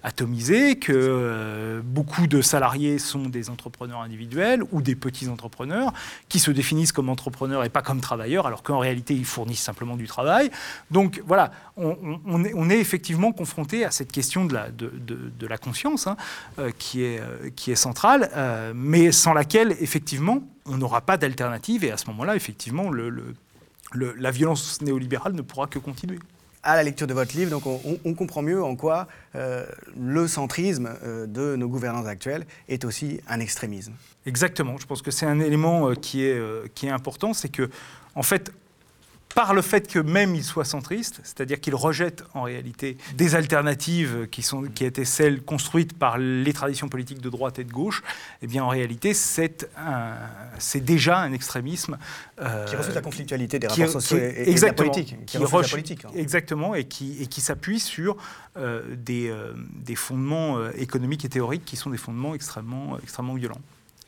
atomisé, 0.02 0.76
que 0.76 1.80
beaucoup 1.84 2.26
de 2.26 2.42
salariés 2.42 2.98
sont 2.98 3.28
des 3.28 3.50
entrepreneurs 3.50 4.00
individuels 4.00 4.64
ou 4.72 4.82
des 4.82 4.96
petits 4.96 5.28
entrepreneurs 5.28 5.92
qui 6.28 6.40
se 6.40 6.50
définissent 6.50 6.92
comme 6.92 7.08
entrepreneurs 7.08 7.62
et 7.64 7.68
pas 7.68 7.82
comme 7.82 8.00
travailleurs, 8.00 8.46
alors 8.48 8.64
qu'en 8.64 8.78
réalité, 8.78 9.14
ils 9.14 9.24
fournissent 9.24 9.62
simplement 9.62 9.96
du 9.96 10.06
travail. 10.06 10.50
Donc 10.90 11.22
voilà, 11.26 11.52
on, 11.76 12.44
est, 12.44 12.52
on 12.54 12.68
est 12.68 12.79
effectivement 12.80 13.32
confronté 13.32 13.84
à 13.84 13.90
cette 13.90 14.12
question 14.12 14.44
de 14.44 14.54
la, 14.54 14.70
de, 14.70 14.90
de, 14.90 15.46
la 15.46 15.58
conscience, 15.58 16.06
hein, 16.06 16.16
euh, 16.58 16.70
qui, 16.78 17.02
est, 17.02 17.20
euh, 17.20 17.50
qui 17.54 17.70
est 17.70 17.76
centrale, 17.76 18.30
euh, 18.34 18.72
mais 18.74 19.12
sans 19.12 19.32
laquelle, 19.32 19.76
effectivement, 19.80 20.42
on 20.66 20.76
n'aura 20.76 21.00
pas 21.00 21.16
d'alternative, 21.16 21.84
et 21.84 21.90
à 21.90 21.96
ce 21.96 22.06
moment-là, 22.08 22.36
effectivement, 22.36 22.90
le, 22.90 23.10
le, 23.10 23.34
la 23.92 24.30
violence 24.30 24.80
néolibérale 24.82 25.32
ne 25.34 25.42
pourra 25.42 25.66
que 25.66 25.78
continuer 25.78 26.18
à 26.62 26.76
la 26.76 26.82
lecture 26.82 27.06
de 27.06 27.14
votre 27.14 27.34
livre, 27.34 27.50
donc 27.50 27.66
on, 27.66 27.80
on 28.04 28.12
comprend 28.12 28.42
mieux 28.42 28.62
en 28.62 28.76
quoi 28.76 29.08
le 29.34 30.28
centrisme 30.28 30.90
de 31.26 31.56
nos 31.56 31.68
gouvernants 31.68 32.04
actuels 32.04 32.44
est 32.68 32.84
aussi 32.84 33.18
un 33.28 33.40
extrémisme. 33.40 33.94
Exactement. 34.26 34.76
Je 34.76 34.84
pense 34.84 35.00
que 35.00 35.10
c'est 35.10 35.24
un 35.24 35.40
élément 35.40 35.94
qui, 35.94 36.22
est, 36.22 36.38
qui 36.74 36.84
est 36.84 36.90
important, 36.90 37.32
c'est 37.32 37.48
que 37.48 37.70
en 38.14 38.22
fait, 38.22 38.52
par 39.34 39.54
le 39.54 39.62
fait 39.62 39.86
que 39.86 39.98
même 39.98 40.34
il 40.34 40.44
soit 40.44 40.64
centriste, 40.64 41.20
c'est-à-dire 41.22 41.60
qu'il 41.60 41.74
rejette 41.74 42.24
en 42.34 42.42
réalité 42.42 42.96
des 43.14 43.34
alternatives 43.34 44.28
qui, 44.30 44.42
sont, 44.42 44.62
qui 44.62 44.84
étaient 44.84 45.04
celles 45.04 45.42
construites 45.42 45.96
par 45.96 46.18
les 46.18 46.52
traditions 46.52 46.88
politiques 46.88 47.20
de 47.20 47.30
droite 47.30 47.58
et 47.58 47.64
de 47.64 47.72
gauche, 47.72 48.02
eh 48.42 48.46
bien 48.46 48.64
en 48.64 48.68
réalité 48.68 49.14
c'est, 49.14 49.68
déjà 50.76 51.18
un 51.20 51.32
extrémisme. 51.32 51.96
Euh, 52.40 52.64
qui 52.66 52.76
refuse 52.76 52.94
la 52.94 53.02
conflictualité 53.02 53.58
des 53.58 53.68
rapports 53.68 53.88
sociaux 53.88 54.18
et, 54.18 54.54
de 54.54 54.60
la 54.60 54.72
politique. 54.72 55.16
Qui, 55.26 55.38
refuse 55.38 55.62
la 55.62 55.68
politique. 55.68 56.04
Hein. 56.04 56.10
Exactement, 56.16 56.74
et 56.74 56.84
qui, 56.84 57.22
et 57.22 57.26
qui 57.26 57.40
s'appuie 57.40 57.80
sur 57.80 58.16
euh, 58.56 58.82
des, 58.96 59.28
euh, 59.28 59.52
des, 59.74 59.94
fondements 59.94 60.70
économiques 60.70 61.24
et 61.24 61.28
théoriques 61.28 61.64
qui 61.64 61.76
sont 61.76 61.90
des 61.90 61.98
fondements 61.98 62.34
extrêmement, 62.34 62.98
extrêmement 63.02 63.34
violents, 63.34 63.60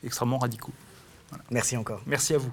extrêmement 0.04 0.38
radicaux. 0.38 0.72
Merci 1.50 1.76
encore. 1.76 2.02
Merci 2.06 2.34
à 2.34 2.38
vous. 2.38 2.52